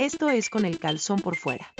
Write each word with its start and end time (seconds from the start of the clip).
Esto 0.00 0.30
es 0.30 0.48
con 0.48 0.64
el 0.64 0.78
calzón 0.78 1.20
por 1.20 1.36
fuera. 1.36 1.74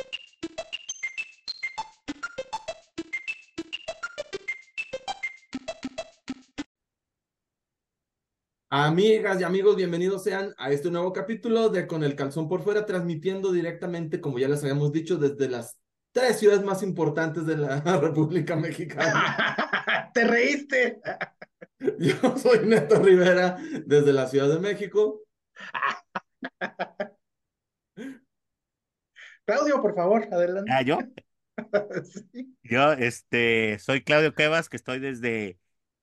Amigas 8.69 9.41
y 9.41 9.45
amigos, 9.45 9.75
bienvenidos 9.75 10.23
sean 10.23 10.53
a 10.59 10.71
este 10.71 10.91
nuevo 10.91 11.15
capítulo 11.15 11.71
de 11.71 11.87
Con 11.87 12.05
el 12.05 12.15
Calzón 12.15 12.47
por 12.47 12.63
Fuera, 12.63 12.85
transmitiendo 12.85 13.53
directamente, 13.53 14.21
como 14.21 14.39
ya 14.39 14.49
les 14.49 14.61
habíamos 14.65 14.93
dicho, 14.93 15.17
desde 15.17 15.49
las 15.49 15.79
tres 16.13 16.39
ciudades 16.39 16.63
más 16.63 16.83
importantes 16.83 17.47
de 17.47 17.57
la 17.57 17.81
República 18.03 18.55
Mexicana. 18.55 20.11
¡Te 20.13 20.25
reíste! 20.25 21.01
Yo 21.99 22.37
soy 22.37 22.67
Neto 22.67 23.03
Rivera, 23.03 23.57
desde 23.87 24.13
la 24.13 24.27
Ciudad 24.27 24.51
de 24.51 24.61
México. 24.61 25.23
Claudio, 29.45 29.81
por 29.83 29.95
favor, 29.95 30.29
adelante. 30.33 30.71
Ah, 30.73 30.83
¿yo? 30.83 30.99
Sí. 32.33 32.57
Yo, 32.63 32.93
este, 32.93 33.79
soy 33.81 34.03
Claudio 34.03 34.35
Cuevas, 34.35 34.69
que 34.69 34.77
estoy 34.77 34.99
desde 35.01 35.59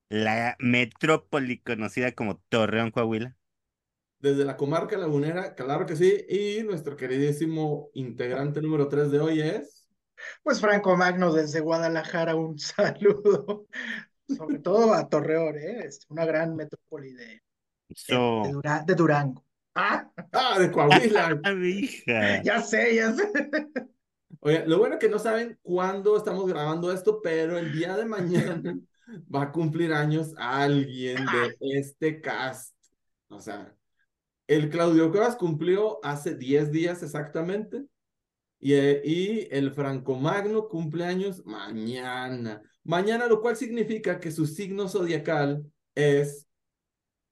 la 0.10 0.56
metrópoli 0.60 1.60
conocida 1.62 2.14
como 2.14 2.38
Torreón, 2.50 2.92
Coahuila. 2.92 3.36
Desde 4.20 4.46
la 4.46 4.58
comarca 4.58 4.98
lagunera, 4.98 5.54
claro 5.56 5.86
que 5.86 5.96
sí. 5.96 6.26
Y 6.30 6.64
nuestro 6.64 6.96
queridísimo 6.96 7.90
integrante 7.94 8.62
número 8.62 8.88
tres 8.88 9.12
de 9.12 9.20
hoy 9.20 9.42
es. 9.42 9.88
Pues 10.44 10.60
Franco 10.60 10.98
Magno 10.98 11.32
desde 11.34 11.60
Guadalajara, 11.60 12.36
un 12.36 12.58
saludo. 12.60 13.68
Sobre 14.28 14.60
todo 14.60 14.94
a 14.94 15.08
Torreón, 15.10 15.58
¿eh? 15.58 15.86
Es 15.86 16.06
una 16.10 16.26
gran 16.26 16.56
metrópoli 16.56 17.14
de, 17.14 17.26
de, 17.28 17.42
So, 17.96 18.44
de 18.44 18.52
Dura- 18.54 18.84
de 18.88 18.96
Durango. 18.96 19.46
Ah, 19.80 20.12
¡Ah, 20.34 20.60
de 20.60 20.72
Coahuila! 20.72 21.40
ah, 21.44 21.54
hija. 21.54 22.42
ya 22.42 22.62
sé, 22.62 22.96
ya 22.96 23.14
sé. 23.14 23.32
Oye, 24.40 24.66
lo 24.66 24.80
bueno 24.80 24.98
que 24.98 25.08
no 25.08 25.20
saben 25.20 25.60
cuándo 25.62 26.18
estamos 26.18 26.48
grabando 26.48 26.92
esto, 26.92 27.22
pero 27.22 27.60
el 27.60 27.72
día 27.72 27.96
de 27.96 28.06
mañana 28.06 28.80
va 29.34 29.44
a 29.44 29.52
cumplir 29.52 29.94
años 29.94 30.34
alguien 30.38 31.24
de 31.26 31.78
este 31.78 32.22
cast. 32.22 32.76
O 33.30 33.40
sea, 33.40 33.76
el 34.48 34.70
Claudio 34.72 35.12
Cuevas 35.12 35.36
cumplió 35.36 36.04
hace 36.04 36.34
10 36.34 36.72
días 36.72 37.04
exactamente. 37.04 37.86
Y, 38.60 38.74
eh, 38.74 39.02
y 39.06 39.48
el 39.52 39.72
Franco 39.72 40.16
Magno 40.16 40.68
cumple 40.70 41.06
años 41.06 41.46
mañana. 41.46 42.64
Mañana, 42.84 43.28
lo 43.28 43.42
cual 43.42 43.56
significa 43.56 44.20
que 44.20 44.32
su 44.32 44.48
signo 44.48 44.90
zodiacal 44.90 45.64
es 45.94 46.48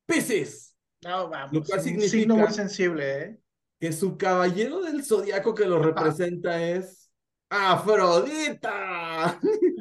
Piscis. 0.05 0.74
No, 1.05 1.17
Lo 1.23 1.29
vamos, 1.29 1.67
cual 1.67 1.79
un 1.79 1.83
significa- 1.85 2.09
signo 2.11 2.35
muy 2.35 2.51
sensible, 2.51 3.21
¿eh? 3.21 3.39
que 3.79 3.91
su 3.93 4.17
caballero 4.17 4.81
del 4.81 5.03
zodiaco 5.03 5.53
que 5.53 5.65
lo 5.65 5.79
representa 5.81 6.61
es 6.63 7.11
Afrodita, 7.47 9.39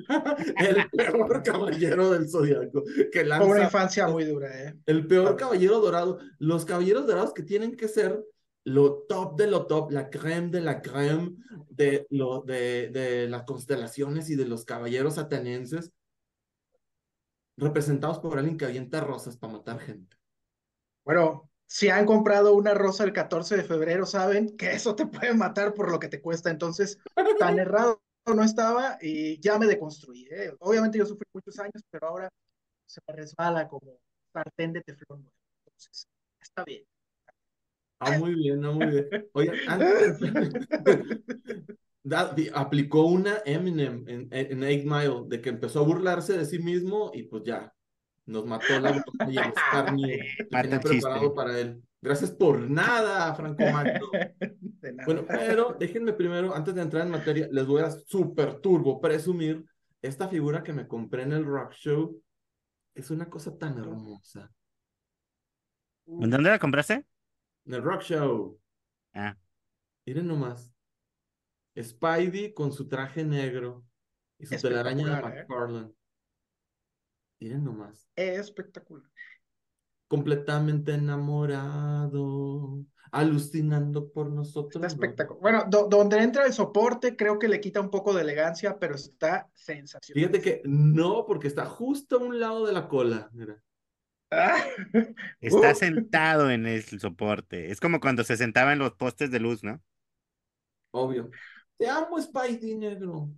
el 0.59 0.91
peor 0.91 1.43
caballero 1.43 2.11
del 2.11 2.29
zodiaco 2.29 2.83
que 3.11 3.25
Fue 3.25 3.37
una 3.37 3.39
lanza 3.39 3.63
infancia 3.65 4.07
muy 4.09 4.25
dura, 4.25 4.49
¿eh? 4.69 4.75
el 4.85 5.07
peor 5.07 5.35
caballero 5.37 5.81
dorado. 5.81 6.19
Los 6.39 6.67
caballeros 6.67 7.07
dorados 7.07 7.33
que 7.33 7.43
tienen 7.43 7.75
que 7.77 7.89
ser 7.89 8.23
lo 8.67 9.05
top 9.09 9.39
de 9.39 9.47
lo 9.47 9.67
top, 9.67 9.93
la 9.93 10.11
creme 10.11 10.51
de 10.51 10.61
la 10.61 10.83
creme 10.83 11.33
de, 11.71 12.07
lo, 12.11 12.43
de, 12.43 12.91
de 12.91 13.29
las 13.29 13.45
constelaciones 13.45 14.29
y 14.29 14.37
de 14.37 14.47
los 14.47 14.65
caballeros 14.67 15.17
atenienses, 15.17 15.91
representados 17.57 18.19
por 18.19 18.39
alguien 18.39 18.59
que 18.59 18.67
avienta 18.67 19.01
rosas 19.01 19.37
para 19.39 19.55
matar 19.55 19.79
gente. 19.81 20.14
Bueno, 21.05 21.51
si 21.67 21.89
han 21.89 22.07
comprado 22.07 22.55
una 22.55 22.75
rosa 22.75 23.05
el 23.05 23.13
14 23.13 23.57
de 23.57 23.65
febrero, 23.65 24.07
saben 24.07 24.57
que 24.57 24.73
eso 24.73 24.95
te 24.95 25.07
puede 25.07 25.35
matar 25.35 25.75
por 25.75 25.91
lo 25.91 25.99
que 25.99 26.09
te 26.09 26.21
cuesta. 26.21 26.51
Entonces, 26.51 26.99
tan 27.39 27.59
errado 27.59 28.01
no 28.27 28.43
estaba 28.43 28.99
y 29.01 29.39
ya 29.41 29.59
me 29.59 29.67
deconstruí. 29.67 30.27
¿eh? 30.31 30.53
Obviamente 30.61 30.99
yo 30.99 31.07
sufrí 31.07 31.27
muchos 31.33 31.59
años, 31.59 31.83
pero 31.91 32.09
ahora 32.09 32.29
se 32.87 33.01
me 33.09 33.15
resbala 33.15 33.69
como 33.69 33.99
sartén 34.33 34.73
de 34.73 34.83
teflón. 34.83 35.23
nuevo. 35.23 35.37
Entonces, 35.67 36.07
está 36.41 36.65
bien. 36.65 36.85
Ah, 38.01 38.19
muy 38.19 38.35
bien, 38.35 38.61
no, 38.61 38.75
muy 38.75 38.91
bien. 38.91 39.09
Oye, 39.33 39.63
antes, 39.67 40.19
da- 42.03 42.35
di- 42.35 42.51
aplicó 42.53 43.07
una 43.07 43.39
Eminem 43.45 44.05
en, 44.09 44.29
en 44.31 44.63
Eight 44.63 44.85
Mile, 44.85 45.25
de 45.29 45.41
que 45.41 45.49
empezó 45.51 45.81
a 45.81 45.85
burlarse 45.85 46.37
de 46.37 46.45
sí 46.45 46.59
mismo 46.59 47.11
y 47.15 47.25
pues 47.25 47.43
ya, 47.45 47.73
nos 48.27 48.47
mató 48.47 48.79
la 48.81 49.05
y 49.29 49.39
el 49.39 49.49
escarnio 49.49 50.07
que 50.07 50.45
tenía 50.51 50.81
preparado 50.81 51.35
para 51.35 51.59
él. 51.59 51.83
Gracias 52.01 52.31
por 52.31 52.59
nada, 52.59 53.35
Franco 53.35 53.63
Magno. 53.73 54.11
De 54.13 54.93
nada. 54.93 55.07
Bueno, 55.07 55.25
pero 55.27 55.77
déjenme 55.79 56.13
primero, 56.13 56.55
antes 56.55 56.75
de 56.75 56.83
entrar 56.83 57.05
en 57.05 57.13
materia, 57.13 57.49
les 57.51 57.67
voy 57.67 57.83
a 57.83 57.91
super 57.91 58.61
turbo 58.61 59.01
presumir 59.01 59.65
esta 60.03 60.29
figura 60.29 60.63
que 60.63 60.73
me 60.73 60.87
compré 60.87 61.23
en 61.23 61.33
el 61.33 61.45
Rock 61.45 61.73
Show. 61.73 62.23
Es 62.95 63.11
una 63.11 63.29
cosa 63.29 63.57
tan 63.57 63.79
hermosa. 63.79 64.53
¿En 66.07 66.31
dónde 66.31 66.51
la 66.51 66.59
compraste? 66.59 67.07
En 67.65 67.75
el 67.75 67.83
Rock 67.83 68.03
Show. 68.03 68.61
Ah, 69.15 69.37
Miren 70.07 70.27
nomás. 70.27 70.71
Spidey 71.81 72.53
con 72.53 72.71
su 72.73 72.87
traje 72.87 73.25
negro 73.25 73.85
y 74.39 74.47
su 74.47 74.61
telaraña 74.61 75.07
de 75.07 75.13
¿eh? 75.13 75.23
McFarlane. 75.23 75.93
Miren 77.45 77.63
nomás. 77.63 78.09
Espectacular. 78.17 79.05
Completamente 80.09 80.95
enamorado, 80.95 82.85
alucinando 83.13 84.11
por 84.11 84.31
nosotros. 84.31 84.77
Está 84.77 84.87
espectacular. 84.87 85.41
Bueno, 85.43 85.65
do- 85.69 85.89
donde 85.89 86.23
entra 86.23 86.47
el 86.47 86.55
soporte, 86.55 87.17
creo 87.17 87.39
que 87.39 87.49
le 87.49 87.61
quita 87.61 87.81
un 87.83 87.91
poco 87.91 88.15
de 88.15 88.23
elegancia, 88.23 88.79
pero 88.79 88.95
está 88.95 89.51
sensacional. 89.53 90.31
Fíjate 90.31 90.41
que 90.41 90.63
no, 90.65 91.27
porque 91.27 91.49
está 91.49 91.67
justo 91.67 92.17
a 92.17 92.21
un 92.21 92.41
lado 92.41 92.67
de 92.67 92.73
la 92.73 92.89
cola. 92.89 93.29
Mira. 93.35 93.63
Ah, 94.31 94.57
está 95.41 95.73
Uh. 95.73 95.75
sentado 95.75 96.51
en 96.51 96.65
el 96.67 96.83
soporte. 96.83 97.71
Es 97.71 97.79
como 97.79 98.01
cuando 98.01 98.25
se 98.25 98.39
sentaba 98.39 98.73
en 98.73 98.79
los 98.79 98.95
postes 98.95 99.31
de 99.31 99.41
luz, 99.41 99.63
¿no? 99.63 99.83
Obvio. 100.93 101.31
Te 101.77 101.89
amo, 101.89 102.21
Spidey 102.21 102.77
negro. 102.77 103.29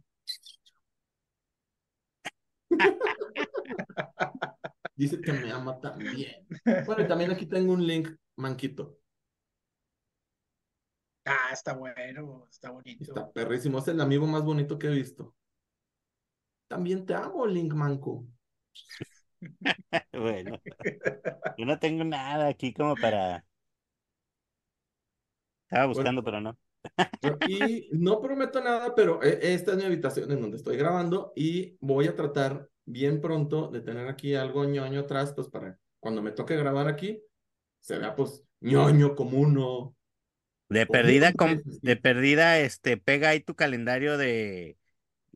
Dice 4.97 5.21
que 5.21 5.33
me 5.33 5.53
ama 5.53 5.79
también. 5.81 6.47
Bueno, 6.87 7.03
y 7.03 7.09
también 7.09 7.31
aquí 7.31 7.47
tengo 7.47 7.75
un 7.75 7.87
link, 7.87 8.09
manquito. 8.37 8.99
Ah, 11.25 11.51
está 11.53 11.75
bueno, 11.75 12.47
está 12.49 12.71
bonito. 12.71 13.03
Está 13.03 13.31
perrísimo. 13.33 13.79
Es 13.79 13.89
el 13.89 14.01
amigo 14.01 14.27
más 14.27 14.45
bonito 14.45 14.79
que 14.79 14.87
he 14.87 14.91
visto. 14.91 15.35
También 16.69 17.05
te 17.05 17.15
amo, 17.15 17.47
Link 17.47 17.73
Manco. 17.75 18.25
Bueno, 20.13 20.61
yo 21.59 21.67
no 21.67 21.79
tengo 21.79 22.05
nada 22.05 22.49
aquí 22.49 22.73
como 22.73 22.95
para. 22.97 23.45
Estaba 25.69 25.87
buscando, 25.87 26.23
pero 26.25 26.41
no. 26.41 26.57
Y 27.45 27.89
no 27.93 28.21
prometo 28.21 28.61
nada, 28.63 28.95
pero 28.95 29.23
e- 29.23 29.55
esta 29.55 29.73
es 29.73 29.79
mi 29.79 29.85
habitación 29.85 30.31
en 30.31 30.41
donde 30.41 30.57
estoy 30.59 30.77
grabando 30.77 31.33
y 31.35 31.77
voy 31.81 32.07
a 32.07 32.15
tratar 32.15 32.69
bien 32.85 33.21
pronto 33.21 33.69
de 33.69 33.81
tener 33.81 34.07
aquí 34.09 34.35
algo 34.35 34.65
ñoño 34.65 35.01
atrás, 35.01 35.33
pues 35.35 35.49
para 35.49 35.79
cuando 35.99 36.23
me 36.23 36.31
toque 36.33 36.57
grabar 36.57 36.87
aquí, 36.89 37.21
se 37.81 37.99
vea 37.99 38.15
pues 38.15 38.45
ñoño 38.61 39.15
como 39.17 39.39
uno. 39.39 39.97
De 40.69 40.87
Pues, 40.87 41.01
perdida, 41.01 41.33
com- 41.33 41.63
sí. 41.65 41.81
de 41.83 41.97
perdida, 41.97 42.59
este, 42.61 42.97
pega 42.97 43.31
ahí 43.31 43.41
tu 43.41 43.55
calendario 43.55 44.19
de, 44.19 44.77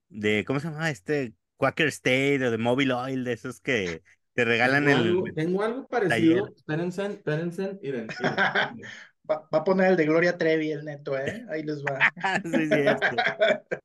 de, 0.08 0.44
¿cómo 0.46 0.60
se 0.60 0.68
llama? 0.68 0.90
Este, 0.90 1.34
Quaker 1.56 1.88
State 1.88 2.44
o 2.46 2.50
de 2.50 2.58
Mobile 2.58 2.94
Oil, 2.94 3.24
de 3.24 3.32
esos 3.34 3.60
que 3.60 4.02
te 4.34 4.44
regalan 4.44 4.84
Tengo 4.84 4.92
el... 4.92 5.06
algo, 5.06 5.24
tengo 5.34 5.62
algo 5.62 5.86
parecido. 5.88 6.46
taller. 6.46 6.52
Espérense, 6.56 7.06
espérense. 7.06 7.78
Miren, 7.82 8.06
miren. 8.18 8.46
Va, 9.30 9.48
va 9.52 9.58
a 9.58 9.64
poner 9.64 9.90
el 9.92 9.96
de 9.96 10.06
Gloria 10.06 10.36
Trevi, 10.36 10.72
el 10.72 10.84
neto, 10.84 11.16
¿eh? 11.16 11.44
Ahí 11.48 11.62
les 11.62 11.84
va. 11.84 11.98
Sí, 12.44 12.66
sí, 12.66 12.74
este. 12.74 13.16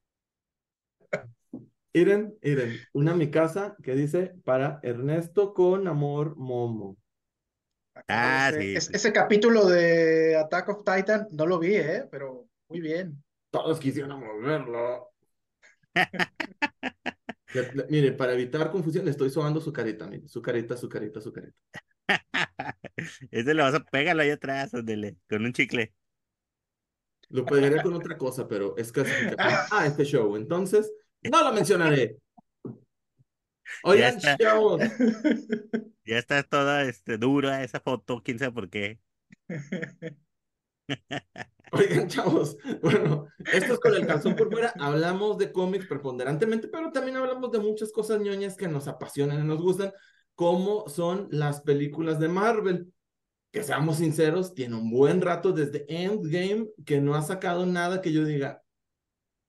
Miren, 1.94 2.38
miren, 2.42 2.76
una 2.94 3.14
mi 3.16 3.32
casa 3.32 3.78
que 3.82 3.96
dice 3.96 4.34
para 4.44 4.80
Ernesto 4.84 5.54
con 5.54 5.88
amor 5.88 6.36
Momo. 6.36 6.98
Ah, 8.10 8.50
Ese- 8.50 8.62
sí, 8.62 8.76
es- 8.76 8.84
sí. 8.86 8.92
ese 8.96 9.14
capítulo 9.14 9.66
de 9.68 10.36
Attack 10.36 10.68
of 10.70 10.84
Titan 10.84 11.28
no 11.32 11.46
lo 11.46 11.58
vi, 11.60 11.76
¿eh? 11.76 12.06
Pero 12.12 12.50
muy 12.68 12.82
bien. 12.82 13.24
Todos 13.50 13.80
quisiéramos 13.80 14.28
verlo. 14.42 15.12
Le- 17.54 17.72
le- 17.74 17.86
mire, 17.88 18.12
para 18.12 18.34
evitar 18.34 18.70
confusión, 18.70 19.06
le 19.06 19.12
estoy 19.12 19.30
sobando 19.30 19.62
su 19.62 19.72
carita, 19.72 20.06
mire, 20.08 20.28
su 20.28 20.42
carita, 20.42 20.76
su 20.76 20.90
carita, 20.90 21.22
su 21.22 21.32
carita. 21.32 21.56
Ese 23.32 23.54
lo 23.54 23.64
vas 23.64 23.76
a 23.76 23.84
pégalo 23.84 24.22
ahí 24.22 24.30
atrás, 24.30 24.74
ándele, 24.74 25.18
con 25.30 25.46
un 25.46 25.54
chicle. 25.54 25.94
Lo 27.30 27.46
pegaría 27.46 27.82
con 27.82 27.94
otra 27.94 28.18
cosa, 28.18 28.48
pero 28.48 28.76
es 28.78 28.92
clasificatorio. 28.92 29.58
Ah, 29.72 29.86
este 29.88 30.06
show. 30.06 30.36
Entonces, 30.36 30.92
no 31.24 31.44
lo 31.44 31.54
mencionaré. 31.54 32.18
Oigan, 33.84 34.18
está. 34.18 34.38
chavos, 34.38 34.82
Ya 36.06 36.20
está 36.20 36.44
toda 36.44 36.84
este, 36.84 37.18
dura 37.18 37.64
esa 37.64 37.80
foto, 37.80 38.22
quién 38.24 38.38
sabe 38.38 38.52
por 38.52 38.70
qué. 38.70 39.00
Oigan, 41.72 42.08
chavos, 42.08 42.58
bueno, 42.82 43.28
esto 43.52 43.74
es 43.74 43.80
con 43.80 43.96
el 43.96 44.06
calzón 44.06 44.36
por 44.36 44.52
fuera. 44.52 44.72
Hablamos 44.80 45.40
de 45.40 45.52
cómics 45.52 45.88
preponderantemente, 45.88 46.68
pero 46.68 46.92
también 46.92 47.18
hablamos 47.18 47.52
de 47.52 47.60
muchas 47.60 47.92
cosas 47.92 48.22
ñoñas 48.22 48.56
que 48.56 48.68
nos 48.68 48.88
apasionan 48.88 49.44
y 49.44 49.48
nos 49.48 49.62
gustan, 49.62 49.92
como 50.36 50.88
son 50.90 51.28
las 51.32 51.62
películas 51.62 52.20
de 52.20 52.28
Marvel. 52.28 52.94
Que 53.52 53.64
seamos 53.64 53.98
sinceros, 53.98 54.54
tiene 54.54 54.76
un 54.76 54.92
buen 54.92 55.22
rato 55.22 55.54
desde 55.54 55.86
Endgame 55.88 56.68
que 56.86 57.00
no 57.00 57.16
ha 57.16 57.22
sacado 57.22 57.66
nada 57.66 58.02
que 58.02 58.12
yo 58.12 58.26
diga, 58.26 58.62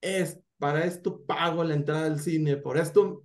es 0.01 0.41
para 0.59 0.85
esto 0.85 1.25
pago 1.25 1.65
la 1.65 1.75
entrada 1.75 2.07
al 2.07 2.21
cine, 2.21 2.57
por 2.57 2.79
esto 2.79 3.25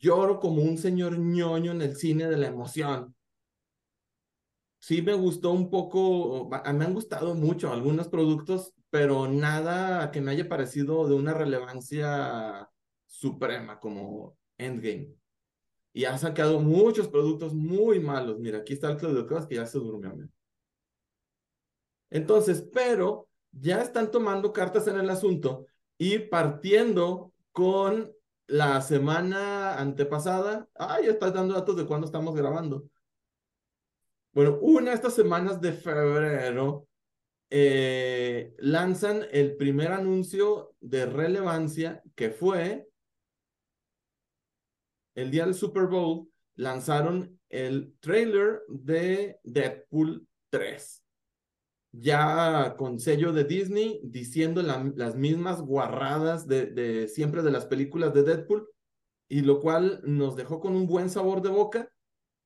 lloro 0.00 0.40
como 0.40 0.62
un 0.62 0.76
señor 0.76 1.18
ñoño 1.18 1.70
en 1.72 1.82
el 1.82 1.96
cine 1.96 2.26
de 2.26 2.36
la 2.36 2.48
emoción 2.48 3.14
sí 4.78 5.02
me 5.02 5.14
gustó 5.14 5.52
un 5.52 5.70
poco, 5.70 6.48
me 6.48 6.84
han 6.84 6.94
gustado 6.94 7.34
mucho 7.34 7.72
algunos 7.72 8.08
productos, 8.08 8.72
pero 8.90 9.28
nada 9.28 10.10
que 10.10 10.20
me 10.20 10.30
haya 10.32 10.48
parecido 10.48 11.08
de 11.08 11.14
una 11.14 11.34
relevancia 11.34 12.68
suprema 13.06 13.80
como 13.80 14.36
Endgame. 14.56 15.17
Y 15.92 16.04
ha 16.04 16.16
sacado 16.18 16.60
muchos 16.60 17.08
productos 17.08 17.54
muy 17.54 18.00
malos. 18.00 18.38
Mira, 18.38 18.58
aquí 18.58 18.74
está 18.74 18.90
el 18.90 18.96
Claudio 18.96 19.26
Cosas 19.26 19.46
que 19.46 19.56
ya 19.56 19.66
se 19.66 19.78
durmió. 19.78 20.28
Entonces, 22.10 22.66
pero 22.72 23.28
ya 23.52 23.82
están 23.82 24.10
tomando 24.10 24.52
cartas 24.52 24.86
en 24.86 24.98
el 24.98 25.10
asunto 25.10 25.66
y 25.98 26.18
partiendo 26.18 27.32
con 27.52 28.12
la 28.46 28.80
semana 28.80 29.78
antepasada, 29.78 30.68
ah, 30.74 31.00
ya 31.02 31.10
estás 31.10 31.34
dando 31.34 31.54
datos 31.54 31.76
de 31.76 31.86
cuándo 31.86 32.06
estamos 32.06 32.34
grabando. 32.34 32.88
Bueno, 34.32 34.58
una 34.60 34.90
de 34.90 34.96
estas 34.96 35.14
semanas 35.14 35.60
de 35.60 35.72
febrero 35.72 36.86
eh, 37.50 38.54
lanzan 38.58 39.26
el 39.32 39.56
primer 39.56 39.92
anuncio 39.92 40.74
de 40.80 41.06
relevancia 41.06 42.02
que 42.14 42.30
fue 42.30 42.88
el 45.18 45.32
día 45.32 45.44
del 45.44 45.54
Super 45.54 45.86
Bowl, 45.86 46.28
lanzaron 46.54 47.40
el 47.48 47.94
trailer 47.98 48.62
de 48.68 49.40
Deadpool 49.42 50.26
3. 50.50 51.04
Ya 51.90 52.76
con 52.78 53.00
sello 53.00 53.32
de 53.32 53.42
Disney 53.42 54.00
diciendo 54.04 54.62
las 54.62 55.16
mismas 55.16 55.60
guarradas 55.60 56.46
de, 56.46 57.08
siempre 57.08 57.42
de 57.42 57.50
las 57.50 57.66
películas 57.66 58.14
de 58.14 58.22
Deadpool, 58.22 58.68
y 59.28 59.40
lo 59.40 59.60
cual 59.60 60.00
nos 60.04 60.36
dejó 60.36 60.60
con 60.60 60.76
un 60.76 60.86
buen 60.86 61.10
sabor 61.10 61.42
de 61.42 61.50
boca 61.50 61.90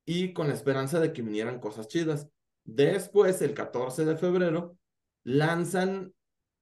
y 0.03 0.33
con 0.33 0.47
la 0.47 0.55
esperanza 0.55 0.99
de 0.99 1.13
que 1.13 1.21
vinieran 1.21 1.59
cosas 1.59 1.87
chidas. 1.87 2.27
Después, 2.63 3.41
el 3.43 3.53
14 3.53 4.03
de 4.03 4.17
febrero, 4.17 4.77
lanzan 5.23 6.11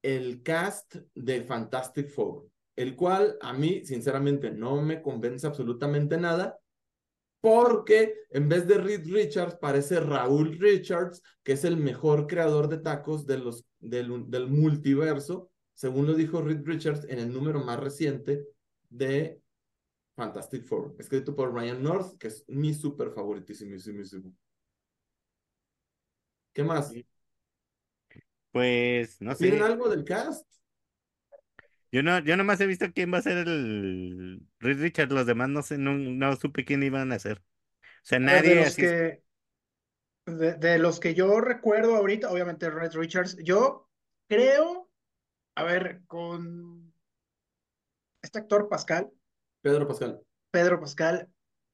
el 0.02 0.44
cast 0.44 0.96
de 1.16 1.42
Fantastic 1.44 2.10
Four, 2.10 2.50
el 2.76 2.96
cual 2.96 3.38
a 3.42 3.54
mí, 3.54 3.86
sinceramente, 3.86 4.52
no 4.52 4.82
me 4.82 5.02
convence 5.02 5.46
absolutamente 5.46 6.18
nada, 6.18 6.58
porque 7.42 8.16
en 8.30 8.48
vez 8.48 8.68
de 8.68 8.78
Reed 8.78 9.06
Richards 9.12 9.56
parece 9.56 10.00
Raúl 10.00 10.58
Richards, 10.60 11.24
que 11.44 11.54
es 11.54 11.64
el 11.64 11.78
mejor 11.78 12.28
creador 12.28 12.68
de 12.68 12.78
tacos 12.78 13.26
de 13.26 13.40
los, 13.40 13.66
del, 13.80 14.30
del 14.30 14.48
multiverso, 14.48 15.52
según 15.74 16.06
lo 16.06 16.14
dijo 16.14 16.42
Reed 16.42 16.62
Richards 16.64 17.06
en 17.10 17.20
el 17.20 17.34
número 17.34 17.64
más 17.64 17.80
reciente 17.80 18.46
de 18.90 19.42
Fantastic 20.16 20.66
Four, 20.66 20.96
escrito 21.00 21.36
por 21.36 21.54
Ryan 21.54 21.82
North, 21.82 22.18
que 22.20 22.28
es 22.28 22.46
mi 22.48 22.74
súper 22.74 23.12
favoritísimo. 23.12 23.76
¿Qué 26.54 26.64
más? 26.64 26.94
Pues 28.52 29.22
no 29.22 29.34
sé. 29.34 29.46
¿Tienen 29.46 29.64
algo 29.64 29.90
del 29.90 30.04
cast? 30.04 30.46
Yo 31.92 32.04
no, 32.04 32.20
yo 32.20 32.38
nomás 32.38 32.62
he 32.62 32.68
visto 32.68 32.92
quién 32.94 33.14
va 33.14 33.18
a 33.18 33.22
ser 33.22 33.38
el 33.38 34.42
Reed 34.60 34.80
Richard, 34.80 35.12
los 35.12 35.26
demás 35.26 35.50
no 35.50 35.62
sé, 35.62 35.78
no, 35.78 35.94
no 35.94 36.36
supe 36.38 36.64
quién 36.64 36.84
iban 36.84 37.12
a 37.12 37.20
ser. 37.20 37.40
O 37.40 38.04
sea, 38.04 38.20
nadie 38.20 38.56
de 38.56 38.64
los 38.64 38.76
que 38.76 39.24
de, 40.26 40.80
los 40.80 41.00
que 41.00 41.14
yo 41.14 41.42
recuerdo 41.42 41.96
ahorita, 41.96 42.32
obviamente 42.32 42.70
Red 42.70 42.94
Richards, 42.94 43.38
yo 43.44 43.90
creo, 44.28 44.90
a 45.56 45.64
ver, 45.64 46.02
con 46.08 46.94
este 48.22 48.40
actor 48.40 48.70
Pascal, 48.70 49.12
Pedro 49.62 49.88
Pascal. 49.88 50.22
Pedro 50.52 50.80
Pascal, 50.80 51.30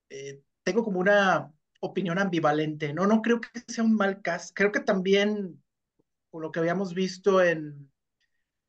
eh, 0.10 0.42
tengo 0.64 0.84
como 0.84 1.00
una 1.00 1.54
opinión 1.80 2.18
ambivalente, 2.18 2.94
¿no? 2.94 3.06
No 3.06 3.22
creo 3.22 3.40
que 3.40 3.50
sea 3.68 3.84
un 3.84 3.96
mal 3.96 4.22
cast. 4.22 4.56
Creo 4.56 4.72
que 4.72 4.80
también, 4.80 5.62
por 6.30 6.42
lo 6.42 6.52
que 6.52 6.60
habíamos 6.60 6.94
visto 6.94 7.42
en, 7.42 7.92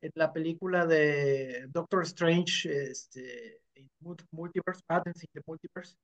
en 0.01 0.13
la 0.15 0.33
película 0.33 0.87
de 0.87 1.67
Doctor 1.69 2.03
Strange, 2.05 2.69
este, 2.91 3.61
Multiverse, 4.31 4.83
Madness 4.89 5.25
in 5.25 5.31
the 5.33 5.41
Multiverse, 5.47 5.97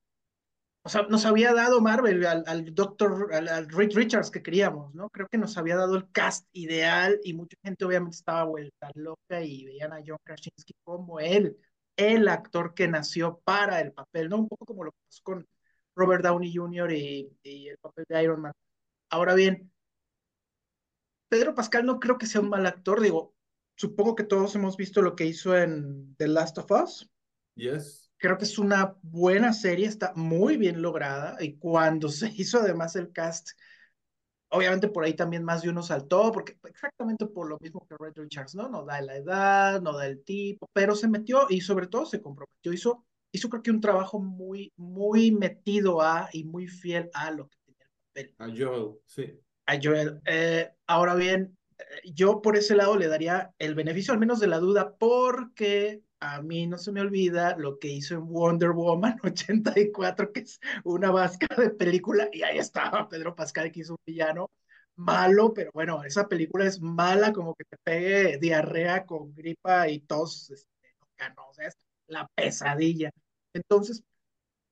o 0.85 0.89
sea, 0.89 1.01
nos 1.09 1.25
había 1.25 1.51
dado 1.51 1.81
Marvel 1.81 2.23
al, 2.27 2.43
al 2.45 2.75
Doctor, 2.75 3.33
al, 3.33 3.67
Rick 3.69 3.95
Richards 3.95 4.29
que 4.29 4.43
queríamos, 4.43 4.93
¿no? 4.93 5.09
Creo 5.09 5.27
que 5.27 5.39
nos 5.39 5.57
había 5.57 5.77
dado 5.77 5.95
el 5.95 6.11
cast 6.11 6.47
ideal 6.53 7.19
y 7.23 7.33
mucha 7.33 7.57
gente 7.63 7.85
obviamente 7.85 8.17
estaba 8.17 8.43
vuelta 8.43 8.91
loca 8.93 9.41
y 9.41 9.65
veían 9.65 9.93
a 9.93 10.03
John 10.05 10.19
Krasinski 10.23 10.75
como 10.83 11.19
él 11.19 11.57
el 11.97 12.27
actor 12.27 12.73
que 12.75 12.87
nació 12.87 13.41
para 13.43 13.81
el 13.81 13.93
papel, 13.93 14.29
¿no? 14.29 14.37
Un 14.37 14.47
poco 14.47 14.65
como 14.65 14.83
lo 14.83 14.91
que 14.91 14.97
pasó 15.07 15.21
con 15.23 15.47
Robert 15.95 16.23
Downey 16.23 16.53
Jr. 16.55 16.91
y, 16.91 17.35
el 17.43 17.77
papel 17.79 18.05
de 18.07 18.23
Iron 18.23 18.41
Man. 18.41 18.53
Ahora 19.09 19.33
bien, 19.35 19.71
Pedro 21.29 21.55
Pascal 21.55 21.85
no 21.85 21.99
creo 21.99 22.17
que 22.17 22.25
sea 22.27 22.41
un 22.41 22.49
mal 22.49 22.65
actor, 22.65 23.01
digo, 23.01 23.34
supongo 23.75 24.15
que 24.15 24.23
todos 24.23 24.55
hemos 24.55 24.77
visto 24.77 25.01
lo 25.01 25.15
que 25.15 25.25
hizo 25.25 25.57
en 25.57 26.15
The 26.17 26.27
Last 26.27 26.57
of 26.57 26.71
Us. 26.71 27.09
Yes. 27.55 28.11
Creo 28.17 28.37
que 28.37 28.45
es 28.45 28.57
una 28.57 28.97
buena 29.01 29.53
serie, 29.53 29.87
está 29.87 30.13
muy 30.15 30.57
bien 30.57 30.81
lograda 30.81 31.37
y 31.39 31.57
cuando 31.57 32.09
se 32.09 32.31
hizo 32.35 32.59
además 32.59 32.95
el 32.95 33.11
cast 33.11 33.51
obviamente 34.55 34.87
por 34.87 35.03
ahí 35.03 35.13
también 35.13 35.43
más 35.43 35.61
de 35.61 35.69
uno 35.69 35.83
saltó, 35.83 36.31
porque 36.31 36.57
exactamente 36.63 37.25
por 37.25 37.49
lo 37.49 37.57
mismo 37.59 37.85
que 37.87 37.95
Red 37.99 38.13
Richards, 38.15 38.55
¿no? 38.55 38.69
No 38.69 38.85
da 38.85 39.01
la 39.01 39.17
edad, 39.17 39.81
no 39.81 39.93
da 39.93 40.07
el 40.07 40.23
tipo, 40.23 40.69
pero 40.73 40.95
se 40.95 41.07
metió 41.07 41.47
y 41.49 41.61
sobre 41.61 41.87
todo 41.87 42.05
se 42.05 42.21
comprometió, 42.21 42.73
hizo, 42.73 43.05
hizo 43.31 43.49
creo 43.49 43.63
que 43.63 43.71
un 43.71 43.81
trabajo 43.81 44.19
muy, 44.19 44.71
muy 44.77 45.31
metido 45.31 46.01
a 46.01 46.29
y 46.31 46.43
muy 46.43 46.67
fiel 46.67 47.09
a 47.13 47.31
lo 47.31 47.49
que 47.49 47.57
tenía 47.65 47.85
el 47.85 48.31
papel. 48.31 48.35
A 48.37 48.57
Joel, 48.57 48.99
sí. 49.05 49.39
A 49.65 49.77
Joel. 49.81 50.21
Eh, 50.25 50.71
ahora 50.87 51.15
bien, 51.15 51.57
yo 52.03 52.41
por 52.41 52.57
ese 52.57 52.75
lado 52.75 52.97
le 52.97 53.07
daría 53.07 53.53
el 53.59 53.75
beneficio 53.75 54.13
al 54.13 54.19
menos 54.19 54.39
de 54.39 54.47
la 54.47 54.59
duda, 54.59 54.95
porque 54.97 56.03
a 56.19 56.41
mí 56.41 56.67
no 56.67 56.77
se 56.77 56.91
me 56.91 57.01
olvida 57.01 57.57
lo 57.57 57.79
que 57.79 57.89
hizo 57.89 58.15
en 58.15 58.27
Wonder 58.27 58.71
Woman 58.71 59.19
84, 59.23 60.31
que 60.31 60.41
es 60.41 60.59
una 60.83 61.11
vasca 61.11 61.47
de 61.55 61.69
película, 61.71 62.29
y 62.31 62.43
ahí 62.43 62.57
estaba 62.57 63.07
Pedro 63.09 63.35
Pascal, 63.35 63.71
que 63.71 63.81
hizo 63.81 63.93
un 63.93 63.99
villano 64.05 64.51
malo, 64.95 65.53
pero 65.53 65.71
bueno, 65.73 66.03
esa 66.03 66.27
película 66.27 66.65
es 66.65 66.81
mala 66.81 67.33
como 67.33 67.53
que 67.55 67.65
te 67.65 67.77
pegue 67.83 68.37
diarrea 68.37 69.05
con 69.05 69.33
gripa 69.33 69.89
y 69.89 69.99
tos, 69.99 70.49
este, 70.51 70.95
no, 71.35 71.51
es 71.59 71.75
la 72.07 72.27
pesadilla. 72.35 73.09
Entonces, 73.53 74.03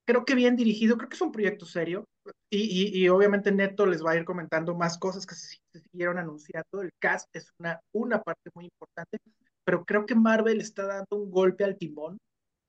creo 0.06 0.26
que 0.26 0.36
bien 0.36 0.56
dirigido, 0.56 0.98
creo 0.98 1.10
que 1.10 1.16
es 1.16 1.22
un 1.22 1.32
proyecto 1.32 1.66
serio, 1.66 2.06
y, 2.50 3.04
y, 3.04 3.10
obviamente 3.10 3.52
Neto 3.52 3.86
les 3.86 4.04
va 4.04 4.12
a 4.12 4.16
ir 4.18 4.26
comentando 4.26 4.76
más 4.76 4.98
cosas 4.98 5.26
que 5.26 5.36
se, 5.36 5.58
se 5.74 5.80
siguieron 5.80 6.18
anunciando, 6.18 6.82
el 6.82 6.92
cast 7.00 7.28
es 7.36 7.52
una, 7.60 7.80
una 7.92 8.22
parte 8.22 8.50
muy 8.54 8.66
importante, 8.66 9.18
pero 9.64 9.86
creo 9.86 10.06
que 10.06 10.16
Marvel 10.16 10.62
está 10.62 10.86
dando 10.86 11.18
un 11.18 11.32
golpe 11.32 11.64
al 11.64 11.78
timón 11.78 12.18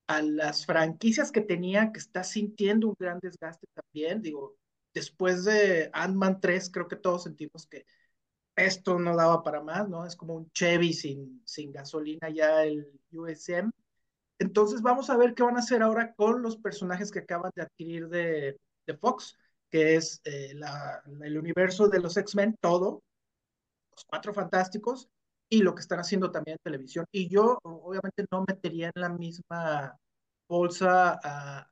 a 0.06 0.22
las 0.22 0.66
franquicias 0.66 1.32
que 1.32 1.40
tenía, 1.40 1.92
que 1.92 1.98
está 2.00 2.24
sintiendo 2.24 2.88
un 2.88 2.96
gran 2.98 3.18
desgaste 3.20 3.66
también. 3.74 4.22
Digo, 4.22 4.56
después 4.92 5.44
de 5.44 5.90
Ant-Man 5.92 6.40
3, 6.40 6.70
creo 6.70 6.88
que 6.88 6.96
todos 6.96 7.24
sentimos 7.24 7.66
que 7.66 7.86
esto 8.56 8.98
no 8.98 9.16
daba 9.16 9.42
para 9.42 9.62
más, 9.62 9.88
¿no? 9.88 10.06
Es 10.06 10.16
como 10.16 10.34
un 10.34 10.50
Chevy 10.52 10.92
sin, 10.92 11.42
sin 11.44 11.72
gasolina 11.72 12.28
ya 12.30 12.64
el 12.64 12.86
USM. 13.12 13.70
Entonces 14.38 14.82
vamos 14.82 15.10
a 15.10 15.16
ver 15.16 15.34
qué 15.34 15.42
van 15.42 15.56
a 15.56 15.60
hacer 15.60 15.82
ahora 15.82 16.14
con 16.14 16.42
los 16.42 16.56
personajes 16.56 17.10
que 17.10 17.20
acaban 17.20 17.50
de 17.54 17.62
adquirir 17.62 18.08
de, 18.08 18.58
de 18.86 18.96
Fox, 18.98 19.38
que 19.74 19.96
es 19.96 20.20
eh, 20.24 20.54
el 21.22 21.36
universo 21.36 21.88
de 21.88 21.98
los 21.98 22.16
X-Men, 22.16 22.54
todo, 22.60 23.02
los 23.90 24.04
cuatro 24.04 24.32
fantásticos, 24.32 25.08
y 25.48 25.62
lo 25.62 25.74
que 25.74 25.80
están 25.80 25.98
haciendo 25.98 26.30
también 26.30 26.58
en 26.58 26.62
televisión. 26.62 27.06
Y 27.10 27.28
yo 27.28 27.58
obviamente 27.64 28.24
no 28.30 28.44
metería 28.46 28.92
en 28.94 29.02
la 29.02 29.08
misma 29.08 29.98
bolsa 30.46 31.18
a, 31.20 31.68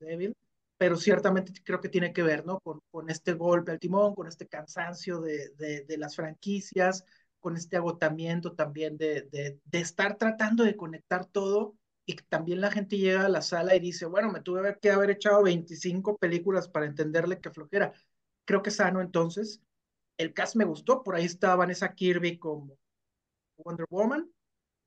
Devil, 0.00 0.34
pero 0.78 0.96
ciertamente 0.96 1.52
creo 1.62 1.78
que 1.82 1.90
tiene 1.90 2.14
que 2.14 2.22
ver, 2.22 2.46
¿no? 2.46 2.58
Con, 2.60 2.80
con 2.90 3.10
este 3.10 3.34
golpe 3.34 3.72
al 3.72 3.78
timón, 3.78 4.14
con 4.14 4.26
este 4.26 4.48
cansancio 4.48 5.20
de, 5.20 5.50
de, 5.58 5.84
de 5.84 5.98
las 5.98 6.16
franquicias, 6.16 7.04
con 7.38 7.58
este 7.58 7.76
agotamiento 7.76 8.54
también 8.54 8.96
de, 8.96 9.28
de, 9.30 9.78
estar 9.78 10.16
tratando 10.16 10.64
de 10.64 10.74
conectar 10.74 11.26
todo 11.26 11.76
y 12.06 12.16
también 12.16 12.60
la 12.60 12.70
gente 12.70 12.98
llega 12.98 13.24
a 13.26 13.28
la 13.28 13.42
sala 13.42 13.74
y 13.74 13.80
dice, 13.80 14.06
bueno, 14.06 14.30
me 14.30 14.40
tuve 14.40 14.78
que 14.80 14.90
haber 14.90 15.10
echado 15.10 15.42
25 15.42 16.16
películas 16.18 16.68
para 16.68 16.86
entenderle 16.86 17.40
que 17.40 17.50
flojera. 17.50 17.92
Creo 18.44 18.62
que 18.62 18.70
sano 18.70 19.00
entonces. 19.00 19.62
El 20.16 20.32
cast 20.32 20.56
me 20.56 20.64
gustó, 20.64 21.02
por 21.02 21.16
ahí 21.16 21.24
está 21.24 21.56
Vanessa 21.56 21.94
Kirby 21.94 22.38
como 22.38 22.76
Wonder 23.56 23.86
Woman, 23.90 24.30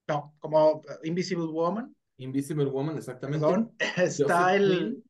no, 0.07 0.36
como 0.39 0.75
uh, 0.75 0.81
Invisible 1.03 1.47
Woman, 1.47 1.93
Invisible 2.17 2.65
Woman, 2.65 2.97
exactamente. 2.97 3.45
perdón, 3.45 3.71
está 3.97 4.55
Joseph 4.55 4.55
el, 4.55 5.03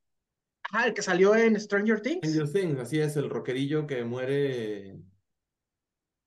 ah, 0.72 0.88
el 0.88 0.94
que 0.94 1.02
salió 1.02 1.36
en 1.36 1.60
Stranger 1.60 2.02
Things, 2.02 2.28
Stranger 2.28 2.52
Things, 2.52 2.80
así 2.80 3.00
es, 3.00 3.16
el 3.18 3.30
rockerillo 3.30 3.86
que 3.86 4.04
muere 4.04 4.98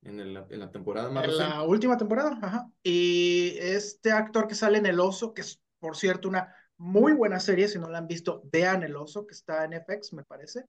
en, 0.03 0.21
el- 0.21 0.45
en 0.51 0.61
la 0.61 0.71
temporada 0.71 1.11
más 1.11 1.25
en 1.27 1.37
la 1.39 1.63
última 1.63 1.97
temporada, 1.97 2.39
ajá, 2.43 2.71
y 2.83 3.55
este 3.59 4.13
actor 4.13 4.47
que 4.47 4.55
sale 4.55 4.79
en 4.79 4.87
El 4.87 5.01
Oso, 5.01 5.35
que 5.35 5.43
es, 5.43 5.61
por 5.81 5.97
cierto, 5.97 6.29
una 6.29 6.55
muy 6.77 7.13
buena 7.13 7.41
serie, 7.41 7.69
si 7.69 7.79
no 7.79 7.89
la 7.89 7.99
han 7.99 8.07
visto, 8.07 8.43
vean 8.53 8.83
El 8.83 8.97
Oso, 8.97 9.27
que 9.27 9.35
está 9.35 9.65
en 9.65 9.73
FX, 9.75 10.13
me 10.13 10.25
parece, 10.25 10.65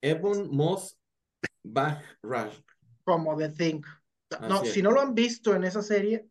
Ebon 0.00 0.54
Moss 0.54 0.98
Bachrach. 1.64 2.54
como 3.04 3.36
The 3.36 3.48
Thing. 3.50 3.82
No, 4.48 4.60
Así 4.60 4.68
es. 4.68 4.72
si 4.74 4.82
no 4.82 4.90
lo 4.90 5.00
han 5.00 5.14
visto 5.14 5.54
en 5.54 5.64
esa 5.64 5.82
serie, 5.82 6.26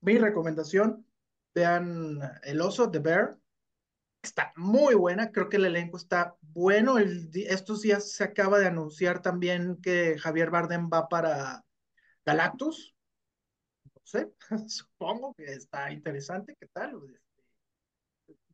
mi 0.00 0.18
recomendación, 0.18 1.06
vean 1.54 2.20
El 2.42 2.60
Oso, 2.60 2.90
The 2.90 2.98
Bear. 2.98 3.38
Está 4.22 4.52
muy 4.56 4.94
buena, 4.94 5.30
creo 5.30 5.48
que 5.48 5.56
el 5.56 5.66
elenco 5.66 5.96
está 5.96 6.36
bueno. 6.40 6.98
El 6.98 7.30
estos 7.34 7.82
días 7.82 8.10
se 8.10 8.24
acaba 8.24 8.58
de 8.58 8.66
anunciar 8.66 9.22
también 9.22 9.76
que 9.80 10.18
Javier 10.18 10.50
Bardem 10.50 10.88
va 10.92 11.08
para 11.08 11.62
Galactus. 12.24 12.94
No 13.84 14.00
sé, 14.02 14.32
supongo 14.68 15.34
que 15.34 15.44
está 15.44 15.92
interesante. 15.92 16.56
¿Qué 16.58 16.66
tal? 16.72 17.00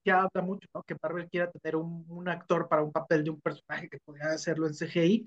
Ya 0.04 0.22
habla 0.22 0.42
mucho, 0.42 0.68
¿no? 0.74 0.82
Que 0.82 0.96
Marvel 1.02 1.28
quiera 1.28 1.50
tener 1.50 1.76
un, 1.76 2.04
un 2.08 2.28
actor 2.28 2.68
para 2.68 2.82
un 2.82 2.92
papel 2.92 3.22
de 3.24 3.30
un 3.30 3.40
personaje 3.40 3.88
que 3.88 3.98
podría 4.00 4.30
hacerlo 4.30 4.66
en 4.66 4.74
CGI. 4.74 5.26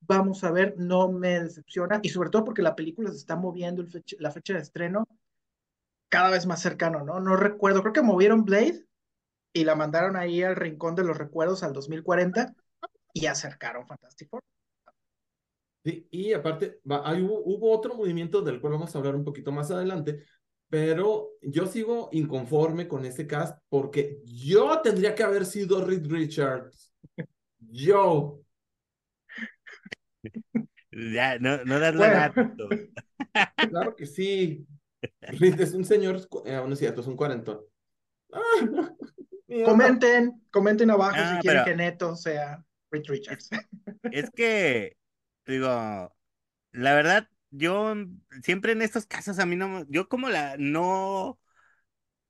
Vamos 0.00 0.42
a 0.44 0.50
ver, 0.50 0.74
no 0.78 1.10
me 1.12 1.40
decepciona. 1.40 2.00
Y 2.02 2.08
sobre 2.10 2.30
todo 2.30 2.44
porque 2.44 2.62
la 2.62 2.74
película 2.76 3.10
se 3.10 3.16
está 3.18 3.36
moviendo 3.36 3.82
el 3.82 3.88
fecha- 3.88 4.16
la 4.18 4.30
fecha 4.32 4.54
de 4.54 4.60
estreno 4.60 5.06
cada 6.08 6.30
vez 6.30 6.46
más 6.46 6.60
cercano, 6.62 7.04
¿no? 7.04 7.20
No 7.20 7.36
recuerdo, 7.36 7.82
creo 7.82 7.92
que 7.92 8.02
movieron 8.02 8.44
Blade 8.44 8.86
y 9.54 9.64
la 9.64 9.74
mandaron 9.76 10.16
ahí 10.16 10.42
al 10.44 10.56
rincón 10.56 10.94
de 10.96 11.04
los 11.04 11.18
recuerdos 11.18 11.62
al 11.64 11.72
2040 11.72 12.54
y 13.14 13.26
acercaron 13.26 13.86
Fantastic 13.86 14.30
Four. 14.30 14.42
Sí, 15.84 16.08
y 16.10 16.32
aparte, 16.32 16.80
va- 16.90 17.08
hay- 17.08 17.22
hubo, 17.22 17.38
hubo 17.44 17.70
otro 17.72 17.94
movimiento 17.94 18.42
del 18.42 18.60
cual 18.60 18.72
vamos 18.72 18.94
a 18.94 18.98
hablar 18.98 19.14
un 19.14 19.24
poquito 19.24 19.52
más 19.52 19.70
adelante, 19.70 20.24
pero 20.68 21.30
yo 21.42 21.66
sigo 21.66 22.08
inconforme 22.12 22.88
con 22.88 23.04
este 23.04 23.26
cast 23.26 23.58
porque 23.68 24.20
yo 24.24 24.80
tendría 24.82 25.14
que 25.14 25.22
haber 25.22 25.46
sido 25.46 25.84
Reed 25.84 26.06
Richards. 26.06 26.92
Yo. 27.58 28.40
Ya, 30.90 31.38
no, 31.38 31.62
no 31.64 31.78
das 31.78 31.94
la 31.94 32.32
Bueno. 32.34 32.54
Claro 33.70 33.94
que 33.96 34.06
sí. 34.06 34.66
Reed 35.20 35.60
es 35.60 35.74
un 35.74 35.84
señor, 35.84 36.20
eh, 36.46 36.54
aún 36.54 36.72
es 36.72 36.78
cierto, 36.78 37.00
es 37.02 37.06
un 37.06 37.16
cuarentón. 37.16 37.60
Ah. 39.48 39.64
Comenten, 39.64 40.42
comenten 40.50 40.90
abajo 40.90 41.14
Ah, 41.16 41.36
si 41.36 41.40
quieren 41.42 41.62
pero- 41.62 41.64
que 41.64 41.76
Neto 41.76 42.16
sea 42.16 42.64
Reed 42.90 43.04
Richards. 43.06 43.48
Es 44.10 44.28
que, 44.30 44.96
digo, 45.46 45.68
la 46.72 46.94
verdad, 46.94 47.28
yo 47.56 47.94
siempre 48.42 48.72
en 48.72 48.82
estos 48.82 49.06
casos 49.06 49.38
a 49.38 49.46
mí 49.46 49.56
no, 49.56 49.68
me- 49.68 49.86
yo 49.88 50.08
como 50.08 50.28
la, 50.30 50.56
no, 50.58 51.40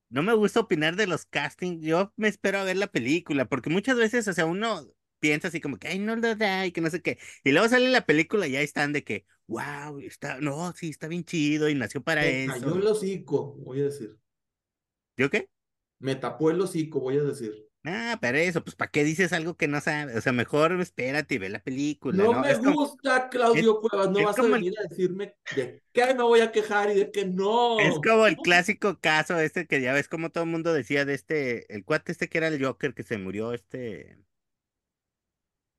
no 0.09 0.23
me 0.23 0.35
gusta 0.35 0.61
opinar 0.61 0.97
de 0.97 1.07
los 1.07 1.27
castings, 1.27 1.83
yo 1.85 2.13
me 2.17 2.29
espero 2.29 2.59
a 2.59 2.65
ver 2.65 2.77
la 2.77 2.87
película, 2.89 3.47
porque 3.49 3.71
muchas 3.71 3.97
veces, 3.97 4.29
o 4.29 4.33
sea, 4.33 4.47
uno 4.47 4.87
piensa 5.19 5.49
así 5.49 5.61
como 5.61 5.79
que, 5.79 5.89
ay, 5.89 5.99
no 5.99 6.17
lo 6.17 6.35
da, 6.37 6.67
y 6.67 6.73
que 6.73 6.81
no 6.81 6.91
sé 6.91 7.03
qué, 7.03 7.19
y 7.45 7.53
luego 7.53 7.69
sale 7.69 7.89
la 7.91 8.07
película 8.07 8.47
y 8.47 8.53
ya 8.53 8.61
están 8.61 8.93
de 8.93 9.05
que, 9.05 9.27
wow, 9.47 9.99
está, 10.01 10.41
no, 10.41 10.73
sí, 10.75 10.91
está 10.91 11.09
bien 11.09 11.25
chido 11.25 11.69
y 11.69 11.75
nació 11.75 12.03
para 12.03 12.27
Me 12.27 12.43
cayó 12.45 12.75
eso. 12.75 12.77
el 12.77 12.87
hocico, 12.87 13.55
voy 13.55 13.81
a 13.81 13.85
decir. 13.85 14.19
¿Yo 15.17 15.31
qué? 15.31 15.49
Me 15.99 16.15
tapó 16.17 16.51
el 16.51 16.59
hocico, 16.63 17.01
voy 17.01 17.19
a 17.19 17.23
decir. 17.23 17.69
Ah, 17.89 18.19
pero 18.21 18.37
eso, 18.39 18.65
pues, 18.65 18.75
¿para 18.75 18.91
qué 18.91 19.05
dices 19.05 19.33
algo 19.33 19.57
que 19.57 19.69
no 19.69 19.81
sabes? 19.81 20.17
O 20.17 20.21
sea, 20.21 20.33
mejor 20.33 20.73
espérate 20.81 21.37
y 21.37 21.39
ve 21.39 21.49
la 21.49 21.63
película, 21.63 22.17
No 22.17 22.33
¿no? 22.33 22.41
me 22.41 22.51
Es 22.51 22.59
como- 22.59 22.73
gusta, 22.75 23.29
Claudio 23.29 23.81
Cuevas. 23.81 24.11
No 24.11 24.25
vas 24.25 24.37
a 24.37 24.43
como 24.43 24.55
venir 24.55 24.75
a 24.79 24.89
decirme 24.89 25.37
de 25.55 25.81
qué 25.93 26.07
me 26.15 26.23
voy 26.25 26.41
a 26.41 26.51
quejar 26.51 26.91
y 26.91 26.95
de 26.97 27.13
qué 27.13 27.27
no. 27.27 27.79
Es 27.79 27.95
como 28.05 28.27
el 28.27 28.37
clásico 28.39 28.99
caso 29.01 29.39
este 29.39 29.67
que 29.69 29.81
ya 29.81 29.93
ves 29.93 30.09
como 30.09 30.31
todo 30.31 30.43
el 30.43 30.51
mundo 30.51 30.75
decía 30.75 31.05
de 31.05 31.15
este, 31.15 31.73
el 31.73 31.85
cuate 31.85 32.11
este 32.11 32.29
que 32.29 32.39
era 32.39 32.49
el 32.49 32.61
Joker 32.65 32.93
que 32.93 33.05
se 33.05 33.19
murió, 33.19 33.53
este, 33.53 34.19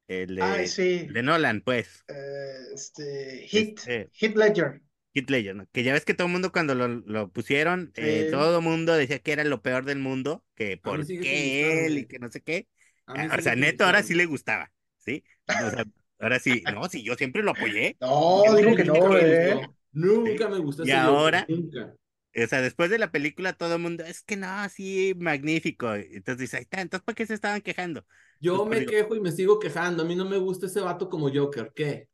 el 0.08 0.36
de, 0.38 0.42
Ay, 0.42 0.68
sí. 0.68 1.08
de 1.12 1.24
Nolan, 1.24 1.60
pues, 1.62 2.06
Eh, 2.08 2.54
este, 2.74 3.46
Hit, 3.48 3.80
Este- 3.80 4.10
Hit 4.14 4.38
Ledger. 4.38 4.82
Heath 5.18 5.30
Ledger, 5.30 5.56
¿no? 5.56 5.68
Que 5.72 5.84
ya 5.84 5.94
ves 5.94 6.06
que 6.06 6.14
todo 6.14 6.28
el 6.28 6.34
mundo 6.34 6.52
cuando 6.52 6.76
lo, 6.76 6.88
lo 6.88 7.32
pusieron, 7.32 7.92
eh, 7.96 8.28
todo 8.32 8.58
el 8.60 8.64
mundo 8.64 8.94
decía 8.94 9.20
que 9.20 9.32
era 9.32 9.44
lo 9.44 9.62
peor 9.62 9.86
del 9.86 10.00
mundo, 10.00 10.44
que 10.56 10.78
por 10.78 11.06
qué 11.06 11.86
él 11.86 11.98
y 12.00 12.08
que 12.08 12.20
no 12.20 12.30
sé 12.30 12.42
qué. 12.42 12.68
Ah, 13.06 13.30
sí 13.32 13.40
o 13.40 13.42
sea, 13.42 13.56
neto, 13.56 13.86
ahora 13.86 14.04
sí 14.04 14.14
le 14.14 14.26
gustaba, 14.26 14.72
¿sí? 14.98 15.24
O 15.48 15.70
sea, 15.72 15.86
ahora 16.20 16.40
sí, 16.40 16.64
no, 16.74 16.88
sí, 16.90 17.04
yo 17.04 17.16
siempre 17.16 17.44
lo 17.44 17.52
apoyé. 17.52 17.96
No, 18.02 18.44
digo 18.56 18.76
que 18.76 18.84
no, 18.84 19.18
eh. 19.18 19.54
gustó. 19.56 19.76
Nunca 19.94 20.50
me 20.50 20.60
gustó 20.60 20.86
Y 20.86 20.92
ahora- 20.92 21.46
Nunca. 21.50 21.94
O 22.36 22.46
sea, 22.48 22.62
después 22.62 22.92
de 22.92 23.00
la 23.00 23.12
película 23.12 23.54
todo 23.54 23.76
el 23.76 23.82
mundo, 23.82 24.04
es 24.04 24.22
que 24.22 24.36
no, 24.38 24.70
sí, 24.70 25.14
magnífico. 25.18 25.96
Entonces 25.96 26.38
dice, 26.38 26.58
ahí 26.58 26.64
está, 26.64 26.82
entonces 26.82 27.04
¿para 27.04 27.16
qué 27.16 27.26
se 27.26 27.34
estaban 27.34 27.62
quejando? 27.62 28.06
Yo 28.40 28.58
Pues, 28.58 28.70
me 28.70 28.80
digo- 28.82 28.92
quejo 28.92 29.16
y 29.16 29.22
me 29.22 29.32
sigo 29.32 29.58
quejando. 29.60 30.04
A 30.04 30.06
mí 30.06 30.16
no 30.16 30.26
me 30.26 30.38
gusta 30.38 30.68
ese 30.68 30.82
vato 30.82 31.10
como 31.10 31.32
Joker. 31.34 31.72
¿Qué? 31.74 32.10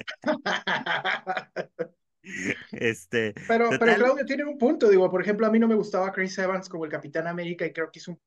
Este, 2.72 3.34
Pero, 3.46 3.76
pero 3.78 3.78
Total. 3.78 3.96
Claudio 3.96 4.24
tiene 4.26 4.44
un 4.44 4.58
punto, 4.58 4.88
digo, 4.88 5.10
por 5.10 5.20
ejemplo, 5.22 5.46
a 5.46 5.50
mí 5.50 5.58
no 5.58 5.68
me 5.68 5.74
gustaba 5.74 6.12
Chris 6.12 6.38
Evans 6.38 6.68
como 6.68 6.84
el 6.84 6.90
Capitán 6.90 7.26
América 7.26 7.64
y 7.66 7.72
creo 7.72 7.90
que 7.90 7.98
hizo 8.00 8.12
un 8.12 8.20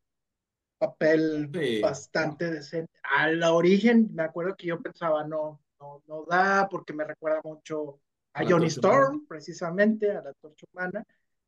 papel 0.78 1.50
Sí. 1.54 1.82
bastante 1.82 2.52
decente. 2.52 2.92
Al 3.04 3.42
origen, 3.44 4.10
me 4.14 4.24
acuerdo 4.24 4.56
que 4.56 4.68
yo 4.68 4.82
pensaba, 4.82 5.26
no, 5.28 5.62
no, 5.80 6.04
no 6.08 6.26
da, 6.26 6.68
porque 6.70 6.94
me 6.94 7.04
recuerda 7.06 7.42
mucho 7.44 8.00
a 8.34 8.42
A 8.42 8.44
la 8.44 8.50
Johnny 8.52 8.68
Antorcha 8.68 8.80
Humana. 8.80 9.10
Storm, 9.10 9.28
precisamente, 9.28 10.12
a 10.12 10.22
la 10.22 10.34
Torcha 10.34 10.66
Humana, 10.74 11.04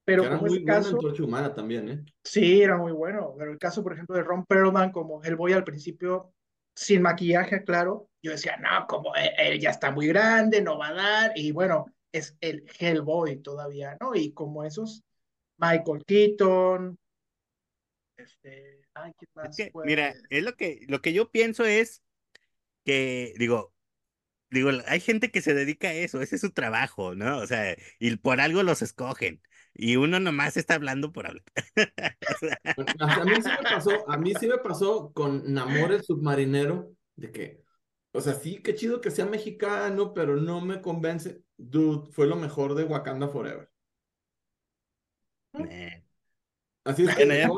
pero 0.06 0.28
era 0.28 0.38
como 0.38 0.48
es 0.48 0.60
muy 0.60 0.64
caso, 0.64 0.90
antorcha 0.90 1.24
humana 1.24 1.54
también, 1.54 1.90
¿eh? 1.90 2.06
sí, 2.24 2.62
era 2.62 2.78
muy 2.78 2.92
bueno, 2.92 3.36
pero 3.38 3.52
el 3.52 3.60
caso, 3.60 3.84
por 3.84 3.94
ejemplo, 3.94 4.16
de 4.16 4.24
Ron 4.24 4.46
Perlman 4.46 4.92
como 4.92 5.24
Hellboy 5.24 5.54
al 5.54 5.64
principio, 5.64 6.34
sin 6.76 7.02
maquillaje, 7.02 7.64
claro, 7.64 8.10
yo 8.22 8.32
decía, 8.32 8.58
no, 8.58 8.88
como 8.88 9.16
él, 9.16 9.30
él 9.38 9.60
ya 9.60 9.70
está 9.72 9.92
muy 9.92 10.08
grande, 10.08 10.62
no 10.62 10.78
va 10.78 10.90
a 10.90 10.94
dar, 10.94 11.32
y 11.36 11.52
bueno, 11.52 11.86
es 12.13 12.38
el 12.39 12.65
Hellboy 12.79 13.41
todavía, 13.41 13.98
¿no? 14.00 14.15
Y 14.15 14.32
como 14.32 14.63
esos, 14.63 15.03
Michael 15.58 16.05
Keaton, 16.05 16.98
este, 18.15 18.86
ay, 18.93 19.12
¿quién 19.17 19.29
es 19.29 19.36
más 19.36 19.58
que, 19.58 19.72
fue? 19.72 19.86
mira, 19.86 20.13
es 20.29 20.43
lo 20.43 20.55
que, 20.55 20.86
lo 20.88 21.01
que 21.01 21.12
yo 21.12 21.32
pienso 21.32 21.65
es 21.65 22.03
que, 22.86 23.34
digo, 23.38 23.74
digo, 24.51 24.70
hay 24.88 25.00
gente 25.00 25.32
que 25.32 25.41
se 25.41 25.53
dedica 25.53 25.89
a 25.89 25.93
eso, 25.93 26.22
ese 26.22 26.36
es 26.36 26.41
su 26.41 26.51
trabajo, 26.51 27.15
¿no? 27.15 27.39
O 27.39 27.48
sea, 27.48 27.75
y 28.00 28.15
por 28.17 28.39
algo 28.39 28.63
los 28.63 28.82
escogen. 28.82 29.41
Y 29.75 29.96
uno 29.96 30.20
nomás 30.20 30.55
está 30.55 30.75
hablando 30.75 31.12
por 31.12 31.25
hablar. 31.25 31.43
A 33.00 33.25
mí 33.25 33.36
sí 33.41 33.50
me 33.50 33.63
pasó, 33.63 34.10
a 34.10 34.17
mí 34.17 34.34
sí 34.39 34.48
me 34.48 34.60
pasó 34.60 35.12
con 35.13 35.51
Namor 35.51 35.93
el 35.93 36.03
submarinero, 36.03 36.93
de 37.15 37.32
que, 37.32 37.63
o 38.13 38.22
sea, 38.22 38.34
sí, 38.36 38.62
qué 38.62 38.75
chido 38.75 39.01
que 39.01 39.12
sea 39.12 39.25
mexicano, 39.25 40.13
pero 40.13 40.38
no 40.38 40.62
me 40.62 40.82
convence. 40.82 41.41
Dude, 41.58 42.12
fue 42.12 42.27
lo 42.27 42.36
mejor 42.36 42.75
de 42.75 42.84
Wakanda 42.84 43.27
Forever. 43.27 43.70
Así 46.84 47.05
es 47.05 47.15
que, 47.15 47.25
no, 47.25 47.58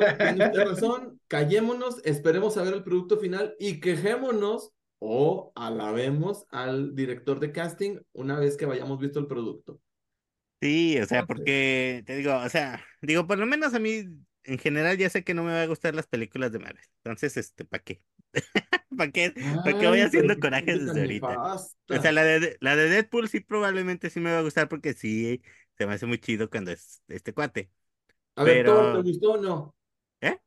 razón, 0.65 1.19
callémonos, 1.27 2.01
esperemos 2.05 2.57
a 2.57 2.63
ver 2.63 2.74
el 2.74 2.83
producto 2.83 3.17
final 3.17 3.55
y 3.59 3.79
quejémonos 3.79 4.71
o 5.00 5.51
alabemos 5.55 6.45
al 6.50 6.95
director 6.95 7.39
de 7.39 7.51
casting 7.51 8.00
una 8.13 8.39
vez 8.39 8.55
que 8.55 8.65
hayamos 8.65 9.00
visto 9.00 9.19
el 9.19 9.27
producto. 9.27 9.81
Sí, 10.62 10.97
o 11.00 11.05
sea, 11.05 11.25
porque 11.25 12.03
te 12.05 12.17
digo, 12.17 12.35
o 12.35 12.50
sea, 12.50 12.83
digo, 13.01 13.27
por 13.27 13.38
lo 13.38 13.45
menos 13.45 13.74
a 13.74 13.79
mí, 13.79 14.05
en 14.43 14.57
general, 14.57 14.97
ya 14.97 15.09
sé 15.09 15.24
que 15.24 15.33
no 15.33 15.43
me 15.43 15.51
va 15.51 15.63
a 15.63 15.67
gustar 15.67 15.95
las 15.95 16.07
películas 16.07 16.51
de 16.51 16.59
Marvel. 16.59 16.83
Entonces, 17.03 17.35
este, 17.38 17.65
¿para 17.65 17.83
qué? 17.83 18.01
¿Para 18.98 19.12
qué? 19.12 19.34
¿Para 19.63 19.80
qué 19.80 19.88
voy 19.88 20.00
haciendo 20.01 20.27
pero 20.27 20.36
qué 20.36 20.42
coraje 20.42 20.65
gente 20.65 20.86
desde 20.86 21.01
ahorita? 21.01 21.56
O 21.89 22.01
sea, 22.01 22.12
la 22.12 22.24
de, 22.24 22.58
la 22.60 22.75
de 22.75 22.89
Deadpool 22.89 23.30
sí 23.30 23.39
probablemente 23.39 24.10
sí 24.10 24.20
me 24.20 24.32
va 24.32 24.39
a 24.39 24.44
gustar 24.44 24.70
porque 24.70 24.94
sí, 24.94 25.42
se 25.77 25.86
me 25.86 25.94
hace 25.94 26.06
muy 26.06 26.20
chido 26.20 26.50
cuando 26.50 26.72
es 26.72 27.01
este 27.08 27.34
cuate. 27.34 27.70
A 28.36 28.44
ver, 28.44 28.65
pero- 28.65 28.75
Thor, 28.75 29.04
¿te 29.04 29.10
gustó 29.10 29.32
o 29.32 29.38
no? 29.38 29.75
¿Eh? 30.22 30.39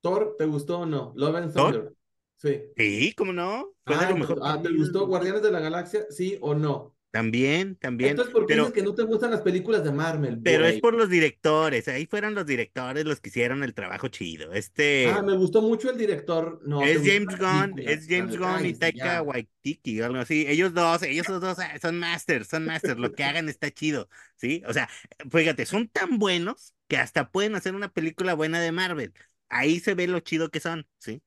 Thor, 0.00 0.34
¿te 0.38 0.44
gustó 0.46 0.78
o 0.80 0.86
no? 0.86 1.12
Love 1.16 1.36
and 1.36 1.52
¿Thor? 1.54 1.72
Thunder. 1.72 1.92
Sí. 2.36 2.62
Sí, 2.76 3.14
¿cómo 3.14 3.32
no? 3.32 3.72
Ah, 3.86 4.14
ah, 4.42 4.60
¿te 4.62 4.70
gustó 4.72 5.06
Guardianes 5.06 5.42
de 5.42 5.50
la 5.50 5.60
Galaxia? 5.60 6.06
¿Sí 6.10 6.38
o 6.40 6.54
no? 6.54 6.95
También, 7.16 7.76
también. 7.76 8.10
Esto 8.10 8.24
es 8.24 8.28
porque 8.28 8.52
pero, 8.52 8.64
dices 8.64 8.74
que 8.74 8.82
no 8.82 8.94
te 8.94 9.02
gustan 9.04 9.30
las 9.30 9.40
películas 9.40 9.82
de 9.82 9.90
Marvel, 9.90 10.38
pero 10.44 10.66
es 10.66 10.80
por 10.80 10.92
los 10.92 11.08
directores. 11.08 11.88
Ahí 11.88 12.04
fueron 12.04 12.34
los 12.34 12.44
directores 12.44 13.06
los 13.06 13.22
que 13.22 13.30
hicieron 13.30 13.64
el 13.64 13.72
trabajo 13.72 14.08
chido. 14.08 14.52
Este 14.52 15.08
Ah, 15.08 15.22
me 15.22 15.34
gustó 15.34 15.62
mucho 15.62 15.90
el 15.90 15.96
director. 15.96 16.60
No, 16.66 16.82
es 16.82 16.98
James 16.98 17.38
Gunn, 17.38 17.78
es 17.78 18.06
James 18.06 18.36
Gunn 18.36 18.66
y 18.66 18.74
Taika. 18.74 19.22
Waititi, 19.22 19.98
o 20.02 20.04
algo 20.04 20.18
así. 20.18 20.44
Ellos 20.46 20.74
dos, 20.74 21.02
ellos 21.04 21.26
los 21.26 21.40
dos 21.40 21.58
ah, 21.58 21.78
son 21.80 21.98
masters, 21.98 22.48
son 22.48 22.66
masters. 22.66 22.98
Lo 22.98 23.12
que 23.12 23.24
hagan 23.24 23.48
está 23.48 23.70
chido, 23.70 24.10
¿sí? 24.34 24.62
O 24.66 24.74
sea, 24.74 24.86
fíjate, 25.30 25.64
son 25.64 25.88
tan 25.88 26.18
buenos 26.18 26.74
que 26.86 26.98
hasta 26.98 27.30
pueden 27.30 27.54
hacer 27.54 27.74
una 27.74 27.88
película 27.88 28.34
buena 28.34 28.60
de 28.60 28.72
Marvel. 28.72 29.14
Ahí 29.48 29.80
se 29.80 29.94
ve 29.94 30.06
lo 30.06 30.20
chido 30.20 30.50
que 30.50 30.60
son, 30.60 30.86
¿sí? 30.98 31.22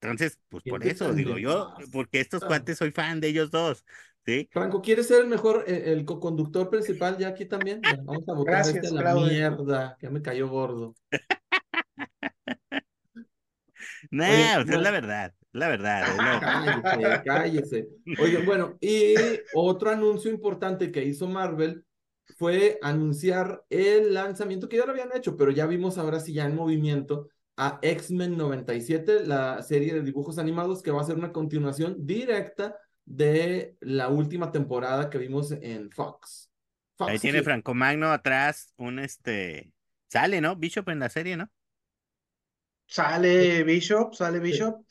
Entonces, 0.00 0.40
pues 0.48 0.62
¿Quién 0.62 0.72
por 0.72 0.84
eso 0.84 1.12
digo 1.14 1.38
yo, 1.38 1.74
porque 1.92 2.20
estos 2.20 2.44
cuates 2.44 2.78
soy 2.78 2.90
fan 2.90 3.20
de 3.20 3.28
ellos 3.28 3.50
dos, 3.52 3.84
¿sí? 4.26 4.48
Franco, 4.52 4.82
¿quieres 4.82 5.06
ser 5.06 5.22
el 5.22 5.28
mejor, 5.28 5.64
eh, 5.66 5.84
el 5.92 6.04
co-conductor 6.04 6.68
principal 6.68 7.16
ya 7.18 7.28
aquí 7.28 7.46
también? 7.46 7.80
Vamos 8.04 8.28
a 8.28 8.34
botar 8.34 8.54
Gracias, 8.54 8.76
este 8.84 8.88
a 8.88 8.92
la 8.92 9.00
Claudio. 9.02 9.32
mierda, 9.32 9.96
que 9.98 10.06
ya 10.06 10.10
me 10.10 10.22
cayó 10.22 10.48
gordo. 10.48 10.94
No, 14.10 14.24
Oye, 14.24 14.60
es 14.60 14.66
la 14.68 14.90
verdad, 14.90 15.34
la 15.52 15.68
verdad. 15.68 16.02
la- 16.18 16.40
Cállese, 16.40 17.22
cállese. 17.24 17.88
Oye, 18.20 18.38
bueno, 18.44 18.76
y 18.80 19.14
otro 19.54 19.90
anuncio 19.90 20.30
importante 20.30 20.90
que 20.90 21.04
hizo 21.04 21.28
Marvel 21.28 21.84
fue 22.38 22.78
anunciar 22.82 23.62
el 23.70 24.14
lanzamiento 24.14 24.68
que 24.68 24.76
ya 24.76 24.84
lo 24.86 24.92
habían 24.92 25.14
hecho, 25.14 25.36
pero 25.36 25.50
ya 25.50 25.66
vimos 25.66 25.98
ahora 25.98 26.20
sí 26.20 26.32
ya 26.32 26.46
en 26.46 26.54
movimiento 26.56 27.28
a 27.56 27.78
X-Men 27.82 28.36
97, 28.36 29.24
la 29.26 29.62
serie 29.62 29.94
de 29.94 30.02
dibujos 30.02 30.38
animados 30.38 30.82
que 30.82 30.90
va 30.90 31.00
a 31.00 31.04
ser 31.04 31.16
una 31.16 31.32
continuación 31.32 31.96
directa 32.06 32.76
de 33.06 33.76
la 33.80 34.08
última 34.08 34.52
temporada 34.52 35.08
que 35.08 35.18
vimos 35.18 35.52
en 35.52 35.90
Fox. 35.90 36.50
Fox 36.96 37.10
Ahí 37.10 37.18
tiene 37.18 37.38
Kids. 37.38 37.44
Franco 37.44 37.72
Magno 37.72 38.12
atrás, 38.12 38.74
un 38.76 38.98
este, 38.98 39.72
sale, 40.08 40.40
¿no? 40.40 40.56
Bishop 40.56 40.88
en 40.90 40.98
la 40.98 41.08
serie, 41.08 41.36
¿no? 41.36 41.50
Sale 42.86 43.64
Bishop, 43.64 44.14
sale 44.14 44.38
Bishop, 44.40 44.84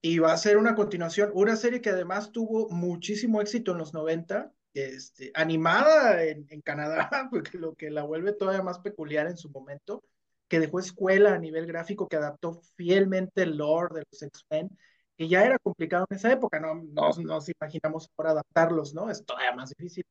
y 0.00 0.18
va 0.18 0.32
a 0.32 0.36
ser 0.36 0.56
una 0.58 0.74
continuación, 0.74 1.30
una 1.34 1.56
serie 1.56 1.80
que 1.80 1.90
además 1.90 2.32
tuvo 2.32 2.68
muchísimo 2.70 3.40
éxito 3.40 3.72
en 3.72 3.78
los 3.78 3.94
90, 3.94 4.52
este, 4.74 5.30
animada 5.34 6.24
en, 6.24 6.46
en 6.50 6.60
Canadá, 6.62 7.10
porque 7.30 7.58
lo 7.58 7.74
que 7.74 7.90
la 7.90 8.02
vuelve 8.02 8.32
todavía 8.32 8.62
más 8.62 8.78
peculiar 8.78 9.26
en 9.26 9.36
su 9.36 9.50
momento, 9.50 10.04
que 10.46 10.60
dejó 10.60 10.80
escuela 10.80 11.34
a 11.34 11.38
nivel 11.38 11.66
gráfico, 11.66 12.08
que 12.08 12.16
adaptó 12.16 12.62
fielmente 12.76 13.42
el 13.42 13.56
lore 13.58 13.96
de 13.96 14.04
los 14.10 14.22
X-Men, 14.22 14.70
que 15.18 15.28
ya 15.28 15.44
era 15.44 15.58
complicado 15.58 16.06
en 16.08 16.16
esa 16.16 16.32
época, 16.32 16.60
no 16.60 16.76
nos, 16.76 17.18
nos 17.18 17.48
imaginamos 17.48 18.08
ahora 18.16 18.30
adaptarlos, 18.30 18.94
¿no? 18.94 19.10
Es 19.10 19.24
todavía 19.24 19.52
más 19.52 19.70
difícil, 19.70 20.06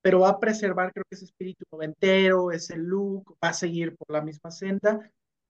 pero 0.00 0.20
va 0.20 0.30
a 0.30 0.40
preservar 0.40 0.92
creo 0.92 1.04
que 1.10 1.16
ese 1.16 1.24
espíritu 1.24 1.64
noventero, 1.72 2.52
ese 2.52 2.76
look, 2.76 3.36
va 3.44 3.48
a 3.48 3.54
seguir 3.54 3.96
por 3.96 4.10
la 4.12 4.22
misma 4.22 4.52
senda, 4.52 5.00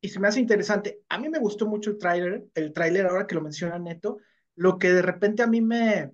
y 0.00 0.08
se 0.08 0.18
me 0.18 0.28
hace 0.28 0.40
interesante. 0.40 1.00
A 1.10 1.18
mí 1.18 1.28
me 1.28 1.38
gustó 1.38 1.66
mucho 1.66 1.90
el 1.90 1.98
tráiler, 1.98 2.44
el 2.54 2.72
tráiler 2.72 3.06
ahora 3.06 3.26
que 3.26 3.34
lo 3.34 3.42
menciona 3.42 3.78
Neto, 3.78 4.18
lo 4.56 4.78
que 4.78 4.92
de 4.92 5.02
repente 5.02 5.42
a 5.42 5.46
mí 5.46 5.60
me, 5.60 6.10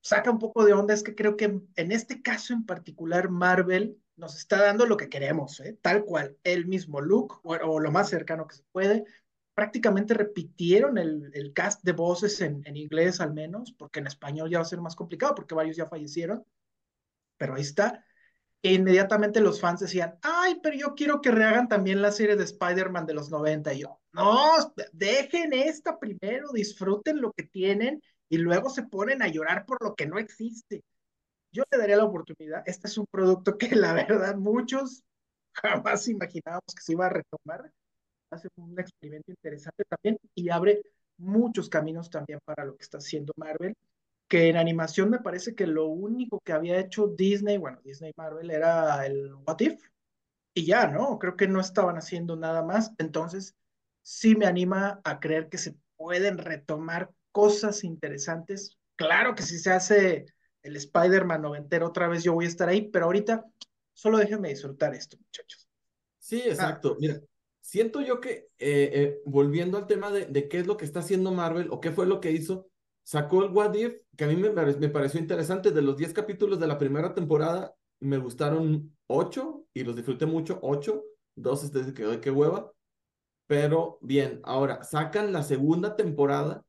saca 0.00 0.30
un 0.30 0.38
poco 0.38 0.64
de 0.64 0.72
onda 0.72 0.94
es 0.94 1.02
que 1.02 1.14
creo 1.14 1.36
que 1.36 1.60
en 1.76 1.92
este 1.92 2.22
caso 2.22 2.54
en 2.54 2.64
particular 2.64 3.30
Marvel 3.30 3.98
nos 4.16 4.36
está 4.36 4.62
dando 4.62 4.86
lo 4.86 4.96
que 4.96 5.08
queremos, 5.08 5.60
¿eh? 5.60 5.78
tal 5.82 6.04
cual, 6.04 6.36
el 6.44 6.66
mismo 6.66 7.00
look 7.00 7.40
o, 7.44 7.54
o, 7.54 7.80
lo 7.80 7.92
más 7.92 8.08
cercano 8.08 8.46
que 8.46 8.56
se 8.56 8.64
puede. 8.72 9.04
Prácticamente 9.58 10.14
repitieron 10.14 10.98
el, 10.98 11.32
el 11.34 11.52
cast 11.52 11.82
de 11.82 11.90
voces 11.90 12.40
en, 12.40 12.62
en, 12.64 12.76
inglés 12.76 13.20
al 13.20 13.34
menos, 13.34 13.72
porque 13.72 13.98
en 13.98 14.06
español 14.06 14.48
ya 14.48 14.58
va 14.58 14.62
a 14.62 14.68
ser 14.68 14.80
más 14.80 14.94
complicado 14.94 15.34
porque 15.34 15.56
varios 15.56 15.76
ya 15.76 15.88
fallecieron, 15.88 16.44
pero 17.36 17.56
ahí 17.56 17.62
está. 17.62 18.04
E 18.62 18.74
inmediatamente 18.74 19.40
los 19.40 19.60
fans 19.60 19.80
decían, 19.80 20.16
ay, 20.22 20.60
pero 20.62 20.76
yo 20.76 20.94
quiero 20.94 21.20
que 21.20 21.32
rehagan 21.32 21.66
también 21.66 22.00
la 22.00 22.12
serie 22.12 22.36
de 22.36 22.44
Spider-Man 22.44 23.06
de 23.06 23.14
los 23.14 23.30
90. 23.30 23.74
Y 23.74 23.80
yo, 23.80 24.00
no, 24.12 24.72
dejen 24.92 25.52
esta 25.52 25.98
primero, 25.98 26.52
disfruten 26.52 27.20
lo 27.20 27.32
que 27.32 27.42
tienen 27.42 28.00
y 28.28 28.38
luego 28.38 28.70
se 28.70 28.84
ponen 28.84 29.22
a 29.22 29.28
llorar 29.28 29.66
por 29.66 29.82
lo 29.82 29.96
que 29.96 30.06
no 30.06 30.18
existe. 30.18 30.84
Yo 31.52 31.64
le 31.70 31.78
daría 31.78 31.96
la 31.96 32.04
oportunidad. 32.04 32.62
Este 32.66 32.86
es 32.86 32.96
un 32.96 33.06
producto 33.10 33.58
que 33.58 33.70
la 33.76 33.92
verdad 33.92 34.36
muchos 34.36 35.02
jamás 35.52 36.06
imaginábamos 36.08 36.74
que 36.74 36.82
se 36.82 36.92
iba 36.92 37.06
a 37.06 37.10
retomar. 37.10 37.72
Hace 38.30 38.48
un 38.56 38.78
experimento 38.78 39.30
interesante 39.30 39.84
también 39.84 40.18
y 40.34 40.50
abre 40.50 40.82
muchos 41.16 41.68
caminos 41.68 42.10
también 42.10 42.38
para 42.44 42.64
lo 42.64 42.76
que 42.76 42.82
está 42.82 42.98
haciendo 42.98 43.32
Marvel 43.36 43.74
que 44.28 44.50
en 44.50 44.56
animación 44.58 45.08
me 45.08 45.20
parece 45.20 45.54
que 45.54 45.66
lo 45.66 45.86
único 45.86 46.40
que 46.40 46.52
había 46.52 46.78
hecho 46.78 47.08
Disney, 47.08 47.56
bueno, 47.56 47.80
Disney 47.82 48.12
Marvel 48.14 48.50
era 48.50 49.04
el 49.06 49.34
What 49.34 49.60
If, 49.60 49.82
y 50.54 50.66
ya, 50.66 50.86
¿no? 50.86 51.18
Creo 51.18 51.34
que 51.34 51.48
no 51.48 51.60
estaban 51.60 51.96
haciendo 51.96 52.36
nada 52.36 52.62
más, 52.62 52.92
entonces 52.98 53.56
sí 54.02 54.36
me 54.36 54.46
anima 54.46 55.00
a 55.02 55.18
creer 55.18 55.48
que 55.48 55.56
se 55.56 55.76
pueden 55.96 56.38
retomar 56.38 57.10
cosas 57.32 57.84
interesantes. 57.84 58.76
Claro 58.96 59.34
que 59.34 59.42
si 59.42 59.58
se 59.58 59.72
hace 59.72 60.26
el 60.62 60.76
Spider-Man 60.76 61.42
noventero 61.42 61.86
otra 61.86 62.08
vez 62.08 62.22
yo 62.22 62.34
voy 62.34 62.44
a 62.44 62.48
estar 62.48 62.68
ahí, 62.68 62.88
pero 62.90 63.06
ahorita 63.06 63.44
solo 63.94 64.18
déjenme 64.18 64.50
disfrutar 64.50 64.94
esto, 64.94 65.16
muchachos. 65.16 65.68
Sí, 66.18 66.42
exacto. 66.44 66.92
Ah. 66.92 66.96
Mira, 67.00 67.20
siento 67.68 68.00
yo 68.00 68.18
que, 68.18 68.48
eh, 68.58 68.90
eh, 68.94 69.20
volviendo 69.26 69.76
al 69.76 69.86
tema 69.86 70.10
de, 70.10 70.48
qué 70.48 70.58
es 70.58 70.66
lo 70.66 70.78
que 70.78 70.86
está 70.86 71.00
haciendo 71.00 71.32
Marvel 71.32 71.68
o 71.70 71.80
qué 71.80 71.92
fue 71.92 72.06
lo 72.06 72.18
que 72.18 72.32
hizo, 72.32 72.70
sacó 73.02 73.44
el 73.44 73.52
What 73.52 73.74
If, 73.74 74.00
que 74.16 74.24
a 74.24 74.26
mí 74.26 74.36
me, 74.36 74.50
me 74.50 74.88
pareció 74.88 75.20
interesante. 75.20 75.70
De 75.70 75.82
los 75.82 75.98
10 75.98 76.14
capítulos 76.14 76.58
de 76.58 76.66
la 76.66 76.78
primera 76.78 77.14
temporada, 77.14 77.74
me 78.00 78.16
gustaron 78.16 78.96
8 79.06 79.66
y 79.74 79.84
los 79.84 79.94
disfruté 79.96 80.24
mucho. 80.24 80.58
8, 80.62 81.04
2 81.36 81.64
este 81.64 81.92
que 81.92 82.20
qué 82.20 82.30
hueva. 82.30 82.72
Pero 83.46 83.98
bien, 84.00 84.40
ahora 84.44 84.82
sacan 84.82 85.32
la 85.32 85.42
segunda 85.42 85.94
temporada. 85.94 86.64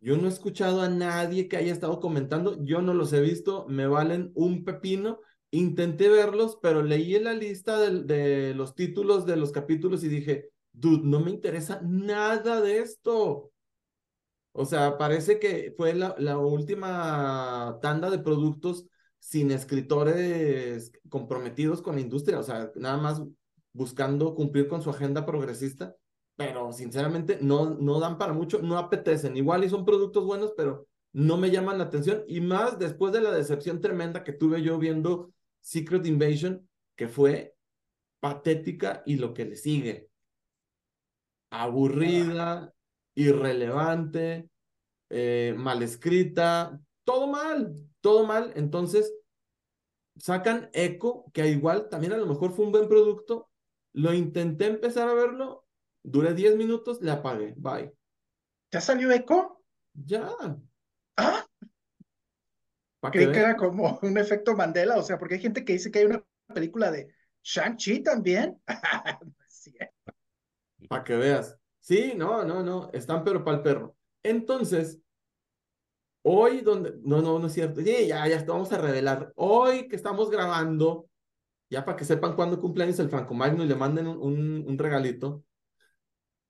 Yo 0.00 0.16
no 0.16 0.28
he 0.28 0.30
escuchado 0.30 0.80
a 0.80 0.88
nadie 0.88 1.46
que 1.46 1.58
haya 1.58 1.72
estado 1.74 2.00
comentando. 2.00 2.62
Yo 2.64 2.80
no 2.80 2.94
los 2.94 3.12
he 3.12 3.20
visto. 3.20 3.66
Me 3.68 3.86
valen 3.86 4.32
un 4.34 4.64
pepino. 4.64 5.20
Intenté 5.50 6.08
verlos, 6.08 6.58
pero 6.60 6.82
leí 6.82 7.14
en 7.14 7.24
la 7.24 7.34
lista 7.34 7.78
de, 7.78 8.54
los 8.54 8.74
títulos 8.74 9.26
de 9.26 9.36
los 9.36 9.52
capítulos 9.52 10.04
y 10.04 10.08
dije, 10.08 10.50
dude, 10.72 11.02
no 11.04 11.20
me 11.20 11.30
interesa 11.30 11.80
nada 11.82 12.60
de 12.60 12.78
esto. 12.78 13.52
O 14.52 14.64
sea, 14.64 14.98
parece 14.98 15.38
que 15.38 15.74
fue 15.76 15.94
la, 15.94 16.14
la, 16.18 16.38
última 16.38 17.78
tanda 17.82 18.10
de 18.10 18.18
productos 18.18 18.86
sin 19.18 19.50
escritores 19.50 20.92
comprometidos 21.08 21.82
con 21.82 21.96
la 21.96 22.00
industria, 22.00 22.38
o 22.38 22.42
sea, 22.42 22.70
nada 22.74 22.96
más 22.96 23.22
buscando 23.72 24.34
cumplir 24.34 24.68
con 24.68 24.82
su 24.82 24.90
agenda 24.90 25.26
progresista, 25.26 25.94
pero 26.36 26.72
sinceramente 26.72 27.38
no, 27.40 27.70
no 27.70 28.00
dan 28.00 28.18
para 28.18 28.32
mucho, 28.32 28.60
no 28.62 28.78
apetecen. 28.78 29.36
Igual 29.36 29.64
y 29.64 29.68
son 29.68 29.84
productos 29.84 30.24
buenos, 30.24 30.52
pero 30.56 30.86
no 31.12 31.36
me 31.36 31.50
llaman 31.50 31.78
la 31.78 31.84
atención. 31.84 32.24
Y 32.26 32.40
más 32.40 32.78
después 32.78 33.12
de 33.12 33.22
la 33.22 33.32
decepción 33.32 33.80
tremenda 33.80 34.24
que 34.24 34.32
tuve 34.32 34.62
yo 34.62 34.78
viendo 34.78 35.32
Secret 35.66 36.06
Invasion, 36.06 36.64
que 36.94 37.08
fue 37.08 37.56
patética 38.20 39.02
y 39.04 39.16
lo 39.16 39.34
que 39.34 39.46
le 39.46 39.56
sigue. 39.56 40.08
Aburrida, 41.50 42.72
irrelevante, 43.16 44.48
eh, 45.10 45.54
mal 45.56 45.82
escrita, 45.82 46.80
todo 47.02 47.26
mal, 47.26 47.74
todo 48.00 48.24
mal. 48.24 48.52
Entonces, 48.54 49.12
sacan 50.16 50.70
Echo, 50.72 51.24
que 51.34 51.48
igual 51.48 51.88
también 51.88 52.12
a 52.12 52.16
lo 52.16 52.26
mejor 52.26 52.52
fue 52.52 52.64
un 52.64 52.70
buen 52.70 52.88
producto. 52.88 53.50
Lo 53.92 54.14
intenté 54.14 54.66
empezar 54.66 55.08
a 55.08 55.14
verlo, 55.14 55.66
duré 56.04 56.32
10 56.32 56.54
minutos, 56.56 57.02
le 57.02 57.10
apagué, 57.10 57.54
bye. 57.56 57.92
¿Ya 58.70 58.80
salió 58.80 59.10
Echo? 59.10 59.64
Ya. 59.94 60.30
Ah. 61.16 61.45
Creí 63.10 63.32
que, 63.32 63.38
era 63.38 63.56
como 63.56 63.98
un 64.02 64.18
efecto 64.18 64.54
Mandela, 64.56 64.96
o 64.96 65.02
sea, 65.02 65.18
porque 65.18 65.34
hay 65.34 65.40
gente 65.40 65.64
que 65.64 65.74
dice 65.74 65.90
que 65.90 66.00
hay 66.00 66.04
una 66.06 66.24
película 66.52 66.90
de 66.90 67.08
Shang-Chi 67.42 68.02
también. 68.02 68.60
Para 70.88 71.04
que 71.04 71.16
veas. 71.16 71.58
Sí, 71.80 72.14
no, 72.16 72.44
no, 72.44 72.62
no, 72.62 72.90
están 72.92 73.22
pero 73.24 73.44
para 73.44 73.58
el 73.58 73.62
perro. 73.62 73.96
Entonces, 74.22 75.00
hoy 76.22 76.60
donde, 76.60 76.94
no, 77.02 77.22
no, 77.22 77.38
no 77.38 77.46
es 77.46 77.52
cierto, 77.52 77.80
sí, 77.80 78.08
ya, 78.08 78.26
ya 78.26 78.44
vamos 78.44 78.72
a 78.72 78.78
revelar. 78.78 79.32
Hoy 79.36 79.88
que 79.88 79.96
estamos 79.96 80.30
grabando, 80.30 81.08
ya 81.70 81.84
para 81.84 81.96
que 81.96 82.04
sepan 82.04 82.34
cuándo 82.34 82.60
cumpleaños 82.60 82.98
el 82.98 83.08
Franco 83.08 83.34
Magno 83.34 83.64
y 83.64 83.68
le 83.68 83.76
manden 83.76 84.08
un, 84.08 84.20
un, 84.20 84.64
un, 84.66 84.78
regalito. 84.78 85.44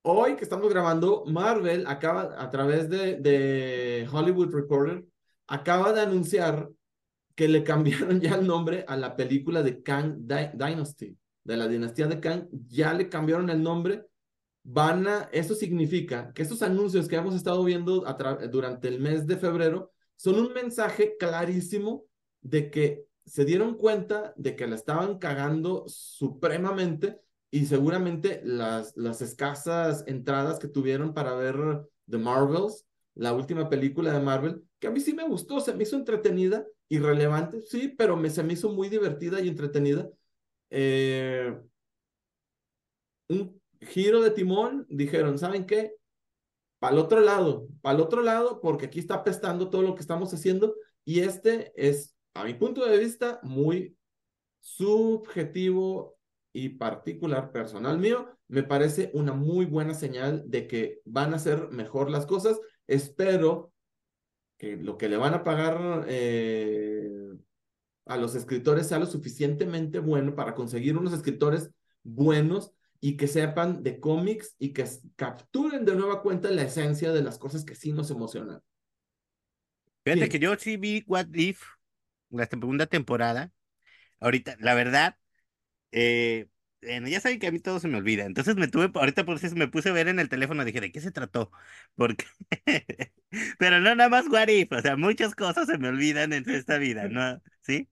Hoy 0.01 0.35
que 0.35 0.43
estamos 0.43 0.69
grabando, 0.69 1.23
Marvel 1.27 1.85
acaba, 1.85 2.41
a 2.41 2.49
través 2.49 2.89
de, 2.89 3.17
de 3.17 4.07
Hollywood 4.11 4.53
Reporter, 4.53 5.03
acaba 5.47 5.93
de 5.93 6.01
anunciar 6.01 6.69
que 7.35 7.47
le 7.47 7.63
cambiaron 7.63 8.19
ya 8.21 8.35
el 8.35 8.47
nombre 8.47 8.83
a 8.87 8.97
la 8.97 9.15
película 9.15 9.63
de 9.63 9.81
Kang 9.81 10.27
Dynasty, 10.27 11.17
de 11.43 11.57
la 11.57 11.67
dinastía 11.67 12.07
de 12.07 12.19
Kang, 12.19 12.47
ya 12.67 12.93
le 12.93 13.09
cambiaron 13.09 13.49
el 13.49 13.61
nombre. 13.61 14.05
Van 14.63 15.07
a, 15.07 15.29
eso 15.31 15.55
significa 15.55 16.33
que 16.33 16.41
estos 16.41 16.61
anuncios 16.61 17.07
que 17.07 17.15
hemos 17.15 17.35
estado 17.35 17.63
viendo 17.63 18.03
durante 18.51 18.89
el 18.89 18.99
mes 18.99 19.25
de 19.25 19.37
febrero 19.37 19.91
son 20.17 20.39
un 20.39 20.51
mensaje 20.51 21.15
clarísimo 21.17 22.05
de 22.41 22.69
que 22.69 23.05
se 23.25 23.45
dieron 23.45 23.75
cuenta 23.75 24.33
de 24.35 24.55
que 24.55 24.67
la 24.67 24.75
estaban 24.75 25.19
cagando 25.19 25.85
supremamente 25.87 27.21
y 27.51 27.65
seguramente 27.65 28.41
las, 28.43 28.95
las 28.97 29.21
escasas 29.21 30.03
entradas 30.07 30.59
que 30.59 30.67
tuvieron 30.67 31.13
para 31.13 31.33
ver 31.35 31.55
The 32.09 32.17
Marvels, 32.17 32.86
la 33.17 33.33
última 33.33 33.69
película 33.69 34.13
de 34.13 34.19
Marvel, 34.19 34.63
que 34.79 34.87
a 34.87 34.91
mí 34.91 34.99
sí 34.99 35.13
me 35.13 35.27
gustó, 35.27 35.59
se 35.59 35.73
me 35.73 35.83
hizo 35.83 35.95
entretenida 35.95 36.65
y 36.87 36.99
relevante, 36.99 37.61
sí, 37.61 37.93
pero 37.97 38.15
me, 38.15 38.29
se 38.29 38.43
me 38.43 38.53
hizo 38.53 38.69
muy 38.69 38.89
divertida 38.89 39.41
y 39.41 39.47
entretenida. 39.47 40.09
Eh, 40.69 41.57
un 43.29 43.61
giro 43.81 44.21
de 44.21 44.31
timón, 44.31 44.85
dijeron, 44.89 45.37
¿saben 45.37 45.65
qué? 45.65 45.95
Para 46.79 46.93
el 46.93 46.99
otro 46.99 47.19
lado, 47.21 47.67
para 47.81 47.95
el 47.95 48.01
otro 48.01 48.21
lado, 48.21 48.61
porque 48.61 48.85
aquí 48.85 48.99
está 48.99 49.15
apestando 49.15 49.69
todo 49.69 49.81
lo 49.81 49.95
que 49.95 50.01
estamos 50.01 50.33
haciendo 50.33 50.75
y 51.03 51.21
este 51.21 51.71
es, 51.75 52.15
a 52.33 52.43
mi 52.43 52.53
punto 52.53 52.85
de 52.85 52.97
vista, 52.97 53.39
muy 53.41 53.97
subjetivo 54.59 56.17
y 56.53 56.69
particular 56.69 57.51
personal 57.51 57.97
mío, 57.97 58.27
me 58.47 58.63
parece 58.63 59.09
una 59.13 59.33
muy 59.33 59.65
buena 59.65 59.93
señal 59.93 60.43
de 60.45 60.67
que 60.67 61.01
van 61.05 61.33
a 61.33 61.37
hacer 61.37 61.69
mejor 61.69 62.09
las 62.09 62.25
cosas. 62.25 62.59
Espero 62.87 63.73
que 64.57 64.77
lo 64.77 64.97
que 64.97 65.09
le 65.09 65.17
van 65.17 65.33
a 65.33 65.43
pagar 65.43 66.05
eh, 66.07 67.09
a 68.05 68.17
los 68.17 68.35
escritores 68.35 68.87
sea 68.87 68.99
lo 68.99 69.05
suficientemente 69.05 69.99
bueno 69.99 70.35
para 70.35 70.55
conseguir 70.55 70.97
unos 70.97 71.13
escritores 71.13 71.71
buenos 72.03 72.71
y 72.99 73.17
que 73.17 73.27
sepan 73.27 73.83
de 73.83 73.99
cómics 73.99 74.55
y 74.57 74.73
que 74.73 74.85
capturen 75.15 75.85
de 75.85 75.95
nueva 75.95 76.21
cuenta 76.21 76.49
la 76.49 76.63
esencia 76.63 77.11
de 77.11 77.21
las 77.21 77.37
cosas 77.37 77.63
que 77.63 77.75
sí 77.75 77.91
nos 77.91 78.09
emocionan. 78.09 78.61
Fíjate 80.03 80.29
que 80.29 80.39
yo 80.39 80.55
sí 80.57 80.77
vi 80.77 81.03
What 81.05 81.27
If, 81.33 81.61
la 82.29 82.45
segunda 82.45 82.87
temporada. 82.87 83.51
Ahorita, 84.19 84.55
la 84.59 84.73
verdad, 84.73 85.17
eh, 85.91 86.47
bueno, 86.81 87.07
ya 87.07 87.19
saben 87.19 87.39
que 87.39 87.47
a 87.47 87.51
mí 87.51 87.59
todo 87.59 87.79
se 87.79 87.87
me 87.87 87.97
olvida. 87.97 88.25
Entonces 88.25 88.55
me 88.55 88.67
tuve, 88.67 88.91
ahorita 88.93 89.25
por 89.25 89.37
eso 89.37 89.55
me 89.55 89.67
puse 89.67 89.89
a 89.89 89.93
ver 89.93 90.07
en 90.07 90.19
el 90.19 90.29
teléfono, 90.29 90.63
dije, 90.63 90.81
¿de 90.81 90.91
qué 90.91 91.01
se 91.01 91.11
trató? 91.11 91.51
Porque, 91.95 92.25
pero 93.57 93.79
no 93.79 93.95
nada 93.95 94.09
más 94.09 94.27
What 94.27 94.49
If, 94.49 94.71
o 94.71 94.81
sea, 94.81 94.95
muchas 94.95 95.35
cosas 95.35 95.67
se 95.67 95.77
me 95.77 95.89
olvidan 95.89 96.33
en 96.33 96.47
esta 96.49 96.77
vida, 96.77 97.07
¿no? 97.09 97.41
¿Sí? 97.61 97.89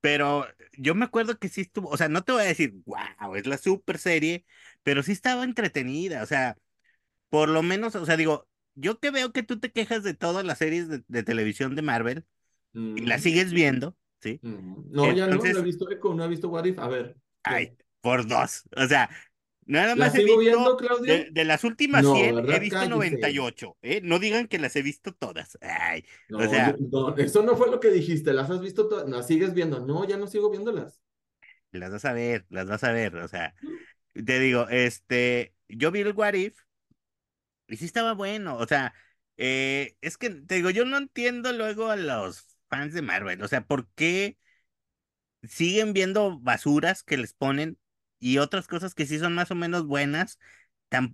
Pero 0.00 0.46
yo 0.72 0.94
me 0.94 1.06
acuerdo 1.06 1.38
que 1.38 1.48
sí 1.48 1.62
estuvo, 1.62 1.88
o 1.88 1.96
sea, 1.96 2.08
no 2.08 2.24
te 2.24 2.32
voy 2.32 2.42
a 2.42 2.46
decir, 2.46 2.74
wow, 2.84 3.36
es 3.36 3.46
la 3.46 3.56
super 3.56 3.98
serie, 3.98 4.44
pero 4.82 5.02
sí 5.02 5.12
estaba 5.12 5.44
entretenida, 5.44 6.22
o 6.22 6.26
sea, 6.26 6.58
por 7.30 7.48
lo 7.48 7.62
menos, 7.62 7.94
o 7.94 8.04
sea, 8.04 8.16
digo, 8.16 8.46
yo 8.74 8.98
que 8.98 9.10
veo 9.10 9.32
que 9.32 9.42
tú 9.42 9.60
te 9.60 9.72
quejas 9.72 10.02
de 10.02 10.12
todas 10.12 10.44
las 10.44 10.58
series 10.58 10.88
de, 10.88 11.22
televisión 11.22 11.74
de 11.74 11.82
Marvel 11.82 12.26
y 12.74 13.06
las 13.06 13.22
sigues 13.22 13.52
viendo, 13.52 13.96
¿sí? 14.20 14.40
No, 14.42 15.10
ya 15.14 15.26
no, 15.26 15.36
no 15.36 15.44
he 15.44 15.62
visto 15.62 15.90
Echo, 15.90 16.12
no 16.12 16.24
he 16.24 16.28
visto 16.28 16.48
What 16.50 16.66
If, 16.66 16.78
a 16.80 16.88
ver. 16.88 17.16
Ay, 17.44 17.74
por 18.04 18.26
dos. 18.26 18.64
O 18.76 18.86
sea, 18.86 19.08
nada 19.64 19.96
más 19.96 20.14
he 20.14 20.18
visto 20.18 20.38
viendo, 20.38 20.76
Claudio? 20.76 21.24
De, 21.32 21.44
las 21.46 21.64
últimas 21.64 22.04
100 22.04 22.50
he 22.50 22.58
visto 22.58 22.86
98. 22.86 23.78
¿eh? 23.80 24.00
No 24.04 24.18
digan 24.18 24.46
que 24.46 24.58
las 24.58 24.76
he 24.76 24.82
visto 24.82 25.14
todas. 25.14 25.56
Ay, 25.62 26.04
o 26.30 26.42
sea, 26.42 26.76
eso 27.16 27.42
no 27.42 27.56
fue 27.56 27.70
lo 27.70 27.80
que 27.80 27.88
dijiste. 27.88 28.34
Las 28.34 28.50
has 28.50 28.60
visto 28.60 28.88
todas. 28.88 29.08
Las 29.08 29.26
sigues 29.26 29.54
viendo. 29.54 29.80
No, 29.80 30.06
ya 30.06 30.18
no 30.18 30.26
sigo 30.26 30.50
viéndolas. 30.50 31.00
Las 31.70 31.90
vas 31.90 32.04
a 32.04 32.12
ver, 32.12 32.44
las 32.50 32.68
vas 32.68 32.84
a 32.84 32.92
ver. 32.92 33.16
O 33.16 33.26
sea, 33.26 33.54
te 34.12 34.38
digo, 34.38 34.68
este, 34.68 35.54
yo 35.66 35.90
vi 35.90 36.00
el 36.00 36.12
What 36.12 36.34
If 36.34 36.58
y 37.68 37.78
sí 37.78 37.86
estaba 37.86 38.12
bueno. 38.12 38.58
O 38.58 38.66
sea, 38.66 38.92
eh, 39.38 39.96
es 40.02 40.18
que 40.18 40.28
te 40.28 40.56
digo, 40.56 40.68
yo 40.68 40.84
no 40.84 40.98
entiendo 40.98 41.54
luego 41.54 41.88
a 41.88 41.96
los 41.96 42.58
fans 42.68 42.92
de 42.92 43.00
Marvel. 43.00 43.42
O 43.42 43.48
sea, 43.48 43.66
¿por 43.66 43.88
qué 43.94 44.36
siguen 45.48 45.94
viendo 45.94 46.38
basuras 46.38 47.02
que 47.02 47.16
les 47.16 47.32
ponen 47.32 47.78
y 48.24 48.38
otras 48.38 48.68
cosas 48.68 48.94
que 48.94 49.04
sí 49.04 49.18
son 49.18 49.34
más 49.34 49.50
o 49.50 49.54
menos 49.54 49.86
buenas, 49.86 50.38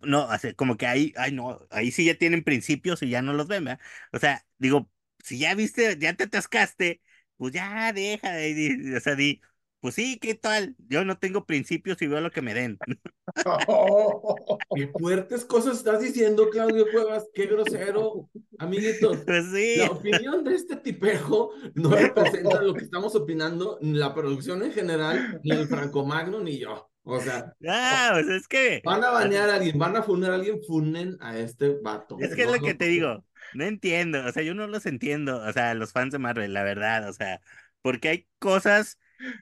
no, 0.04 0.28
como 0.54 0.76
que 0.76 0.86
ahí, 0.86 1.12
ay 1.16 1.32
no, 1.32 1.66
ahí 1.70 1.90
sí 1.90 2.04
ya 2.04 2.14
tienen 2.14 2.44
principios 2.44 3.02
y 3.02 3.10
ya 3.10 3.20
no 3.20 3.32
los 3.32 3.48
ven, 3.48 3.64
¿verdad? 3.64 3.80
O 4.12 4.20
sea, 4.20 4.46
digo, 4.58 4.88
si 5.18 5.40
ya 5.40 5.56
viste, 5.56 5.98
ya 5.98 6.14
te 6.14 6.24
atascaste, 6.24 7.02
pues 7.36 7.52
ya 7.52 7.92
deja 7.92 8.30
de, 8.30 8.94
o 8.96 9.00
sea, 9.00 9.16
di, 9.16 9.40
pues 9.80 9.96
sí, 9.96 10.20
¿qué 10.20 10.36
tal? 10.36 10.76
Yo 10.86 11.04
no 11.04 11.18
tengo 11.18 11.46
principios 11.46 12.00
y 12.00 12.06
veo 12.06 12.20
lo 12.20 12.30
que 12.30 12.42
me 12.42 12.54
den. 12.54 12.78
Qué 14.76 14.86
fuertes 14.96 15.44
cosas 15.44 15.78
estás 15.78 16.00
diciendo, 16.00 16.48
Claudio 16.50 16.86
Cuevas, 16.92 17.28
qué 17.34 17.46
grosero, 17.46 18.30
amiguitos. 18.58 19.18
Pues 19.26 19.46
sí. 19.52 19.78
La 19.78 19.90
opinión 19.90 20.44
de 20.44 20.54
este 20.54 20.76
tipejo 20.76 21.50
no 21.74 21.90
representa 21.90 22.62
lo 22.62 22.74
que 22.74 22.84
estamos 22.84 23.16
opinando, 23.16 23.78
ni 23.80 23.98
la 23.98 24.14
producción 24.14 24.62
en 24.62 24.72
general, 24.72 25.40
ni 25.42 25.50
el 25.50 25.66
Franco 25.66 26.04
Magno, 26.04 26.40
ni 26.40 26.58
yo. 26.58 26.89
O 27.02 27.20
sea, 27.20 27.54
ah, 27.68 28.10
pues 28.12 28.28
es 28.28 28.48
que 28.48 28.82
van 28.84 29.02
a 29.02 29.10
banear 29.10 29.50
a 29.50 29.54
alguien, 29.56 29.78
van 29.78 29.96
a 29.96 30.02
funar 30.02 30.32
a 30.32 30.34
alguien, 30.34 30.62
funen 30.62 31.16
a 31.20 31.38
este 31.38 31.76
vato. 31.82 32.16
Es 32.20 32.34
que 32.34 32.42
es 32.42 32.50
lo 32.50 32.58
que 32.58 32.74
te 32.74 32.86
digo, 32.86 33.24
no 33.54 33.64
entiendo, 33.64 34.24
o 34.24 34.32
sea, 34.32 34.42
yo 34.42 34.54
no 34.54 34.66
los 34.66 34.86
entiendo, 34.86 35.42
o 35.42 35.52
sea, 35.52 35.74
los 35.74 35.92
fans 35.92 36.12
de 36.12 36.18
Marvel, 36.18 36.52
la 36.52 36.62
verdad, 36.62 37.08
o 37.08 37.12
sea, 37.12 37.40
porque 37.82 38.08
hay 38.08 38.28
cosas 38.38 38.98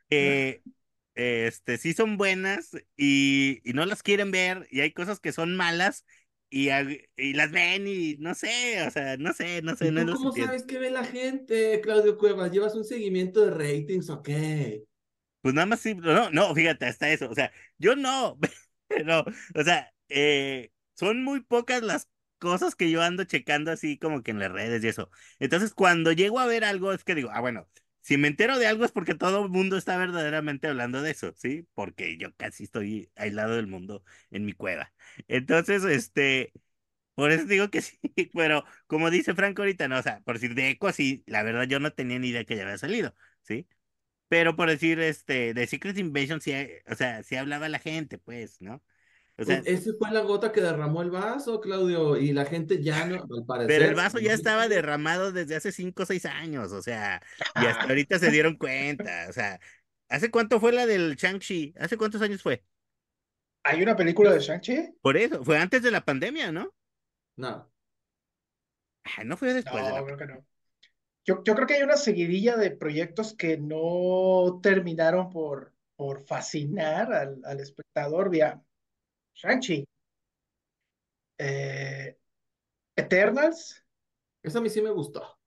que 0.09 0.63
este, 1.15 1.79
sí 1.79 1.95
son 1.95 2.17
buenas 2.17 2.71
y, 2.97 3.61
y, 3.65 3.73
no 3.73 3.85
las 3.87 4.03
quieren 4.03 4.31
ver, 4.31 4.67
y 4.71 4.81
hay 4.81 4.93
cosas 4.93 5.19
que 5.19 5.33
son 5.33 5.57
malas 5.57 6.05
y, 6.51 6.69
y 7.17 7.35
las 7.35 7.51
ven 7.51 7.87
y 7.87 8.17
no 8.19 8.35
sé, 8.35 8.87
o 8.87 8.91
sea, 8.91 9.17
no 9.17 9.33
sé, 9.33 9.61
no 9.63 9.77
sé. 9.77 9.91
No 9.91 10.15
¿Cómo 10.15 10.33
sabes 10.33 10.65
qué 10.65 10.79
ve 10.79 10.91
la 10.91 11.05
gente, 11.05 11.81
Claudio 11.83 12.17
Cuevas? 12.17 12.51
¿Llevas 12.51 12.75
un 12.75 12.85
seguimiento 12.85 13.45
de 13.45 13.51
ratings 13.51 14.09
o 14.11 14.23
qué? 14.23 14.85
Pues 15.49 15.55
nada 15.55 15.67
más 15.67 15.81
sí, 15.81 15.95
no, 15.95 16.31
no, 16.31 16.55
fíjate, 16.55 16.85
hasta 16.87 17.09
eso, 17.11 17.31
o 17.31 17.35
sea, 17.35 17.51
yo 17.79 17.97
no, 17.97 18.39
no, 19.07 19.21
o 19.55 19.63
sea, 19.65 19.91
eh, 20.09 20.71
son 20.95 21.23
muy 21.25 21.41
pocas 21.41 21.83
las 21.83 22.09
cosas 22.39 22.75
que 22.75 22.91
yo 22.91 23.03
ando 23.03 23.25
checando 23.25 23.71
así 23.73 23.99
como 23.99 24.23
que 24.23 24.31
en 24.31 24.39
las 24.41 24.53
redes 24.53 24.85
y 24.85 24.89
eso. 24.89 25.11
Entonces, 25.39 25.73
cuando 25.75 26.13
llego 26.13 26.39
a 26.39 26.47
ver 26.47 26.65
algo, 26.65 26.93
es 26.93 27.03
que 27.05 27.15
digo, 27.15 27.31
ah, 27.33 27.41
bueno, 27.41 27.67
si 28.03 28.19
me 28.19 28.29
entero 28.29 28.59
de 28.59 28.67
algo 28.67 28.85
es 28.85 28.93
porque 28.93 29.15
todo 29.15 29.43
el 29.45 29.49
mundo 29.51 29.77
está 29.79 29.97
verdaderamente 29.97 30.69
hablando 30.69 31.01
de 31.03 31.11
eso, 31.13 31.33
¿sí? 31.37 31.67
Porque 31.75 32.17
yo 32.19 32.35
casi 32.37 32.65
estoy 32.65 33.11
aislado 33.17 33.57
del 33.57 33.67
mundo 33.69 34.05
en 34.31 34.45
mi 34.45 34.53
cueva. 34.53 34.93
Entonces, 35.29 35.83
este, 35.85 36.53
por 37.15 37.33
eso 37.33 37.45
digo 37.47 37.71
que 37.71 37.83
sí, 37.83 37.99
pero 38.35 38.65
como 38.87 39.11
dice 39.11 39.35
Franco 39.35 39.63
ahorita, 39.63 39.89
no, 39.89 39.99
o 39.99 40.03
sea, 40.03 40.21
por 40.23 40.35
decir 40.37 40.55
de 40.55 40.71
Eco, 40.71 40.93
sí, 40.93 41.25
la 41.27 41.43
verdad 41.43 41.65
yo 41.65 41.81
no 41.81 41.93
tenía 41.93 42.19
ni 42.19 42.29
idea 42.29 42.45
que 42.45 42.57
ya 42.57 42.63
había 42.65 42.79
salido, 42.79 43.15
¿sí? 43.43 43.67
Pero 44.29 44.57
por 44.57 44.69
decir, 44.69 45.01
este, 45.01 45.55
de 45.55 45.67
Secret 45.67 45.99
Invasion, 45.99 46.41
sí, 46.41 46.53
o 46.87 46.95
sea, 46.95 47.23
sí 47.23 47.37
hablaba 47.37 47.69
la 47.69 47.79
gente, 47.79 48.19
pues, 48.19 48.61
¿no? 48.61 48.83
O 49.39 49.45
sea, 49.45 49.63
pues, 49.63 49.81
ese 49.81 49.93
fue 49.95 50.11
la 50.11 50.21
gota 50.21 50.51
que 50.53 50.61
derramó 50.61 51.01
el 51.01 51.11
vaso, 51.11 51.61
Claudio, 51.61 52.17
y 52.17 52.33
la 52.33 52.45
gente 52.45 52.83
ya 52.83 53.07
no, 53.07 53.23
al 53.23 53.47
parecer. 53.47 53.69
Pero 53.69 53.85
el 53.89 53.95
vaso 53.95 54.19
ya 54.19 54.35
estaba 54.35 54.69
derramado 54.69 55.33
desde 55.33 55.55
hace 55.57 55.73
cinco 55.73 56.03
o 56.03 56.07
seis 56.07 56.27
años, 56.27 56.73
o 56.73 56.83
sea, 56.83 57.23
y 57.55 57.67
hasta 57.67 57.85
ahorita 57.85 58.19
se 58.19 58.31
dieron 58.31 58.57
cuenta, 58.57 59.27
o 59.29 59.33
sea, 59.33 59.61
¿hace 60.09 60.31
cuánto 60.31 60.59
fue 60.59 60.73
la 60.73 60.87
del 60.87 61.15
Shang-Chi? 61.15 61.75
¿Hace 61.79 61.97
cuántos 61.97 62.21
años 62.21 62.43
fue? 62.43 62.65
¿Hay 63.63 63.81
una 63.81 63.97
película 63.97 64.33
de 64.33 64.41
Shang-Chi? 64.41 64.97
Por 65.01 65.17
eso, 65.17 65.45
fue 65.45 65.57
antes 65.57 65.83
de 65.83 65.93
la 65.93 66.05
pandemia, 66.05 66.51
¿no? 66.51 66.75
No. 67.37 67.71
no 69.25 69.37
fue 69.37 69.55
después 69.55 69.83
no, 69.83 69.89
de 69.89 69.95
la 69.95 70.05
creo 70.05 70.17
que 70.19 70.27
no. 70.27 70.45
Yo, 71.29 71.43
yo 71.45 71.55
creo 71.55 71.67
que 71.67 71.75
hay 71.75 71.83
una 71.83 71.99
seguidilla 71.99 72.57
de 72.57 72.71
proyectos 72.71 73.35
que 73.35 73.59
no 73.59 74.61
terminaron 74.63 75.29
por, 75.29 75.75
por 75.95 76.23
fascinar 76.23 77.13
al, 77.13 77.43
al 77.45 77.61
espectador. 77.61 78.31
Vía, 78.31 78.63
Shang-Chi. 79.35 79.87
Eh, 81.39 82.17
Eternals. 82.97 83.85
Esa 84.43 84.59
a 84.61 84.63
mí 84.63 84.71
sí 84.71 84.83
me 84.83 84.91
gustó. 84.91 85.39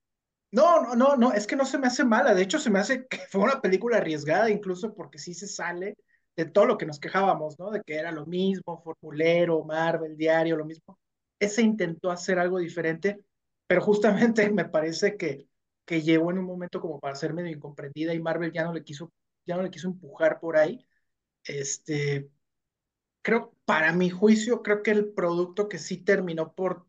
No, 0.52 0.82
no, 0.82 0.96
no, 0.96 1.16
no, 1.16 1.32
es 1.32 1.46
que 1.46 1.56
no 1.56 1.66
se 1.66 1.78
me 1.78 1.88
hace 1.88 2.04
mala. 2.04 2.34
De 2.34 2.42
hecho, 2.42 2.58
se 2.58 2.70
me 2.70 2.80
hace 2.80 3.06
que 3.08 3.18
fue 3.30 3.42
una 3.42 3.60
película 3.62 3.98
arriesgada, 3.98 4.50
incluso 4.50 4.94
porque 4.94 5.18
sí 5.18 5.34
se 5.34 5.48
sale 5.48 5.96
de 6.36 6.46
todo 6.46 6.66
lo 6.66 6.78
que 6.78 6.86
nos 6.86 7.00
quejábamos, 7.00 7.58
¿no? 7.58 7.70
De 7.70 7.82
que 7.82 7.96
era 7.96 8.12
lo 8.12 8.26
mismo, 8.26 8.82
formulero, 8.82 9.64
Marvel, 9.64 10.16
diario, 10.16 10.56
lo 10.56 10.64
mismo. 10.66 10.98
Ese 11.40 11.62
intentó 11.62 12.10
hacer 12.10 12.38
algo 12.38 12.58
diferente, 12.58 13.24
pero 13.66 13.82
justamente 13.82 14.50
me 14.52 14.66
parece 14.66 15.16
que, 15.16 15.48
que 15.84 16.02
llegó 16.02 16.30
en 16.30 16.38
un 16.38 16.46
momento 16.46 16.80
como 16.80 17.00
para 17.00 17.16
ser 17.16 17.34
medio 17.34 17.50
incomprendida 17.50 18.14
y 18.14 18.20
Marvel 18.20 18.52
ya 18.52 18.64
no 18.64 18.72
le 18.72 18.84
quiso, 18.84 19.12
ya 19.46 19.56
no 19.56 19.62
le 19.62 19.70
quiso 19.70 19.88
empujar 19.88 20.40
por 20.40 20.56
ahí. 20.56 20.86
Este, 21.44 22.30
creo, 23.22 23.54
para 23.64 23.92
mi 23.92 24.10
juicio, 24.10 24.62
creo 24.62 24.82
que 24.82 24.92
el 24.92 25.12
producto 25.12 25.68
que 25.68 25.78
sí 25.78 25.98
terminó 25.98 26.54
por 26.54 26.86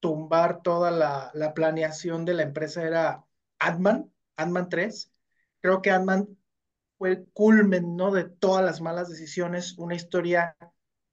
tumbar 0.00 0.62
toda 0.62 0.90
la, 0.90 1.30
la 1.34 1.54
planeación 1.54 2.24
de 2.24 2.34
la 2.34 2.42
empresa 2.42 2.82
era 2.82 3.24
Ant-Man, 3.58 4.12
Ant-Man 4.36 4.68
3. 4.68 5.12
Creo 5.60 5.82
que 5.82 5.90
Ant-Man 5.90 6.36
fue 6.98 7.10
el 7.10 7.28
culmen, 7.32 7.96
¿no? 7.96 8.10
De 8.12 8.24
todas 8.24 8.64
las 8.64 8.80
malas 8.80 9.08
decisiones, 9.08 9.78
una 9.78 9.94
historia 9.94 10.56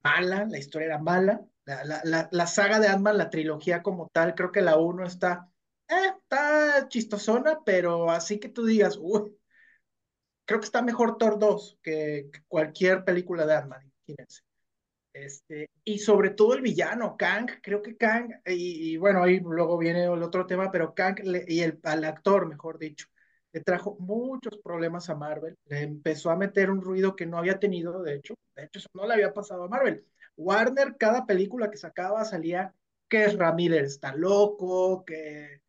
mala, 0.02 0.46
la 0.48 0.58
historia 0.58 0.86
era 0.86 0.98
mala. 0.98 1.46
La, 1.64 2.02
la, 2.04 2.28
la, 2.32 2.46
saga 2.46 2.80
de 2.80 2.88
Ant-Man, 2.88 3.18
la 3.18 3.30
trilogía 3.30 3.82
como 3.82 4.08
tal, 4.12 4.34
creo 4.34 4.50
que 4.50 4.62
la 4.62 4.76
1 4.76 5.04
está 5.06 5.49
eh, 5.90 6.12
está 6.22 6.88
chistosona, 6.88 7.60
pero 7.64 8.10
así 8.10 8.38
que 8.38 8.48
tú 8.48 8.64
digas, 8.64 8.98
creo 10.44 10.60
que 10.60 10.64
está 10.66 10.82
mejor 10.82 11.18
Thor 11.18 11.38
2 11.38 11.78
que, 11.82 12.30
cualquier 12.48 13.04
película 13.04 13.46
de 13.46 13.54
Ant-Man, 13.54 13.92
imagínense. 14.06 14.42
Este, 15.12 15.68
y 15.84 15.98
sobre 15.98 16.30
todo 16.30 16.54
el 16.54 16.62
villano, 16.62 17.16
Kang, 17.16 17.50
creo 17.62 17.82
que 17.82 17.96
Kang, 17.96 18.30
y, 18.46 18.96
bueno, 18.96 19.22
ahí 19.22 19.40
luego 19.40 19.76
viene 19.76 20.04
el 20.04 20.22
otro 20.22 20.46
tema, 20.46 20.70
pero 20.70 20.94
Kang 20.94 21.16
y 21.48 21.60
el, 21.60 21.80
al 21.82 22.04
actor, 22.04 22.46
mejor 22.46 22.78
dicho, 22.78 23.06
le 23.52 23.60
trajo 23.60 23.96
muchos 23.98 24.58
problemas 24.62 25.10
a 25.10 25.16
Marvel, 25.16 25.56
le 25.66 25.80
empezó 25.82 26.30
a 26.30 26.36
meter 26.36 26.70
un 26.70 26.80
ruido 26.80 27.16
que 27.16 27.26
no 27.26 27.38
había 27.38 27.58
tenido, 27.58 28.02
de 28.02 28.14
hecho, 28.16 28.34
de 28.54 28.64
hecho, 28.64 28.78
eso 28.78 28.88
no 28.94 29.06
le 29.06 29.14
había 29.14 29.34
pasado 29.34 29.64
a 29.64 29.68
Marvel. 29.68 30.04
Warner, 30.36 30.96
cada 30.96 31.26
película 31.26 31.70
que 31.70 31.76
sacaba 31.76 32.24
salía 32.24 32.72
que 33.08 33.26
Ramírez 33.28 33.84
está 33.86 34.14
loco, 34.14 35.04
que 35.04 35.59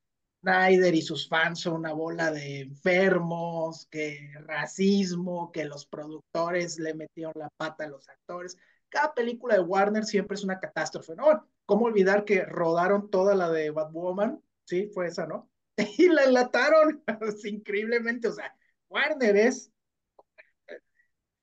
Snyder 0.41 0.95
y 0.95 1.01
sus 1.01 1.27
fans 1.27 1.61
son 1.61 1.75
una 1.75 1.93
bola 1.93 2.31
de 2.31 2.61
enfermos, 2.61 3.87
que 3.91 4.31
racismo, 4.45 5.51
que 5.51 5.65
los 5.65 5.85
productores 5.85 6.79
le 6.79 6.93
metieron 6.93 7.33
la 7.35 7.49
pata 7.57 7.85
a 7.85 7.89
los 7.89 8.09
actores. 8.09 8.57
Cada 8.89 9.13
película 9.13 9.55
de 9.55 9.61
Warner 9.61 10.03
siempre 10.03 10.35
es 10.35 10.43
una 10.43 10.59
catástrofe, 10.59 11.15
¿no? 11.15 11.47
¿Cómo 11.65 11.85
olvidar 11.85 12.25
que 12.25 12.43
rodaron 12.43 13.09
toda 13.09 13.35
la 13.35 13.49
de 13.49 13.69
Batwoman? 13.69 14.41
Sí, 14.65 14.87
fue 14.93 15.07
esa, 15.07 15.27
¿no? 15.27 15.49
Y 15.97 16.09
la 16.09 16.23
enlataron 16.25 17.03
increíblemente, 17.43 18.27
o 18.27 18.33
sea, 18.33 18.53
Warner 18.89 19.37
es 19.37 19.71
el 20.67 20.81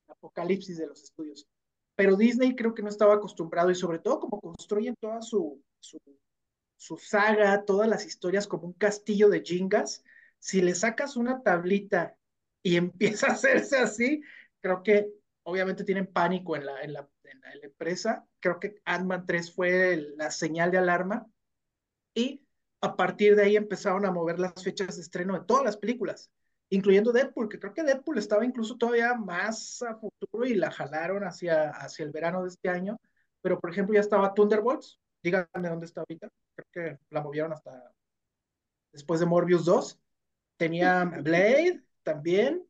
apocalipsis 0.08 0.76
de 0.78 0.86
los 0.86 1.02
estudios. 1.02 1.46
Pero 1.94 2.16
Disney 2.16 2.54
creo 2.54 2.74
que 2.74 2.82
no 2.82 2.88
estaba 2.88 3.14
acostumbrado 3.14 3.70
y 3.70 3.74
sobre 3.74 3.98
todo 3.98 4.20
como 4.20 4.40
construyen 4.40 4.94
toda 5.00 5.22
su, 5.22 5.62
su 5.80 5.98
su 6.78 6.96
saga, 6.96 7.64
todas 7.64 7.88
las 7.88 8.06
historias 8.06 8.46
como 8.46 8.68
un 8.68 8.72
castillo 8.72 9.28
de 9.28 9.42
jingas, 9.42 10.04
si 10.38 10.62
le 10.62 10.74
sacas 10.74 11.16
una 11.16 11.42
tablita 11.42 12.16
y 12.62 12.76
empieza 13.22 13.26
a 13.26 13.32
hacerse 13.32 13.76
así, 13.76 14.22
creo 14.60 14.82
que 14.82 15.10
obviamente 15.42 15.84
tienen 15.84 16.06
pánico 16.06 16.56
en 16.56 16.66
la, 16.66 16.80
en 16.82 16.92
la, 16.92 17.08
en 17.24 17.40
la, 17.40 17.66
empresa. 17.66 18.26
Creo 18.38 18.60
que 18.60 18.80
Ant-Man 18.84 19.26
3 19.26 19.52
fue 19.52 20.14
la 20.16 20.30
señal 20.30 20.70
de 20.70 20.78
alarma 20.78 21.26
y 22.14 22.46
a 22.80 22.96
partir 22.96 23.34
de 23.34 23.42
ahí 23.44 23.56
empezaron 23.56 24.06
a 24.06 24.12
mover 24.12 24.38
las 24.38 24.62
fechas 24.62 24.96
de 24.96 25.02
estreno 25.02 25.34
de 25.34 25.46
todas 25.46 25.64
las 25.64 25.76
películas, 25.76 26.30
incluyendo 26.68 27.12
Deadpool, 27.12 27.48
que 27.48 27.58
creo 27.58 27.74
que 27.74 27.82
Deadpool 27.82 28.18
estaba 28.18 28.44
incluso 28.44 28.76
todavía 28.76 29.14
más 29.14 29.82
a 29.82 29.96
futuro 29.96 30.44
y 30.46 30.54
la 30.54 30.70
jalaron 30.70 31.24
hacia, 31.24 31.70
hacia 31.70 32.04
el 32.04 32.12
verano 32.12 32.42
de 32.42 32.50
este 32.50 32.68
año. 32.68 33.00
Pero, 33.40 33.58
por 33.58 33.70
ejemplo, 33.70 33.94
ya 33.94 34.00
estaba 34.00 34.34
Thunderbolts, 34.34 35.00
díganme 35.28 35.68
dónde 35.68 35.86
está 35.86 36.00
ahorita. 36.00 36.28
Creo 36.56 36.66
que 36.72 36.98
la 37.10 37.22
movieron 37.22 37.52
hasta 37.52 37.92
después 38.92 39.20
de 39.20 39.26
Morbius 39.26 39.64
2. 39.64 40.00
Tenían 40.56 41.10
Blade 41.24 41.82
también. 42.02 42.64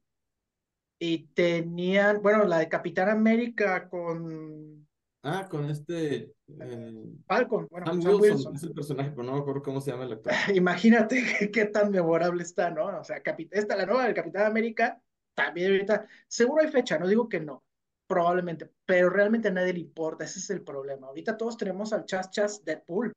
Y 1.00 1.28
tenían, 1.28 2.20
bueno, 2.22 2.44
la 2.44 2.58
de 2.58 2.68
Capitán 2.68 3.08
América 3.08 3.88
con. 3.88 4.86
Ah, 5.22 5.46
con 5.48 5.70
este. 5.70 6.32
Eh, 6.60 7.04
Falcon. 7.26 7.68
Bueno, 7.70 7.86
Sam 7.86 8.02
Sam 8.02 8.12
Wilson, 8.14 8.36
Wilson. 8.36 8.56
es 8.56 8.62
el 8.64 8.72
personaje, 8.72 9.10
pero 9.10 9.22
no 9.22 9.32
me 9.34 9.38
acuerdo 9.40 9.62
cómo 9.62 9.80
se 9.80 9.92
llama 9.92 10.04
el 10.04 10.14
actor. 10.14 10.32
Imagínate 10.54 11.24
qué, 11.38 11.50
qué 11.52 11.64
tan 11.66 11.92
memorable 11.92 12.42
está, 12.42 12.70
¿no? 12.70 12.86
O 12.98 13.04
sea, 13.04 13.22
capi- 13.22 13.48
esta, 13.52 13.76
la 13.76 13.86
nueva 13.86 14.04
del 14.06 14.14
Capitán 14.14 14.46
América, 14.46 15.00
también 15.34 15.70
ahorita. 15.70 16.08
Seguro 16.26 16.62
hay 16.62 16.68
fecha, 16.68 16.98
no 16.98 17.06
digo 17.06 17.28
que 17.28 17.40
no. 17.40 17.62
Probablemente, 18.08 18.72
pero 18.86 19.10
realmente 19.10 19.48
a 19.48 19.52
nadie 19.52 19.74
le 19.74 19.80
importa, 19.80 20.24
ese 20.24 20.38
es 20.38 20.50
el 20.50 20.62
problema. 20.62 21.06
Ahorita 21.08 21.36
todos 21.36 21.56
tenemos 21.56 21.92
al 21.92 22.06
chas 22.06 22.30
chas 22.30 22.64
Deadpool, 22.64 23.12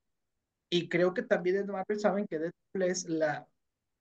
y 0.69 0.88
creo 0.89 1.13
que 1.13 1.23
también 1.23 1.58
en 1.58 1.67
Marvel 1.67 1.99
saben 1.99 2.25
que 2.27 2.39
Deadpool 2.39 2.84
es 2.84 3.08
la, 3.08 3.47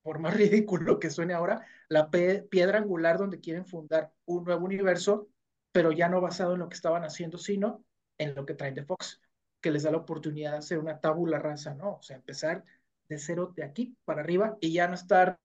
por 0.01 0.19
más 0.19 0.33
ridículo 0.37 0.99
que 0.99 1.09
suene 1.09 1.33
ahora, 1.33 1.65
la 1.89 2.09
piedra 2.09 2.77
angular 2.77 3.17
donde 3.17 3.39
quieren 3.39 3.65
fundar 3.65 4.13
un 4.25 4.43
nuevo 4.45 4.65
universo, 4.65 5.29
pero 5.71 5.91
ya 5.91 6.09
no 6.09 6.21
basado 6.21 6.53
en 6.53 6.59
lo 6.59 6.69
que 6.69 6.75
estaban 6.75 7.03
haciendo, 7.03 7.37
sino 7.37 7.83
en 8.17 8.35
lo 8.35 8.45
que 8.45 8.53
traen 8.53 8.75
de 8.75 8.83
Fox, 8.83 9.21
que 9.61 9.71
les 9.71 9.83
da 9.83 9.91
la 9.91 9.97
oportunidad 9.97 10.51
de 10.51 10.57
hacer 10.57 10.79
una 10.79 10.99
tabula 10.99 11.39
rasa, 11.39 11.73
¿no? 11.73 11.95
O 11.95 12.01
sea, 12.01 12.17
empezar 12.17 12.63
de 13.07 13.17
cero 13.17 13.51
de 13.55 13.63
aquí 13.63 13.95
para 14.05 14.21
arriba 14.21 14.57
y 14.61 14.73
ya 14.73 14.87
no 14.87 14.95
estar 14.95 15.39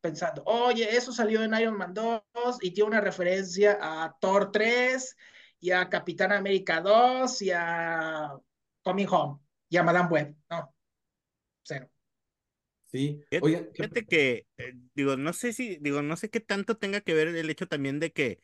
pensando, 0.00 0.42
oye, 0.46 0.96
eso 0.96 1.12
salió 1.12 1.42
en 1.42 1.54
Iron 1.54 1.76
Man 1.76 1.94
2 1.94 2.22
y 2.62 2.72
tiene 2.72 2.88
una 2.90 3.00
referencia 3.00 3.78
a 3.80 4.16
Thor 4.20 4.50
3 4.52 5.16
y 5.60 5.70
a 5.72 5.88
Capitán 5.88 6.32
América 6.32 6.80
2 6.80 7.42
y 7.42 7.50
a 7.52 8.32
Coming 8.82 9.06
Home 9.10 9.40
y 9.68 9.76
a 9.76 9.82
Madame 9.82 10.08
Web. 10.10 10.36
No, 10.50 10.74
cero. 11.62 11.90
Sí. 12.86 13.20
¿qué- 13.30 13.44
fíjate 13.72 14.06
que, 14.06 14.46
eh, 14.58 14.72
digo, 14.94 15.16
no 15.16 15.32
sé 15.32 15.52
si, 15.52 15.76
digo, 15.76 16.02
no 16.02 16.16
sé 16.16 16.28
qué 16.30 16.40
tanto 16.40 16.76
tenga 16.76 17.00
que 17.00 17.14
ver 17.14 17.28
el 17.28 17.50
hecho 17.50 17.68
también 17.68 18.00
de 18.00 18.12
que 18.12 18.40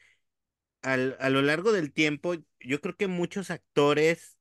al, 0.83 1.17
a 1.21 1.31
lo 1.31 1.43
largo 1.43 1.73
del 1.73 1.93
tiempo, 1.93 2.35
yo 2.61 2.81
creo 2.81 2.97
que 2.97 3.09
muchos 3.09 3.51
actores 3.51 4.39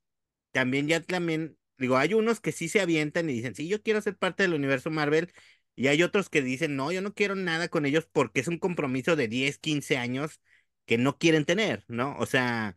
también 0.52 0.88
ya 0.88 1.02
también, 1.02 1.58
digo, 1.78 1.98
hay 1.98 2.14
unos 2.14 2.42
que 2.42 2.52
sí 2.54 2.70
se 2.70 2.82
avientan 2.82 3.30
y 3.30 3.34
dicen, 3.34 3.56
sí, 3.56 3.68
yo 3.70 3.82
quiero 3.84 4.02
ser 4.02 4.18
parte 4.18 4.44
del 4.44 4.54
universo 4.56 4.92
Marvel, 4.92 5.34
y 5.76 5.88
hay 5.88 6.04
otros 6.04 6.30
que 6.30 6.42
dicen, 6.42 6.76
no, 6.76 6.92
yo 6.92 7.02
no 7.02 7.14
quiero 7.14 7.36
nada 7.36 7.68
con 7.70 7.86
ellos 7.86 8.08
porque 8.12 8.40
es 8.42 8.48
un 8.48 8.60
compromiso 8.60 9.16
de 9.16 9.28
10, 9.28 9.58
15 9.58 9.98
años 9.98 10.42
que 10.86 10.98
no 10.98 11.18
quieren 11.18 11.46
tener, 11.46 11.84
¿no? 11.88 12.16
O 12.20 12.26
sea, 12.26 12.76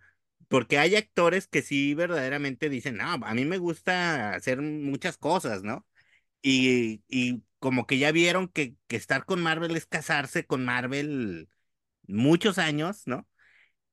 porque 0.49 0.79
hay 0.79 0.97
actores 0.97 1.47
que 1.49 1.63
sí 1.63 1.95
verdaderamente 1.95 2.69
dicen, 2.71 2.97
no, 2.97 3.05
a 3.25 3.35
mí 3.35 3.45
me 3.45 3.59
gusta 3.59 4.35
hacer 4.35 4.61
muchas 4.63 5.19
cosas, 5.19 5.63
¿no? 5.63 5.87
Y, 6.43 7.03
y 7.09 7.43
como 7.61 7.87
que 7.87 7.99
ya 7.99 8.13
vieron 8.13 8.49
que, 8.49 8.77
que 8.89 8.97
estar 8.97 9.25
con 9.27 9.43
Marvel 9.43 9.77
es 9.77 9.87
casarse 9.87 10.47
con 10.47 10.65
Marvel 10.65 11.49
muchos 12.09 12.59
años, 12.59 13.03
¿no? 13.07 13.29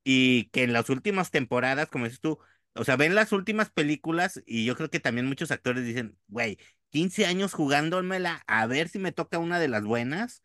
Y 0.03 0.45
que 0.51 0.63
en 0.63 0.73
las 0.73 0.89
últimas 0.89 1.31
temporadas, 1.31 1.89
como 1.89 2.05
dices 2.05 2.19
tú, 2.21 2.39
o 2.75 2.83
sea, 2.83 2.95
ven 2.97 3.15
las 3.15 3.31
últimas 3.31 3.71
películas 3.71 4.41
y 4.45 4.65
yo 4.65 4.75
creo 4.75 4.89
que 4.89 4.99
también 4.99 5.25
muchos 5.27 5.51
actores 5.51 5.85
dicen, 5.85 6.17
güey, 6.27 6.57
15 6.95 7.25
años 7.25 7.53
jugándomela 7.53 8.43
a 8.47 8.65
ver 8.67 8.87
si 8.89 8.99
me 8.99 9.11
toca 9.11 9.37
una 9.39 9.59
de 9.59 9.67
las 9.67 9.83
buenas, 9.83 10.41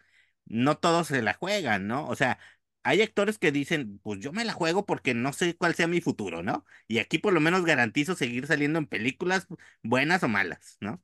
no 0.47 0.77
todos 0.79 1.07
se 1.09 1.23
la 1.23 1.35
juegan, 1.35 1.87
¿no? 1.87 2.09
O 2.09 2.17
sea, 2.17 2.41
hay 2.83 3.03
actores 3.03 3.39
que 3.39 3.53
dicen, 3.53 4.01
pues 4.03 4.19
yo 4.21 4.33
me 4.33 4.45
la 4.45 4.53
juego 4.53 4.85
porque 4.85 5.15
no 5.15 5.33
sé 5.33 5.57
cuál 5.57 5.75
sea 5.77 5.87
mi 5.87 6.01
futuro, 6.01 6.43
¿no? 6.43 6.65
Y 6.89 6.99
aquí 6.99 7.19
por 7.19 7.33
lo 7.33 7.41
menos 7.41 7.65
garantizo 7.65 8.17
seguir 8.17 8.47
saliendo 8.49 8.81
en 8.81 8.87
películas 8.87 9.47
buenas 9.85 10.25
o 10.25 10.29
malas, 10.29 10.77
¿no? 10.81 11.01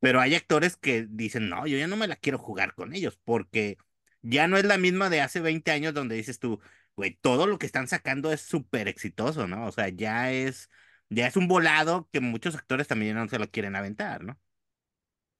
Pero 0.00 0.20
hay 0.20 0.34
actores 0.34 0.76
que 0.76 1.06
dicen, 1.08 1.48
no, 1.48 1.66
yo 1.66 1.78
ya 1.78 1.86
no 1.86 1.96
me 1.96 2.08
la 2.08 2.16
quiero 2.16 2.38
jugar 2.38 2.74
con 2.74 2.92
ellos, 2.94 3.18
porque 3.24 3.78
ya 4.22 4.48
no 4.48 4.56
es 4.58 4.64
la 4.64 4.78
misma 4.78 5.10
de 5.10 5.20
hace 5.20 5.40
20 5.40 5.70
años 5.72 5.94
donde 5.94 6.16
dices 6.16 6.38
tú, 6.38 6.60
güey, 6.96 7.16
todo 7.20 7.46
lo 7.46 7.58
que 7.58 7.66
están 7.66 7.88
sacando 7.88 8.32
es 8.32 8.40
súper 8.42 8.88
exitoso, 8.88 9.46
¿no? 9.48 9.66
O 9.66 9.72
sea, 9.72 9.88
ya 9.88 10.32
es, 10.32 10.70
ya 11.08 11.26
es 11.26 11.36
un 11.36 11.48
volado 11.48 12.08
que 12.12 12.20
muchos 12.20 12.54
actores 12.56 12.88
también 12.88 13.16
no 13.16 13.28
se 13.28 13.38
lo 13.38 13.50
quieren 13.50 13.76
aventar, 13.76 14.24
¿no? 14.24 14.38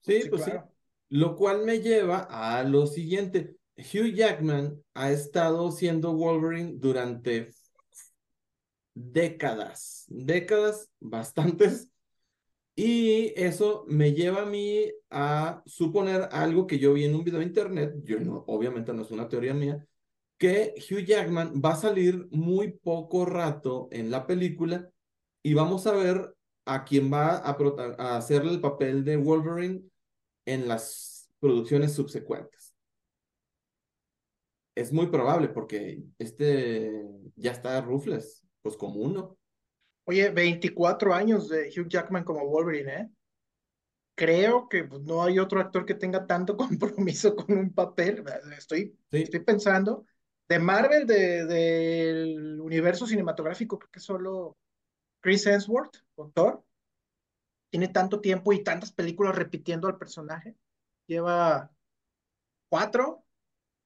Sí, 0.03 0.21
Sí, 0.21 0.29
pues 0.29 0.43
sí. 0.43 0.51
Lo 1.09 1.35
cual 1.35 1.63
me 1.65 1.79
lleva 1.79 2.27
a 2.29 2.63
lo 2.63 2.87
siguiente. 2.87 3.55
Hugh 3.77 4.13
Jackman 4.13 4.81
ha 4.93 5.11
estado 5.11 5.71
siendo 5.71 6.13
Wolverine 6.13 6.73
durante 6.77 7.51
décadas, 8.93 10.05
décadas 10.09 10.89
bastantes, 10.99 11.89
y 12.75 13.33
eso 13.35 13.85
me 13.87 14.13
lleva 14.13 14.43
a 14.43 14.45
mí 14.45 14.91
a 15.09 15.61
suponer 15.65 16.27
algo 16.31 16.65
que 16.65 16.79
yo 16.79 16.93
vi 16.93 17.05
en 17.05 17.15
un 17.15 17.23
video 17.23 17.39
de 17.39 17.45
internet, 17.45 17.93
yo 18.03 18.19
no, 18.19 18.43
obviamente 18.47 18.93
no 18.93 19.03
es 19.03 19.11
una 19.11 19.29
teoría 19.29 19.53
mía, 19.53 19.85
que 20.37 20.73
Hugh 20.77 21.05
Jackman 21.05 21.61
va 21.63 21.73
a 21.73 21.75
salir 21.75 22.27
muy 22.31 22.71
poco 22.71 23.25
rato 23.25 23.87
en 23.91 24.09
la 24.11 24.25
película 24.25 24.89
y 25.43 25.53
vamos 25.53 25.85
a 25.87 25.93
ver 25.93 26.35
a 26.65 26.83
quién 26.83 27.11
va 27.11 27.37
a 27.37 28.17
hacerle 28.17 28.51
el 28.51 28.61
papel 28.61 29.03
de 29.03 29.17
Wolverine 29.17 29.83
en 30.45 30.67
las 30.67 31.29
producciones 31.39 31.93
subsecuentes. 31.93 32.75
Es 34.75 34.91
muy 34.91 35.07
probable 35.07 35.49
porque 35.49 36.03
este 36.17 36.91
ya 37.35 37.51
está 37.51 37.79
Ruthless, 37.81 38.43
pues 38.61 38.75
como 38.75 39.01
uno. 39.01 39.37
Oye, 40.05 40.29
24 40.29 41.13
años 41.13 41.47
de 41.49 41.69
Hugh 41.69 41.87
Jackman 41.87 42.23
como 42.23 42.47
Wolverine, 42.47 42.93
¿eh? 42.93 43.09
Creo 44.15 44.67
que 44.69 44.83
pues, 44.83 45.01
no 45.03 45.23
hay 45.23 45.39
otro 45.39 45.59
actor 45.59 45.85
que 45.85 45.95
tenga 45.95 46.25
tanto 46.25 46.57
compromiso 46.57 47.35
con 47.35 47.57
un 47.57 47.73
papel. 47.73 48.23
Estoy, 48.57 48.97
Sí, 49.11 49.23
estoy 49.23 49.39
pensando. 49.41 50.05
De 50.47 50.59
Marvel, 50.59 51.07
de, 51.07 51.45
del 51.45 52.59
universo 52.59 53.07
cinematográfico, 53.07 53.79
creo 53.79 53.91
que 53.91 53.99
solo 53.99 54.57
Chris 55.21 55.45
Hemsworth 55.47 55.97
con 56.15 56.31
Thor. 56.33 56.63
Tiene 57.73 57.87
tanto 57.87 58.21
tiempo 58.21 58.53
y 58.53 58.63
tantas 58.63 58.91
películas 58.91 59.33
repitiendo 59.33 59.87
al 59.87 59.97
personaje. 59.97 60.55
Lleva 61.07 61.71
cuatro 62.69 63.25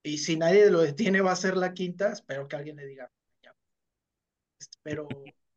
y 0.04 0.18
si 0.18 0.36
nadie 0.36 0.70
lo 0.70 0.82
detiene 0.82 1.22
va 1.22 1.32
a 1.32 1.38
ser 1.38 1.56
la 1.56 1.74
quinta. 1.74 2.12
Espero 2.12 2.50
que 2.50 2.58
alguien 2.58 2.76
le 2.76 2.86
diga. 2.86 3.10
Este, 4.60 4.78
Pero, 4.84 5.08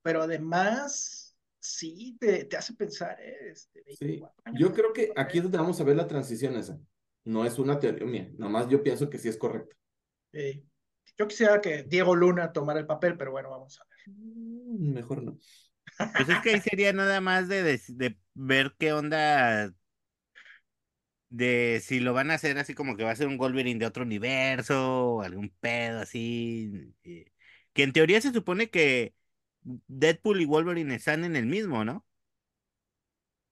pero 0.00 0.22
además, 0.22 1.36
sí 1.58 2.16
te, 2.20 2.44
te 2.44 2.56
hace 2.56 2.74
pensar, 2.74 3.20
¿eh? 3.20 3.50
Este, 3.50 3.82
Sí, 3.96 4.04
24 4.04 4.42
años. 4.44 4.60
yo 4.60 4.72
creo 4.72 4.92
que 4.92 5.12
aquí 5.16 5.38
es 5.38 5.42
donde 5.42 5.58
vamos 5.58 5.80
a 5.80 5.84
ver 5.84 5.96
la 5.96 6.06
transición 6.06 6.54
esa. 6.54 6.78
No 7.24 7.44
es 7.44 7.58
una 7.58 7.80
teoría 7.80 8.06
mía, 8.06 8.30
nomás 8.38 8.68
yo 8.68 8.80
pienso 8.80 9.10
que 9.10 9.18
sí 9.18 9.28
es 9.28 9.36
correcto. 9.36 9.74
Sí. 10.32 10.64
Yo 11.18 11.26
quisiera 11.26 11.60
que 11.60 11.82
Diego 11.82 12.14
Luna 12.14 12.52
tomara 12.52 12.78
el 12.78 12.86
papel, 12.86 13.16
pero 13.16 13.32
bueno, 13.32 13.50
vamos 13.50 13.80
a 13.80 13.84
ver. 13.90 13.98
Mm, 14.06 14.92
Mejor 14.92 15.20
no. 15.24 15.36
Pues 16.16 16.28
es 16.28 16.40
que 16.40 16.50
ahí 16.50 16.60
sería 16.60 16.92
nada 16.92 17.20
más 17.20 17.48
de, 17.48 17.62
de, 17.62 17.80
de 17.88 18.18
ver 18.34 18.74
qué 18.78 18.92
onda 18.92 19.72
de 21.28 21.80
si 21.84 22.00
lo 22.00 22.12
van 22.12 22.30
a 22.30 22.34
hacer 22.34 22.58
así 22.58 22.74
como 22.74 22.96
que 22.96 23.04
va 23.04 23.12
a 23.12 23.16
ser 23.16 23.28
un 23.28 23.38
Wolverine 23.38 23.78
de 23.80 23.86
otro 23.86 24.02
universo 24.04 25.14
o 25.16 25.22
algún 25.22 25.50
pedo 25.60 26.00
así. 26.00 26.94
eh, 27.04 27.32
Que 27.72 27.82
en 27.84 27.92
teoría 27.92 28.20
se 28.20 28.32
supone 28.32 28.70
que 28.70 29.14
Deadpool 29.62 30.40
y 30.40 30.44
Wolverine 30.46 30.94
están 30.94 31.24
en 31.24 31.36
el 31.36 31.46
mismo, 31.46 31.84
¿no? 31.84 32.04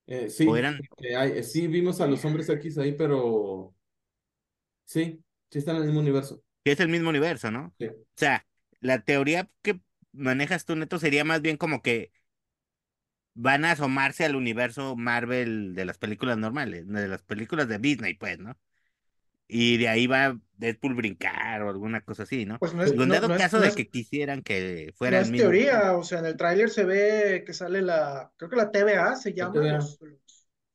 Eh, 0.06 0.30
sí, 0.30 0.46
eran- 0.56 0.80
hay- 1.18 1.32
eh, 1.38 1.42
sí 1.42 1.66
vimos 1.68 2.00
a 2.00 2.06
los 2.06 2.24
hombres 2.24 2.48
X 2.48 2.78
ahí, 2.78 2.92
pero 2.92 3.74
sí, 4.84 5.22
sí 5.50 5.58
están 5.58 5.76
en 5.76 5.82
el 5.82 5.88
mismo 5.88 6.00
universo. 6.00 6.42
Que 6.64 6.72
es 6.72 6.80
el 6.80 6.88
mismo 6.88 7.10
universo, 7.10 7.50
¿no? 7.50 7.74
Sí. 7.78 7.88
O 7.88 7.94
sea, 8.16 8.46
la 8.80 9.02
teoría 9.04 9.50
que 9.62 9.80
manejas 10.12 10.64
tú, 10.64 10.76
Neto, 10.76 10.98
sería 10.98 11.24
más 11.24 11.42
bien 11.42 11.56
como 11.56 11.82
que 11.82 12.12
van 13.40 13.64
a 13.64 13.72
asomarse 13.72 14.24
al 14.24 14.36
universo 14.36 14.96
Marvel 14.96 15.74
de 15.74 15.84
las 15.84 15.98
películas 15.98 16.38
normales, 16.38 16.86
de 16.88 17.08
las 17.08 17.22
películas 17.22 17.68
de 17.68 17.78
Disney, 17.78 18.14
pues, 18.14 18.38
¿no? 18.38 18.58
Y 19.48 19.78
de 19.78 19.88
ahí 19.88 20.06
va 20.06 20.38
Deadpool 20.54 20.94
brincar 20.94 21.62
o 21.62 21.70
alguna 21.70 22.02
cosa 22.02 22.24
así, 22.24 22.46
¿no? 22.46 22.58
Pues 22.58 22.74
no 22.74 22.82
es, 22.84 22.92
en 22.92 23.06
no- 23.06 23.06
dado 23.12 23.28
no 23.28 23.34
es- 23.34 23.42
caso 23.42 23.58
no 23.58 23.64
de 23.64 23.68
es- 23.68 23.74
que 23.74 23.88
quisieran 23.90 24.42
que 24.42 24.92
no 25.04 25.16
fuera 25.16 25.20
es 25.20 25.28
el 25.28 25.32
mismo. 25.32 25.58
teoría, 25.58 25.96
o 25.96 26.02
sea, 26.02 26.18
en 26.20 26.26
el 26.26 26.36
tráiler 26.36 26.70
se 26.70 26.84
ve 26.84 27.44
que 27.46 27.54
sale 27.54 27.82
la, 27.82 28.32
creo 28.36 28.50
que 28.50 28.56
la 28.56 28.70
TVA 28.70 29.16
se 29.16 29.32
llama, 29.34 29.54
TVA. 29.54 29.78
los, 29.78 29.98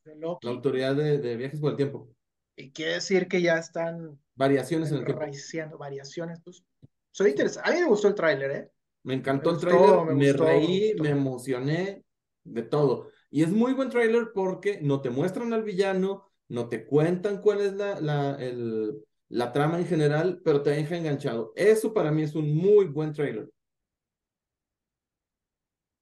los 0.05 0.39
La 0.41 0.51
autoridad 0.51 0.95
de, 0.95 1.17
de 1.17 1.35
viajes 1.37 1.59
por 1.59 1.71
el 1.71 1.77
tiempo. 1.77 2.07
y 2.55 2.71
quiere 2.71 2.93
decir 2.95 3.27
que 3.27 3.41
ya 3.41 3.57
están 3.57 4.19
Variaciones 4.35 4.91
en 4.91 4.97
el 4.99 5.05
tiempo. 5.05 5.21
raiciando 5.21 5.77
variaciones. 5.77 6.39
Pues, 6.43 6.63
soy 7.11 7.31
interesante. 7.31 7.69
A 7.69 7.73
mí 7.73 7.79
me 7.81 7.87
gustó 7.87 8.07
el 8.07 8.15
tráiler, 8.15 8.51
¿eh? 8.51 8.71
Me 9.03 9.13
encantó 9.15 9.49
Me 9.49 9.55
el 9.55 9.59
tráiler, 9.59 10.01
me 10.01 10.13
me 10.15 10.33
reí, 10.33 10.95
me 10.99 11.09
emocioné, 11.09 12.02
de 12.43 12.63
todo. 12.63 13.09
Y 13.29 13.43
es 13.43 13.51
muy 13.51 13.73
buen 13.73 13.89
tráiler 13.89 14.31
porque 14.33 14.79
no 14.81 15.01
te 15.01 15.09
muestran 15.09 15.53
al 15.53 15.63
villano, 15.63 16.31
no 16.49 16.69
te 16.69 16.85
cuentan 16.85 17.41
cuál 17.41 17.61
es 17.61 17.73
la, 17.73 17.99
la, 18.01 18.35
el- 18.35 19.03
la 19.29 19.51
trama 19.51 19.79
en 19.79 19.87
general, 19.87 20.41
pero 20.43 20.61
te 20.61 20.69
deja 20.71 20.95
enganchado. 20.97 21.53
Eso 21.55 21.93
para 21.93 22.11
mí 22.11 22.21
es 22.23 22.35
un 22.35 22.55
muy 22.55 22.85
buen 22.85 23.13
tráiler. 23.13 23.49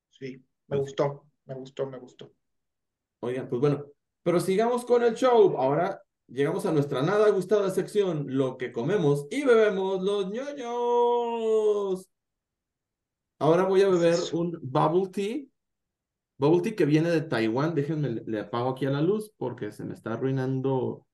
Sí, 0.09 0.43
me 0.67 0.77
gustó, 0.77 1.25
me 1.45 1.55
gustó, 1.55 1.85
me 1.87 1.97
gustó. 1.99 2.31
Oigan, 3.21 3.49
pues 3.49 3.61
bueno, 3.61 3.85
pero 4.23 4.39
sigamos 4.39 4.85
con 4.85 5.03
el 5.03 5.15
show. 5.15 5.55
Ahora 5.57 6.03
llegamos 6.27 6.65
a 6.65 6.71
nuestra 6.73 7.01
nada 7.03 7.29
gustada 7.31 7.69
sección, 7.71 8.25
lo 8.29 8.57
que 8.57 8.71
comemos 8.71 9.27
y 9.31 9.43
bebemos 9.45 10.03
los 10.03 10.31
ñoños. 10.31 12.09
Ahora 13.39 13.63
voy 13.65 13.81
a 13.81 13.89
beber 13.89 14.19
un 14.33 14.57
bubble 14.61 15.09
tea. 15.11 15.45
Bubble 16.41 16.61
tea 16.63 16.75
que 16.75 16.85
viene 16.85 17.11
de 17.11 17.21
Taiwán. 17.21 17.75
Déjenme, 17.75 18.09
le- 18.09 18.23
le 18.25 18.39
apago 18.39 18.71
aquí 18.71 18.87
a 18.87 18.89
la 18.89 18.99
luz 19.01 19.31
porque 19.37 19.71
se 19.71 19.83
me 19.85 19.93
está 19.93 20.13
arruinando. 20.13 21.05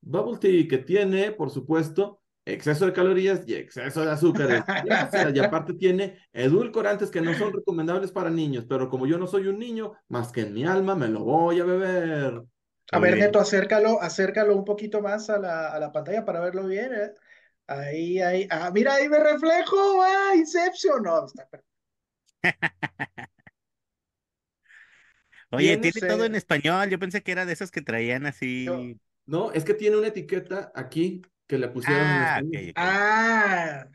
Bubble 0.00 0.38
tea 0.38 0.66
que 0.68 0.78
tiene, 0.78 1.30
por 1.30 1.50
supuesto, 1.50 2.20
exceso 2.44 2.86
de 2.86 2.92
calorías 2.92 3.42
y 3.46 3.54
exceso 3.54 4.04
de 4.04 4.10
azúcares. 4.10 4.64
Gracias. 4.84 5.32
Y 5.32 5.38
aparte 5.38 5.74
tiene 5.74 6.18
edulcorantes 6.32 7.08
que 7.08 7.20
no 7.20 7.32
son 7.34 7.52
recomendables 7.52 8.10
para 8.10 8.30
niños, 8.30 8.64
pero 8.68 8.88
como 8.88 9.06
yo 9.06 9.16
no 9.16 9.28
soy 9.28 9.46
un 9.46 9.60
niño, 9.60 9.92
más 10.08 10.32
que 10.32 10.40
en 10.40 10.54
mi 10.54 10.64
alma, 10.64 10.96
me 10.96 11.06
lo 11.06 11.22
voy 11.22 11.60
a 11.60 11.64
beber. 11.64 12.42
A 12.90 12.98
ver. 12.98 13.16
Neto, 13.18 13.38
acércalo, 13.38 14.02
acércalo 14.02 14.56
un 14.56 14.64
poquito 14.64 15.00
más 15.00 15.30
a 15.30 15.38
la, 15.38 15.68
a 15.68 15.78
la 15.78 15.92
pantalla 15.92 16.24
para 16.24 16.40
verlo 16.40 16.66
bien, 16.66 16.92
¿eh? 16.94 17.12
Ahí, 17.68 18.18
ahí. 18.18 18.48
Ah, 18.50 18.72
mira, 18.74 18.94
ahí 18.94 19.08
me 19.08 19.20
reflejo, 19.20 20.02
ah, 20.02 20.34
Inception. 20.34 21.02
No, 21.04 21.26
está 21.26 21.46
perfecto. 21.46 21.68
Oye, 25.50 25.76
Tiene 25.76 25.92
tiene 25.92 26.08
todo 26.08 26.24
en 26.24 26.34
español. 26.34 26.90
Yo 26.90 26.98
pensé 26.98 27.22
que 27.22 27.32
era 27.32 27.46
de 27.46 27.52
esos 27.52 27.70
que 27.70 27.82
traían 27.82 28.26
así. 28.26 28.66
No, 29.26 29.52
es 29.52 29.64
que 29.64 29.74
tiene 29.74 29.96
una 29.96 30.08
etiqueta 30.08 30.72
aquí 30.74 31.22
que 31.46 31.58
le 31.58 31.68
pusieron 31.68 32.10
en 32.10 32.22
Ah, 32.22 32.38
español. 32.38 32.70
ok. 32.70 32.72
Ah, 32.76 33.86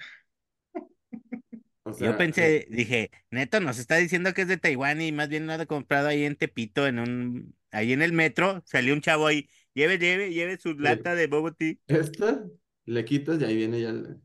O 1.86 1.94
sea, 1.94 2.12
Yo 2.12 2.18
pensé, 2.18 2.66
dije, 2.70 3.12
Neto 3.30 3.60
nos 3.60 3.78
está 3.78 3.98
diciendo 3.98 4.34
que 4.34 4.44
es 4.44 4.48
de 4.48 4.58
Taiwán 4.58 5.02
y 5.02 5.12
más 5.12 5.28
bien 5.30 5.48
lo 5.48 5.54
ha 5.54 5.66
comprado 5.66 6.08
ahí 6.08 6.24
en 6.24 6.36
Tepito, 6.38 6.88
en 6.88 7.00
un, 7.00 7.56
ahí 7.72 7.92
en 7.94 8.02
el 8.02 8.14
metro, 8.14 8.64
salió 8.66 8.94
un 8.94 9.02
chavo 9.02 9.28
ahí, 9.28 9.50
lleve, 9.74 9.98
lleve, 9.98 10.32
lleve 10.34 10.58
su 10.58 10.74
lata 10.80 11.14
de 11.14 11.28
bubble 11.28 11.54
tea. 11.58 11.76
Esta 11.88 12.46
le 12.86 13.06
quitas 13.06 13.42
y 13.42 13.46
ahí 13.46 13.56
viene 13.56 13.82
ya. 13.82 13.90
el- 13.90 14.22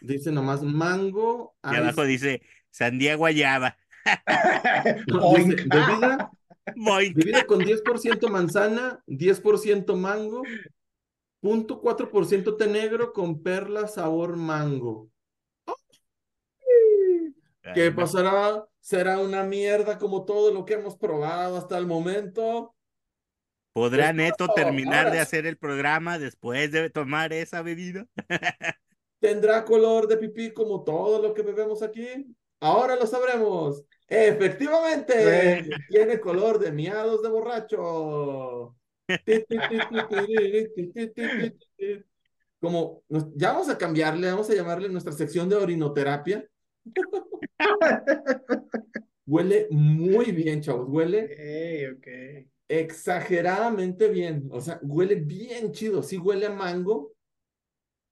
Dice 0.00 0.30
nomás 0.32 0.62
mango. 0.62 1.56
Y 1.62 1.74
abajo 1.76 2.02
ice- 2.02 2.06
dice, 2.06 2.42
sandía 2.70 3.16
guayaba. 3.16 3.78
bebida, 5.06 6.30
bebida 7.14 7.46
con 7.46 7.60
10% 7.60 8.28
manzana, 8.28 9.02
10% 9.06 9.96
mango, 9.96 10.42
0.4% 11.42 12.56
té 12.56 12.66
negro 12.66 13.12
con 13.12 13.42
perla 13.42 13.86
sabor 13.86 14.36
mango. 14.36 15.08
¿Qué 17.74 17.90
pasará? 17.90 18.64
¿Será 18.80 19.18
una 19.18 19.42
mierda 19.42 19.98
como 19.98 20.24
todo 20.24 20.52
lo 20.52 20.64
que 20.64 20.74
hemos 20.74 20.96
probado 20.96 21.56
hasta 21.56 21.78
el 21.78 21.86
momento? 21.86 22.74
¿Podrá 23.72 24.06
Pues, 24.06 24.14
Neto 24.14 24.46
no, 24.46 24.54
terminar 24.54 25.10
de 25.10 25.20
hacer 25.20 25.46
el 25.46 25.56
programa 25.56 26.18
después 26.18 26.70
de 26.70 26.90
tomar 26.90 27.32
esa 27.32 27.62
bebida? 27.62 28.06
¿Tendrá 29.20 29.64
color 29.64 30.06
de 30.06 30.16
pipí 30.18 30.52
como 30.52 30.84
todo 30.84 31.20
lo 31.20 31.34
que 31.34 31.42
bebemos 31.42 31.82
aquí? 31.82 32.06
Ahora 32.60 32.94
lo 32.94 33.06
sabremos. 33.06 33.82
Efectivamente, 34.08 35.66
tiene 35.88 36.20
color 36.20 36.58
de 36.58 36.72
miados 36.72 37.22
de 37.22 37.28
borracho. 37.28 38.76
Como 42.60 43.02
nos- 43.08 43.34
ya 43.34 43.52
vamos 43.52 43.68
a 43.68 43.76
cambiarle, 43.78 44.30
vamos 44.30 44.48
a 44.50 44.54
llamarle 44.54 44.88
nuestra 44.88 45.12
sección 45.12 45.48
de 45.48 45.56
orinoterapia. 45.56 46.46
Huele 49.26 49.68
muy 49.70 50.32
bien, 50.32 50.60
chavos. 50.60 50.86
Huele 50.88 51.96
exageradamente 52.68 54.08
bien. 54.08 54.48
O 54.50 54.60
sea, 54.60 54.78
huele 54.82 55.16
bien 55.16 55.72
chido. 55.72 56.02
Sí 56.02 56.18
huele 56.18 56.46
a 56.46 56.50
mango. 56.50 57.12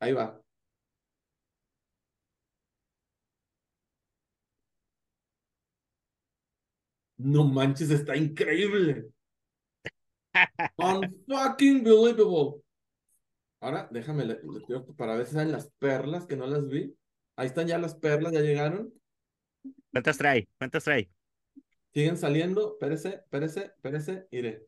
Ahí 0.01 0.13
va. 0.13 0.42
No 7.23 7.45
manches, 7.45 7.91
está 7.91 8.17
increíble. 8.17 9.07
Unfucking 10.79 11.85
believable. 11.85 12.63
Ahora, 13.61 13.89
déjame, 13.93 14.25
le- 14.25 14.41
le 14.43 14.61
tiro 14.67 14.85
para 14.97 15.15
ver 15.17 15.27
si 15.27 15.35
salen 15.35 15.53
las 15.53 15.71
perlas 15.79 16.27
que 16.27 16.37
no 16.37 16.47
las 16.47 16.67
vi. 16.67 16.95
Ahí 17.37 17.47
están 17.47 17.67
ya 17.69 17.79
las 17.79 17.95
perlas, 17.95 18.33
ya 18.33 18.41
llegaron. 18.41 18.93
¿Cuántas 19.93 20.19
trae? 20.19 20.49
¿Cuántas 20.59 20.85
trae? 20.85 21.11
Siguen 21.95 22.17
saliendo. 22.17 22.73
Espérese, 22.73 23.09
espérese, 23.15 23.65
espérese. 23.67 24.27
Iré. 24.31 24.67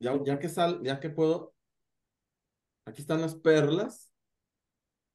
Ya, 0.00 0.18
ya 0.24 0.38
que 0.38 0.48
sal, 0.48 0.80
ya 0.82 0.98
que 0.98 1.10
puedo. 1.10 1.54
Aquí 2.84 3.02
están 3.02 3.20
las 3.20 3.36
perlas. 3.36 4.10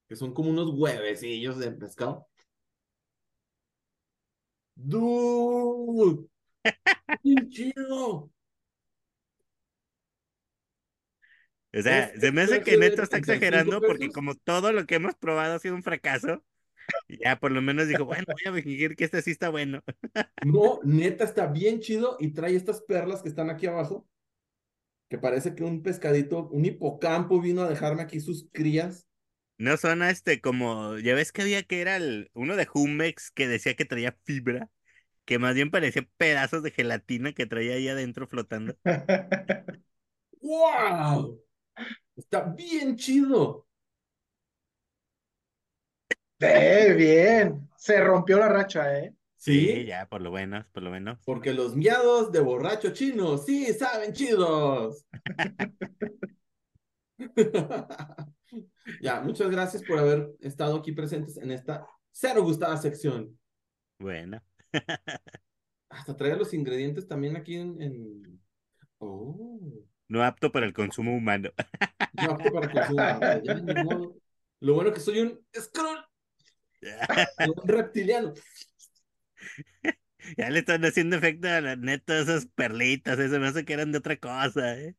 Que 0.08 0.16
son 0.16 0.34
como 0.34 0.50
unos 0.52 0.70
huevecillos 0.70 1.58
de 1.58 1.72
pescado. 1.72 2.28
¡Dude! 4.76 6.28
¡Qué 7.24 7.36
chido! 7.50 8.32
O 11.76 11.82
sea, 11.82 12.06
Este 12.06 12.20
se 12.20 12.32
me 12.32 12.42
hace 12.42 12.62
que 12.62 12.78
Neto 12.78 13.02
está 13.02 13.20
35 13.20 13.34
exagerando 13.34 13.82
porque 13.82 14.10
como 14.12 14.36
todo 14.36 14.72
lo 14.72 14.86
que 14.86 14.96
hemos 14.96 15.16
probado 15.16 15.56
ha 15.56 15.60
sido 15.60 15.76
un 15.76 15.84
fracaso, 15.84 16.44
ya 17.10 17.40
por 17.40 17.52
lo 17.52 17.62
menos 17.62 17.88
dijo, 17.88 18.06
bueno, 18.06 18.26
voy 18.28 18.60
a 18.60 18.64
fingir 18.64 18.96
que 18.96 19.06
este 19.06 19.22
sí 19.22 19.32
está 19.32 19.50
bueno. 19.50 19.82
No, 20.46 20.80
neta, 20.84 21.24
está 21.24 21.48
bien 21.48 21.80
chido 21.80 22.18
y 22.20 22.34
trae 22.34 22.56
estas 22.56 22.82
perlas 22.82 23.22
que 23.24 23.30
están 23.30 23.50
aquí 23.50 23.66
abajo. 23.66 24.08
Que 25.10 25.18
parece 25.18 25.56
que 25.56 25.64
un 25.64 25.82
pescadito, 25.84 26.50
un 26.50 26.66
hipocampo 26.66 27.40
vino 27.40 27.62
a 27.62 27.70
dejarme 27.70 28.02
aquí 28.04 28.20
sus 28.20 28.50
crías. 28.52 29.08
No 29.64 29.78
son 29.78 30.04
este 30.04 30.42
como, 30.42 30.98
ya 31.00 31.16
ves 31.16 31.32
que 31.32 31.42
había 31.42 31.64
que 31.64 31.80
era 31.82 31.96
el, 31.96 32.30
uno 32.34 32.56
de 32.58 32.66
Jumex 32.66 33.32
que 33.32 33.48
decía 33.48 33.76
que 33.76 33.86
traía 33.86 34.18
fibra, 34.26 34.70
que 35.26 35.40
más 35.40 35.56
bien 35.56 35.72
parecía 35.72 36.08
pedazos 36.18 36.64
de 36.64 36.72
gelatina 36.72 37.34
que 37.34 37.46
traía 37.48 37.76
ahí 37.76 37.88
adentro 37.90 38.28
flotando. 38.28 38.78
¡Wow! 40.42 41.40
Está 42.16 42.42
bien 42.44 42.98
chido. 42.98 43.68
Eh, 46.40 46.94
bien. 46.98 47.70
Se 47.78 48.02
rompió 48.02 48.38
la 48.40 48.50
racha, 48.50 48.98
¿eh? 49.00 49.16
Sí, 49.38 49.68
Sí, 49.68 49.86
ya, 49.86 50.08
por 50.08 50.22
lo 50.22 50.32
menos, 50.32 50.66
por 50.68 50.84
lo 50.84 50.92
menos. 50.92 51.20
porque 51.26 51.54
los 51.54 51.76
miados 51.76 52.32
de 52.32 52.40
borracho 52.42 52.92
chino 52.94 53.38
sí 53.38 53.74
saben 53.74 54.14
chidos. 54.14 55.06
Ya, 59.02 59.22
muchas 59.22 59.50
gracias 59.50 59.84
por 59.84 59.98
haber 59.98 60.32
estado 60.40 60.78
aquí 60.78 60.92
presentes 60.92 61.38
en 61.38 61.52
esta 61.52 61.88
cero 62.12 62.44
gustada 62.44 62.78
sección. 62.78 63.38
Bueno, 64.00 64.42
Hasta 65.90 66.16
traía 66.16 66.36
los 66.36 66.54
ingredientes 66.54 67.08
también 67.08 67.36
aquí 67.36 67.56
en... 67.56 67.82
en- 67.82 68.40
Oh, 69.00 69.60
no 70.08 70.24
apto 70.24 70.50
para 70.52 70.66
el 70.66 70.74
consumo 70.74 71.14
humano. 71.16 71.50
no 72.14 72.32
apto 72.32 72.54
para 72.54 72.72
consumo. 72.72 73.00
Ya, 73.44 73.54
ni 73.56 73.84
modo. 73.84 74.16
Lo 74.62 74.76
bueno 74.76 74.94
que 74.94 75.02
soy 75.02 75.20
un 75.20 75.40
scroll, 75.54 76.00
un 77.40 77.68
reptiliano. 77.68 78.34
Ya 80.38 80.50
le 80.50 80.60
están 80.60 80.86
haciendo 80.86 81.18
efecto 81.18 81.50
a 81.50 81.60
la 81.60 81.76
neta 81.76 82.18
esas 82.20 82.46
perlitas, 82.46 83.20
eso 83.20 83.40
me 83.40 83.48
hace 83.48 83.66
que 83.66 83.74
eran 83.74 83.92
de 83.92 83.98
otra 83.98 84.16
cosa, 84.18 84.80
¿eh? 84.80 84.96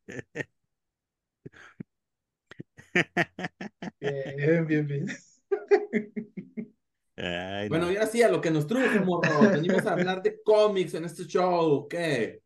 Bien, 4.00 4.66
bien, 4.66 4.86
bien. 4.86 5.06
Ay, 7.16 7.68
Bueno, 7.68 7.86
no. 7.86 7.90
y 7.90 7.96
ahora 7.96 8.06
sí, 8.08 8.22
a 8.22 8.28
lo 8.30 8.40
que 8.40 8.50
nos 8.50 8.66
trujo, 8.66 9.00
morro. 9.00 9.50
Venimos 9.50 9.86
a 9.86 9.92
hablar 9.94 10.22
de 10.22 10.42
cómics 10.42 10.94
en 10.94 11.04
este 11.04 11.24
show. 11.26 11.88
¿Qué? 11.88 12.42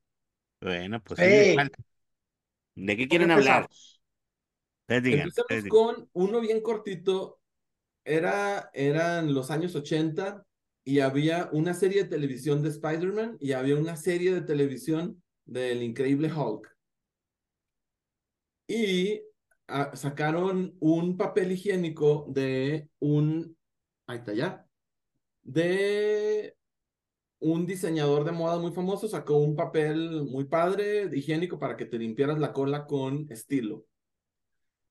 Bueno, 0.60 1.02
pues 1.02 1.20
falta. 1.54 1.78
¿De 2.74 2.96
qué 2.96 3.08
quieren 3.08 3.30
hablar? 3.30 3.68
Ustedes 4.82 5.02
digan, 5.02 5.30
Empezamos 5.30 5.64
con 5.66 6.08
uno 6.12 6.40
bien 6.40 6.60
cortito. 6.62 7.40
Era, 8.04 8.70
eran 8.74 9.34
los 9.34 9.50
años 9.50 9.74
80 9.76 10.46
y 10.84 11.00
había 11.00 11.50
una 11.52 11.74
serie 11.74 12.04
de 12.04 12.10
televisión 12.10 12.62
de 12.62 12.70
Spider-Man 12.70 13.38
y 13.40 13.52
había 13.52 13.76
una 13.76 13.96
serie 13.96 14.34
de 14.34 14.42
televisión 14.42 15.22
del 15.46 15.82
Increíble 15.82 16.32
Hulk. 16.32 16.68
Y 18.66 19.20
ah, 19.68 19.90
sacaron 19.94 20.76
un 20.80 21.16
papel 21.16 21.52
higiénico 21.52 22.26
de 22.28 22.88
un, 22.98 23.56
ahí 24.06 24.18
está 24.18 24.34
ya, 24.34 24.66
de 25.42 26.56
un 27.40 27.66
diseñador 27.66 28.24
de 28.24 28.32
moda 28.32 28.58
muy 28.58 28.72
famoso, 28.72 29.08
sacó 29.08 29.38
un 29.38 29.56
papel 29.56 30.24
muy 30.24 30.44
padre, 30.44 31.08
higiénico, 31.12 31.58
para 31.58 31.76
que 31.76 31.86
te 31.86 31.98
limpiaras 31.98 32.38
la 32.38 32.52
cola 32.52 32.86
con 32.86 33.26
estilo. 33.30 33.86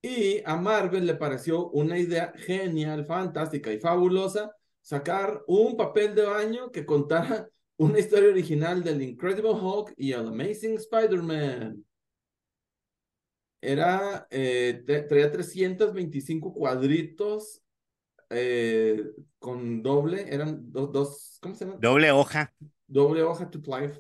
Y 0.01 0.41
a 0.45 0.55
Marvel 0.55 1.05
le 1.05 1.15
pareció 1.15 1.69
una 1.69 1.97
idea 1.97 2.33
genial, 2.37 3.05
fantástica 3.05 3.73
y 3.73 3.79
fabulosa 3.79 4.51
sacar 4.81 5.43
un 5.47 5.75
papel 5.75 6.15
de 6.15 6.23
baño 6.23 6.71
que 6.71 6.85
contara 6.85 7.49
una 7.77 7.99
historia 7.99 8.29
original 8.29 8.83
del 8.83 9.01
Incredible 9.01 9.51
Hulk 9.51 9.93
y 9.97 10.13
el 10.13 10.27
Amazing 10.27 10.75
Spider-Man. 10.75 11.83
Era, 13.61 14.27
eh, 14.29 14.83
traía 15.07 15.31
325 15.31 16.53
cuadritos 16.53 17.61
eh, 18.29 19.03
con 19.39 19.81
doble, 19.81 20.25
eran 20.33 20.71
do- 20.71 20.87
dos, 20.87 21.39
¿cómo 21.41 21.55
se 21.55 21.65
llama? 21.65 21.77
Doble 21.79 22.11
hoja. 22.11 22.53
doble 22.87 23.23
hoja 23.23 23.49
to 23.49 23.61
ply. 23.61 23.91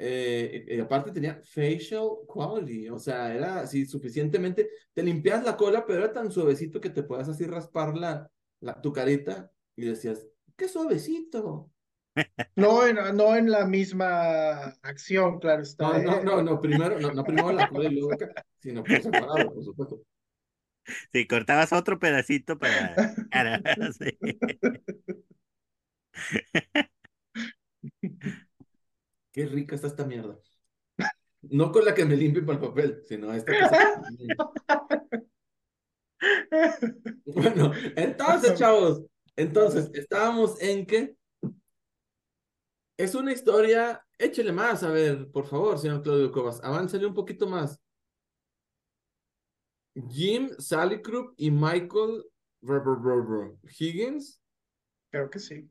Eh, 0.00 0.64
y, 0.68 0.80
aparte 0.80 1.10
tenía 1.10 1.42
facial 1.44 2.08
quality, 2.28 2.88
o 2.88 2.98
sea, 3.00 3.34
era 3.34 3.60
así 3.60 3.84
suficientemente. 3.84 4.70
Te 4.92 5.02
limpias 5.02 5.44
la 5.44 5.56
cola, 5.56 5.84
pero 5.84 6.04
era 6.04 6.12
tan 6.12 6.30
suavecito 6.30 6.80
que 6.80 6.90
te 6.90 7.02
puedas 7.02 7.28
así 7.28 7.44
raspar 7.46 7.96
la, 7.96 8.30
la, 8.60 8.80
tu 8.80 8.92
carita 8.92 9.50
y 9.74 9.86
decías, 9.86 10.26
¡qué 10.56 10.68
suavecito! 10.68 11.70
No 12.56 12.86
en, 12.86 12.96
no 13.16 13.36
en 13.36 13.50
la 13.50 13.66
misma 13.66 14.68
acción, 14.82 15.38
claro 15.38 15.62
está. 15.62 15.98
No, 15.98 16.22
no, 16.22 16.22
no, 16.22 16.42
no, 16.42 16.60
primero, 16.60 16.98
no, 16.98 17.12
no 17.12 17.24
primero 17.24 17.52
la 17.52 17.68
cola 17.68 17.88
y 17.88 17.94
luego 17.94 18.12
acá, 18.12 18.32
sino 18.58 18.82
por 18.82 19.02
separado, 19.02 19.54
por 19.54 19.64
supuesto. 19.64 20.02
Sí, 21.12 21.26
cortabas 21.26 21.72
otro 21.72 21.98
pedacito 21.98 22.58
para 22.58 22.94
sí. 23.98 24.18
Qué 29.32 29.46
rica 29.46 29.74
está 29.74 29.86
esta 29.86 30.06
mierda. 30.06 30.38
No 31.42 31.70
con 31.70 31.84
la 31.84 31.94
que 31.94 32.04
me 32.04 32.16
limpio 32.16 32.44
para 32.44 32.58
el 32.58 32.64
papel, 32.64 33.02
sino 33.06 33.32
esta 33.32 33.52
que 33.52 33.68
se... 33.68 33.76
Bueno, 37.26 37.70
entonces, 37.94 38.58
chavos, 38.58 39.04
entonces, 39.36 39.88
estábamos 39.94 40.60
en 40.60 40.84
que 40.84 41.17
es 42.98 43.14
una 43.14 43.32
historia, 43.32 44.04
échele 44.18 44.52
más, 44.52 44.82
a 44.82 44.90
ver, 44.90 45.30
por 45.30 45.46
favor, 45.46 45.78
señor 45.78 46.02
Claudio 46.02 46.30
Cobas, 46.30 46.60
aváncele 46.62 47.06
un 47.06 47.14
poquito 47.14 47.46
más. 47.46 47.80
Jim 50.10 50.50
Salicrup 50.58 51.34
y 51.36 51.50
Michael 51.50 52.24
Higgins, 53.78 54.40
Creo 55.10 55.30
que 55.30 55.38
sí. 55.38 55.68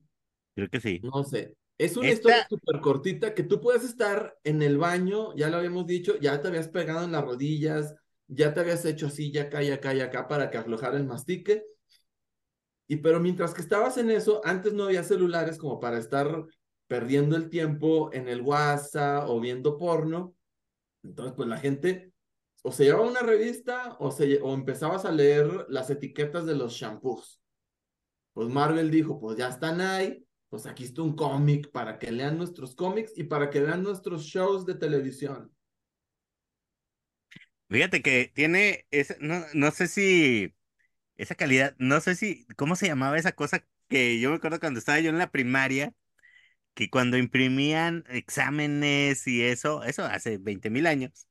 Creo 0.56 0.70
que 0.70 0.80
sí. 0.80 1.00
no 1.04 1.24
sé, 1.24 1.56
es 1.78 1.96
una 1.98 2.08
Esta- 2.08 2.30
historia 2.30 2.48
súper 2.50 2.82
cortita 2.82 3.34
que 3.36 3.44
tú 3.44 3.62
puedes 3.62 3.84
estar 3.84 4.36
en 4.44 4.62
el 4.62 4.78
baño, 4.78 5.36
ya 5.36 5.50
lo 5.50 5.58
habíamos 5.58 5.86
dicho, 5.86 6.18
ya 6.20 6.42
te 6.42 6.48
habías 6.48 6.68
pegado 6.70 7.06
en 7.06 7.12
las 7.12 7.24
rodillas, 7.24 7.94
ya 8.28 8.54
te 8.54 8.62
habías 8.62 8.84
hecho 8.86 9.08
así, 9.08 9.32
ya 9.32 9.44
acá, 9.44 9.62
ya 9.62 9.76
acá, 9.76 9.94
ya 9.94 10.06
acá, 10.06 10.28
para 10.28 10.50
que 10.50 10.58
aflojara 10.58 10.98
el 10.98 11.06
mastique. 11.06 11.64
Y 12.88 12.98
pero 12.98 13.20
mientras 13.20 13.54
que 13.54 13.62
estabas 13.62 13.98
en 13.98 14.10
eso, 14.12 14.42
antes 14.46 14.74
no 14.74 14.86
había 14.86 15.04
celulares 15.04 15.58
como 15.58 15.80
para 15.80 15.98
estar 16.00 16.46
perdiendo 16.88 17.36
el 17.36 17.50
tiempo 17.50 18.12
en 18.14 18.28
el 18.28 18.42
WhatsApp 18.42 19.30
o 19.30 19.40
viendo 19.40 19.78
porno. 19.78 20.36
Entonces, 21.04 21.34
pues 21.36 21.48
la 21.48 21.58
gente 21.58 22.14
o 22.64 22.72
se 22.72 22.86
llevaba 22.86 23.08
una 23.08 23.22
revista 23.22 23.96
o, 24.00 24.12
se, 24.12 24.42
o 24.42 24.54
empezabas 24.54 25.06
a 25.06 25.12
leer 25.12 25.66
las 25.70 25.90
etiquetas 25.90 26.46
de 26.46 26.56
los 26.56 26.74
shampoos. 26.74 27.42
Pues 28.34 28.50
Marvel 28.50 28.92
dijo, 28.92 29.20
pues 29.20 29.38
ya 29.38 29.48
están 29.48 29.82
ahí, 29.82 30.26
pues 30.50 30.66
aquí 30.66 30.84
está 30.84 31.02
un 31.02 31.16
cómic 31.16 31.72
para 31.72 31.98
que 31.98 32.12
lean 32.12 32.38
nuestros 32.38 32.76
cómics 32.76 33.14
y 33.16 33.24
para 33.24 33.50
que 33.50 33.62
vean 33.62 33.84
nuestros 33.84 34.24
shows 34.24 34.66
de 34.66 34.76
televisión. 34.76 35.52
Fíjate 37.70 38.02
que 38.02 38.32
tiene, 38.34 38.86
esa, 38.92 39.16
no, 39.20 39.44
no 39.54 39.72
sé 39.72 39.88
si 39.88 40.54
esa 41.18 41.36
calidad, 41.36 41.76
no 41.80 42.00
sé 42.00 42.16
si, 42.16 42.46
¿cómo 42.56 42.76
se 42.76 42.88
llamaba 42.88 43.18
esa 43.18 43.34
cosa 43.34 43.66
que 43.88 44.20
yo 44.20 44.30
me 44.30 44.38
acuerdo 44.38 44.60
cuando 44.60 44.80
estaba 44.80 45.00
yo 45.00 45.10
en 45.10 45.18
la 45.18 45.32
primaria, 45.32 45.94
que 46.78 46.92
cuando 46.92 47.18
imprimían 47.18 48.06
exámenes 48.10 49.28
y 49.28 49.44
eso, 49.44 49.84
eso 49.86 50.06
hace 50.06 50.40
20 50.40 50.72
mil 50.72 50.88
años, 50.88 51.28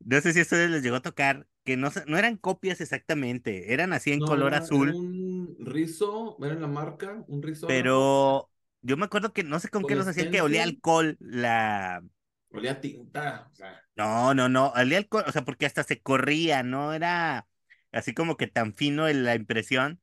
no 0.00 0.20
sé 0.22 0.32
si 0.34 0.40
a 0.40 0.42
ustedes 0.42 0.70
les 0.70 0.82
llegó 0.82 0.96
a 0.96 1.02
tocar, 1.02 1.48
que 1.64 1.76
no, 1.76 1.90
no 2.06 2.18
eran 2.18 2.36
copias 2.38 2.80
exactamente, 2.80 3.74
eran 3.74 3.92
así 3.94 4.12
en 4.12 4.22
No, 4.22 4.24
color 4.24 4.54
azul, 4.54 4.74
era 4.82 4.94
un 4.96 5.56
rizo, 5.60 6.36
era 6.44 6.54
la 6.56 6.66
marca, 6.66 7.24
un 7.28 7.42
rizo. 7.42 7.66
pero 7.66 8.50
yo 8.82 8.96
me 8.96 9.04
acuerdo 9.06 9.32
que 9.32 9.42
no 9.44 9.60
sé 9.60 9.68
con 9.68 9.84
Con 9.84 9.86
qué 9.86 9.96
los 9.96 10.06
hacían, 10.06 10.28
que 10.28 10.40
olía 10.42 10.62
alcohol 10.64 11.16
la... 11.20 12.02
Olía 12.50 12.78
tinta, 12.80 13.48
o 13.50 13.54
sea. 13.54 13.82
No, 13.96 14.32
no, 14.34 14.48
no, 14.48 14.68
olía 14.76 14.98
alcohol, 14.98 15.24
o 15.26 15.32
sea, 15.32 15.44
porque 15.44 15.66
hasta 15.66 15.82
se 15.82 16.00
corría, 16.00 16.62
no 16.62 16.92
era 16.94 17.48
así 17.90 18.14
como 18.14 18.36
que 18.36 18.46
tan 18.46 18.74
fino 18.74 19.08
en 19.08 19.24
la 19.24 19.34
impresión. 19.34 20.00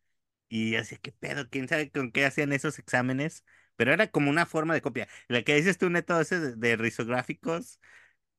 Y 0.50 0.76
así, 0.76 0.98
¿qué 0.98 1.12
pedo? 1.14 1.50
¿Quién 1.50 1.68
sabe 1.70 1.90
con 1.92 2.12
qué 2.12 2.26
hacían 2.26 2.52
esos 2.54 2.78
exámenes? 2.80 3.46
Pero 3.76 3.94
era 3.94 4.08
como 4.12 4.30
una 4.30 4.46
forma 4.46 4.74
de 4.74 4.82
copia. 4.82 5.08
La 5.28 5.44
que 5.44 5.56
dices 5.56 5.78
tú, 5.78 5.90
Neto, 5.90 6.20
ese 6.22 6.40
de, 6.40 6.56
de 6.56 6.76
risográficos, 6.78 7.80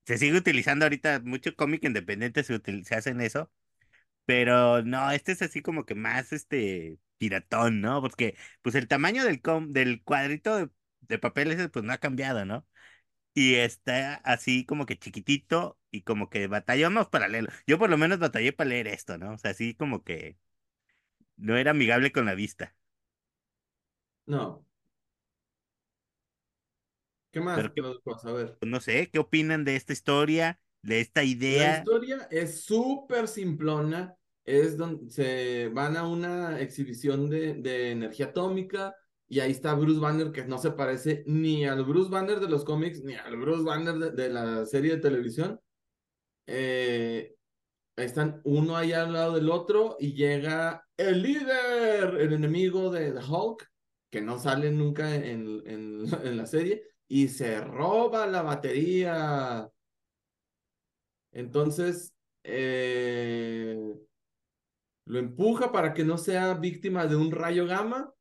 se 0.07 0.19
sigue 0.19 0.39
utilizando 0.39 0.85
ahorita, 0.87 1.21
mucho 1.25 1.57
cómic 1.57 1.85
independiente 1.85 2.45
se, 2.45 2.55
util- 2.61 2.85
se 2.85 2.95
hacen 2.97 3.21
eso. 3.21 3.51
Pero 4.25 4.83
no, 4.83 5.11
este 5.13 5.33
es 5.33 5.43
así 5.43 5.63
como 5.63 5.85
que 5.87 5.95
más 5.95 6.33
este 6.33 6.99
piratón, 7.19 7.81
¿no? 7.81 8.01
Porque 8.03 8.37
pues 8.63 8.75
el 8.75 8.89
tamaño 8.89 9.25
del, 9.25 9.41
com- 9.41 9.73
del 9.73 10.03
cuadrito 10.03 10.57
de, 10.57 10.71
de 11.03 11.19
papel 11.19 11.53
ese 11.53 11.69
pues 11.69 11.85
no 11.85 11.93
ha 11.93 11.99
cambiado, 11.99 12.45
¿no? 12.45 12.67
Y 13.35 13.57
está 13.57 14.17
así 14.17 14.67
como 14.67 14.87
que 14.87 14.99
chiquitito 14.99 15.79
y 15.91 16.03
como 16.03 16.31
que 16.31 16.49
batallamos 16.49 17.09
para 17.09 17.29
leerlo. 17.29 17.51
Yo 17.67 17.79
por 17.79 17.91
lo 17.91 17.99
menos 17.99 18.19
batallé 18.21 18.53
para 18.53 18.71
leer 18.71 18.89
esto, 18.89 19.19
¿no? 19.19 19.35
O 19.35 19.39
sea, 19.39 19.53
así 19.53 19.75
como 19.75 20.05
que 20.05 20.39
no 21.39 21.57
era 21.57 21.71
amigable 21.73 22.13
con 22.13 22.27
la 22.27 22.35
vista. 22.35 22.75
No. 24.27 24.66
¿Qué 27.37 27.43
más? 27.43 27.71
Pero? 27.75 28.03
A 28.25 28.33
ver. 28.33 28.59
Pues 28.59 28.71
no 28.71 28.81
sé, 28.81 29.11
¿qué 29.11 29.19
opinan 29.19 29.65
de 29.65 29.77
esta 29.77 29.93
historia, 29.93 30.61
de 30.83 31.01
esta 31.01 31.25
La 31.51 31.67
idea? 31.67 31.69
historia 31.69 32.29
es 32.31 32.65
súper 32.65 33.29
simplona. 33.29 34.17
Es 34.45 34.77
donde 34.77 35.11
se 35.11 35.69
van 35.69 35.97
a 35.97 36.07
una 36.07 36.61
exhibición 36.61 37.29
de, 37.29 37.55
de 37.55 37.91
energía 37.91 38.27
atómica 38.27 38.95
y 39.29 39.41
ahí 39.41 39.51
está 39.51 39.75
Bruce 39.75 39.99
Banner 40.01 40.31
que 40.31 40.45
no 40.45 40.59
se 40.59 40.71
parece 40.73 41.25
ni 41.27 41.65
al 41.65 41.85
Bruce 41.85 42.11
Banner 42.11 42.39
de 42.39 42.49
los 42.49 42.65
cómics 42.65 43.03
ni 43.03 43.15
al 43.15 43.37
Bruce 43.37 43.65
Banner 43.65 43.95
de, 43.97 44.11
de 44.13 44.29
la 44.31 44.65
serie 44.67 44.93
de 44.97 45.01
televisión. 45.03 45.61
Eh, 46.47 47.37
están 47.97 48.41
uno 48.45 48.77
ahí 48.77 48.93
al 48.93 49.13
lado 49.13 49.35
del 49.35 49.51
otro 49.51 49.97
y 50.01 50.15
llega 50.15 50.85
el 50.97 51.23
líder, 51.23 52.17
el 52.21 52.33
enemigo 52.33 52.91
de, 52.91 53.13
de 53.13 53.21
Hulk, 53.21 53.61
que 54.11 54.21
que 54.21 54.23
no 54.23 54.39
sale 54.39 54.71
nunca 54.73 55.15
en, 55.17 55.63
en, 55.67 56.05
en 56.27 56.37
la 56.37 56.47
serie, 56.47 56.85
y 57.09 57.29
se 57.29 57.61
roba 57.61 58.27
la 58.27 58.43
batería. 58.43 59.71
Entonces, 61.33 62.15
eh, 62.45 63.79
lo 65.07 65.19
empuja 65.19 65.73
para 65.73 65.95
que 65.95 66.05
no 66.05 66.19
sea 66.19 66.55
víctima 66.55 67.07
de 67.07 67.17
un 67.17 67.31
rayo 67.31 67.67
gamma, 67.67 68.13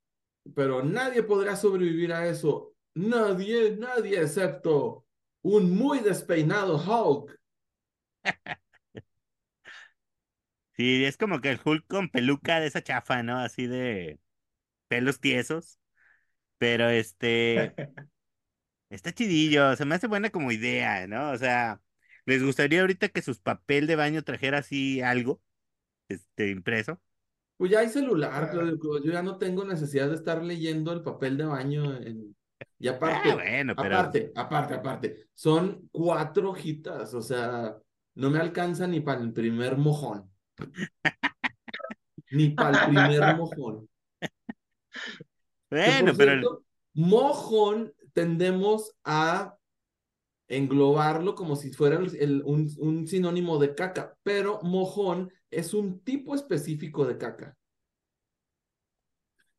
pero 0.54 0.84
nadie 0.84 1.24
podrá 1.24 1.56
sobrevivir 1.56 2.14
a 2.14 2.28
eso. 2.28 2.74
Nadie, 2.94 3.76
nadie, 3.78 4.22
excepto 4.22 5.06
un 5.42 5.76
muy 5.76 6.00
despeinado 6.00 6.78
Hulk. 6.78 7.40
Sí, 10.78 11.06
es 11.06 11.16
como 11.16 11.40
que 11.40 11.52
el 11.52 11.60
Hulk 11.64 11.88
con 11.88 12.10
peluca 12.10 12.60
de 12.60 12.68
esa 12.68 12.84
chafa, 12.84 13.24
¿no? 13.24 13.38
Así 13.40 13.66
de 13.66 14.20
pelos 14.90 15.22
tiesos. 15.22 15.80
Pero 16.58 16.90
este, 16.90 17.74
está 18.96 19.12
chidillo, 19.12 19.76
se 19.76 19.86
me 19.86 19.96
hace 19.96 20.08
buena 20.08 20.30
como 20.30 20.52
idea, 20.52 21.08
¿no? 21.08 21.32
O 21.32 21.38
sea, 21.38 21.82
¿les 22.26 22.44
gustaría 22.44 22.82
ahorita 22.82 23.10
que 23.10 23.22
sus 23.22 23.40
papel 23.40 23.88
de 23.88 23.96
baño 23.96 24.24
trajera 24.24 24.60
así 24.60 25.02
algo, 25.02 25.42
este, 26.10 26.50
impreso? 26.50 27.00
Pues 27.58 27.72
ya 27.72 27.80
hay 27.80 27.90
celular, 27.90 28.50
Claudio. 28.52 29.04
Yo 29.04 29.12
ya 29.12 29.24
no 29.24 29.38
tengo 29.38 29.64
necesidad 29.64 30.10
de 30.10 30.16
estar 30.16 30.44
leyendo 30.44 30.92
el 30.92 31.04
papel 31.04 31.38
de 31.38 31.46
baño. 31.46 31.96
En... 31.96 32.36
Y 32.80 32.88
aparte, 32.88 33.32
Ah, 33.32 33.36
bueno, 33.36 33.76
pero 33.76 33.96
aparte, 33.98 34.32
aparte, 34.36 34.74
aparte, 34.74 35.28
son 35.34 35.88
cuatro 35.92 36.50
hojitas, 36.50 37.14
o 37.14 37.22
sea, 37.22 37.78
no 38.16 38.30
me 38.30 38.40
alcanza 38.40 38.88
ni 38.88 39.00
para 39.00 39.22
el 39.22 39.32
primer 39.32 39.78
mojón. 39.78 40.30
Ni 42.32 42.50
para 42.50 42.86
el 42.86 42.90
primer 42.90 43.36
mojón. 43.38 43.88
Bueno, 45.70 46.14
pero 46.18 46.32
cierto, 46.32 46.66
mojón 46.96 47.94
tendemos 48.16 48.96
a 49.06 49.58
englobarlo 50.48 51.36
como 51.36 51.56
si 51.56 51.72
fuera 51.74 51.98
el- 52.00 52.16
el- 52.18 52.44
un, 52.46 52.70
un 52.80 53.08
sinónimo 53.08 53.60
de 53.60 53.76
caca, 53.76 54.18
pero 54.24 54.62
mojón 54.64 55.32
es 55.52 55.74
un 55.76 56.00
tipo 56.02 56.36
específico 56.36 57.06
de 57.06 57.18
caca. 57.18 57.58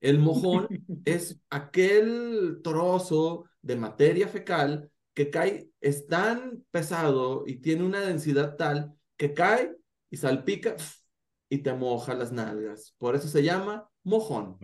El 0.01 0.19
mojón 0.19 0.69
es 1.05 1.41
aquel 1.51 2.61
trozo 2.63 3.45
de 3.63 3.77
materia 3.77 4.29
fecal 4.29 4.91
que 5.15 5.31
cae, 5.31 5.71
es 5.81 6.07
tan 6.07 6.65
pesado 6.71 7.45
y 7.47 7.57
tiene 7.57 7.85
una 7.85 8.01
densidad 8.01 8.57
tal 8.57 8.95
que 9.17 9.33
cae 9.33 9.75
y 10.11 10.17
salpica 10.19 10.77
y 11.49 11.59
te 11.59 11.73
moja 11.75 12.15
las 12.15 12.33
nalgas. 12.33 12.95
Por 12.99 13.17
eso 13.17 13.29
se 13.29 13.43
llama 13.43 13.89
mojón. 14.05 14.59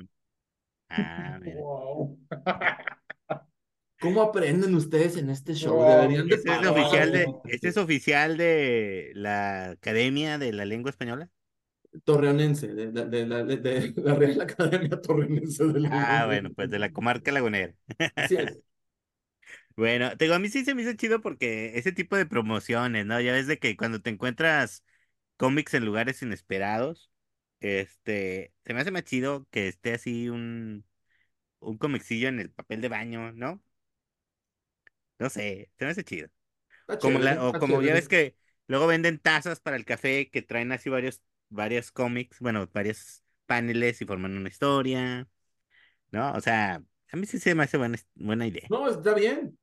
Ah, 0.91 1.39
mira. 1.41 1.57
Wow. 1.61 2.19
¿Cómo 4.03 4.23
aprenden 4.23 4.75
ustedes 4.75 5.17
en 5.17 5.31
este 5.31 5.55
show? 5.55 5.77
Wow, 5.77 5.85
Deberían 5.85 6.29
de 6.29 6.37
¿Este 6.37 6.57
es 6.57 6.65
oficial 6.67 7.13
de, 7.13 7.37
este 7.47 7.69
es 7.69 7.77
oficial 7.77 8.37
de 8.37 9.13
la 9.15 9.71
Academia 9.71 10.39
de 10.39 10.53
la 10.53 10.65
Lengua 10.65 10.91
Española? 10.91 11.31
Torreonense, 12.05 12.69
de, 12.75 12.91
de- 12.93 13.07
de 13.07 13.27
la, 13.27 13.45
de- 13.45 13.93
la 13.97 14.15
Real 14.15 14.41
Academia 14.41 15.01
Torreonense 15.01 15.65
de 15.67 15.81
Lengua. 15.81 16.09
Ah, 16.11 16.25
bueno, 16.27 16.51
pues 16.55 16.71
de 16.71 16.79
la 16.79 16.93
comarca 16.93 17.33
lagunera. 17.33 17.75
Así 18.17 18.37
es. 18.37 18.59
Bueno, 19.77 20.17
te 20.17 20.25
digo, 20.25 20.35
a 20.35 20.39
mí 20.39 20.49
sí 20.49 20.65
se 20.65 20.75
me 20.75 20.83
hizo 20.83 20.93
chido 20.95 21.21
porque 21.21 21.73
ese 21.79 21.93
tipo 21.93 22.17
de 22.17 22.27
promociones, 22.27 23.07
¿no? 23.07 23.21
Ya 23.21 23.33
ves 23.33 23.47
de 23.47 23.59
que 23.59 23.77
cuando 23.77 24.01
te 24.03 24.11
encuentras 24.11 24.85
cómics 25.37 25.75
en 25.75 25.85
lugares 25.87 26.23
inesperados, 26.23 27.11
este, 27.61 28.53
se 28.65 28.75
me 28.75 28.81
hace 28.81 28.91
más 28.91 29.05
chido 29.05 29.47
que 29.51 29.69
esté 29.69 29.95
así 29.95 30.29
un, 30.29 30.85
un 31.61 31.79
cómicsillo 31.79 32.29
en 32.29 32.41
el 32.41 32.51
papel 32.53 32.81
de 32.83 32.89
baño, 32.91 33.33
¿no? 33.33 33.63
No 35.19 35.31
sé, 35.31 35.71
se 35.79 35.85
me 35.85 35.91
hace 35.93 36.05
chido. 36.05 36.29
Está 36.81 36.99
Como 36.99 37.19
chévere, 37.19 37.21
la, 37.21 37.45
o 37.47 37.57
como 37.59 37.83
ya 37.83 37.95
chévere. 37.95 37.95
ves 37.95 38.09
que 38.09 38.37
luego 38.69 38.87
venden 38.89 39.19
tazas 39.21 39.61
para 39.61 39.77
el 39.77 39.85
café 39.87 40.31
que 40.31 40.43
traen 40.43 40.73
así 40.73 40.91
varios, 40.91 41.23
varios 41.51 41.93
cómics, 41.93 42.41
bueno, 42.41 42.69
varios 42.75 43.25
paneles 43.47 44.03
y 44.03 44.07
forman 44.07 44.37
una 44.37 44.49
historia, 44.51 45.29
¿no? 46.13 46.33
O 46.35 46.41
sea, 46.41 46.85
a 47.13 47.17
mí 47.17 47.27
sí 47.27 47.39
se 47.41 47.55
me 47.55 47.65
hace 47.65 47.79
buena, 47.79 47.99
buena 48.17 48.47
idea. 48.47 48.71
No, 48.71 48.89
está 48.89 49.15
bien. 49.15 49.57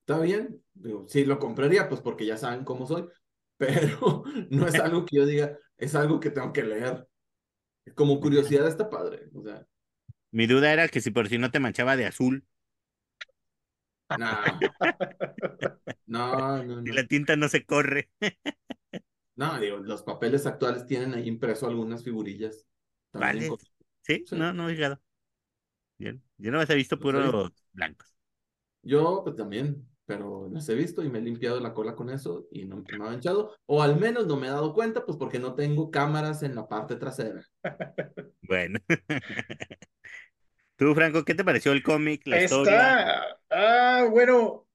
Está 0.00 0.20
bien. 0.20 0.62
Digo, 0.74 1.06
sí, 1.08 1.24
lo 1.24 1.38
compraría, 1.38 1.88
pues 1.88 2.00
porque 2.00 2.26
ya 2.26 2.36
saben 2.36 2.64
cómo 2.64 2.86
soy, 2.86 3.08
pero 3.56 4.24
no 4.50 4.66
es 4.66 4.78
algo 4.78 5.04
que 5.06 5.16
yo 5.16 5.26
diga, 5.26 5.58
es 5.76 5.94
algo 5.94 6.18
que 6.20 6.30
tengo 6.30 6.52
que 6.52 6.64
leer. 6.64 7.06
Como 7.96 8.20
curiosidad 8.20 8.68
está 8.68 8.90
padre. 8.90 9.30
O 9.34 9.42
sea, 9.42 9.66
Mi 10.30 10.46
duda 10.46 10.72
era 10.72 10.88
que 10.88 11.00
si 11.00 11.10
por 11.10 11.28
si 11.28 11.38
no 11.38 11.50
te 11.50 11.60
manchaba 11.60 11.96
de 11.96 12.06
azul 12.06 12.46
no. 14.18 14.28
No, 16.06 16.62
no, 16.62 16.80
y 16.84 16.92
la 16.92 17.06
tinta 17.06 17.36
no 17.36 17.48
se 17.48 17.64
corre. 17.64 18.10
No, 19.34 19.58
digo, 19.58 19.78
los 19.78 20.02
papeles 20.02 20.46
actuales 20.46 20.86
tienen 20.86 21.14
ahí 21.14 21.26
impreso 21.26 21.66
algunas 21.66 22.04
figurillas. 22.04 22.66
Vale. 23.12 23.48
con- 23.48 23.58
¿Sí? 24.02 24.24
Sí. 24.26 24.36
No, 24.36 24.52
no 24.52 24.68
he 24.68 24.74
fijado. 24.74 25.00
Bien. 25.98 26.22
Yo 26.38 26.50
no 26.50 26.60
he 26.62 26.74
visto 26.74 26.98
puros 26.98 27.52
blancos. 27.72 28.14
Yo, 28.82 29.22
pues 29.22 29.36
también, 29.36 29.88
pero 30.06 30.48
las 30.52 30.68
he 30.68 30.74
visto 30.74 31.02
y 31.04 31.08
me 31.08 31.18
he 31.20 31.22
limpiado 31.22 31.60
la 31.60 31.72
cola 31.72 31.94
con 31.94 32.10
eso 32.10 32.46
y 32.50 32.64
no 32.64 32.76
me 32.76 32.96
ha 32.96 32.98
manchado. 32.98 33.54
O 33.66 33.82
al 33.82 33.98
menos 33.98 34.26
no 34.26 34.36
me 34.36 34.48
he 34.48 34.50
dado 34.50 34.74
cuenta, 34.74 35.04
pues 35.06 35.16
porque 35.16 35.38
no 35.38 35.54
tengo 35.54 35.90
cámaras 35.90 36.42
en 36.42 36.54
la 36.56 36.68
parte 36.68 36.96
trasera. 36.96 37.42
Bueno. 38.42 38.78
Tú, 40.76 40.94
Franco, 40.94 41.24
¿qué 41.24 41.34
te 41.34 41.44
pareció 41.44 41.72
el 41.72 41.82
cómic, 41.82 42.26
la 42.26 42.36
historia? 42.44 42.78
Está, 42.78 43.38
ah, 43.50 44.06
bueno, 44.10 44.66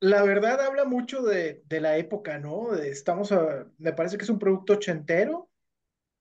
la 0.00 0.22
verdad 0.24 0.60
habla 0.62 0.84
mucho 0.84 1.22
de, 1.22 1.62
de 1.66 1.80
la 1.80 1.96
época, 1.98 2.38
¿no? 2.38 2.72
De- 2.72 2.90
Estamos, 2.90 3.32
a- 3.32 3.66
me 3.78 3.92
parece 3.92 4.18
que 4.18 4.24
es 4.24 4.30
un 4.30 4.38
producto 4.40 4.74
ochentero, 4.74 5.50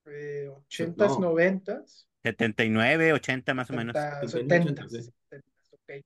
eh, 0.05 0.49
ochentas, 0.49 1.19
No. 1.19 1.21
noventas, 1.21 2.07
79, 2.23 3.13
80 3.13 3.53
más 3.53 3.69
o 3.69 3.73
menos. 3.73 3.95
setenta, 3.95 4.19
79, 4.21 4.71
80, 4.71 4.83
setentas, 4.83 4.91
sí. 5.05 5.13
setentas, 5.29 5.73
ok. 5.73 6.05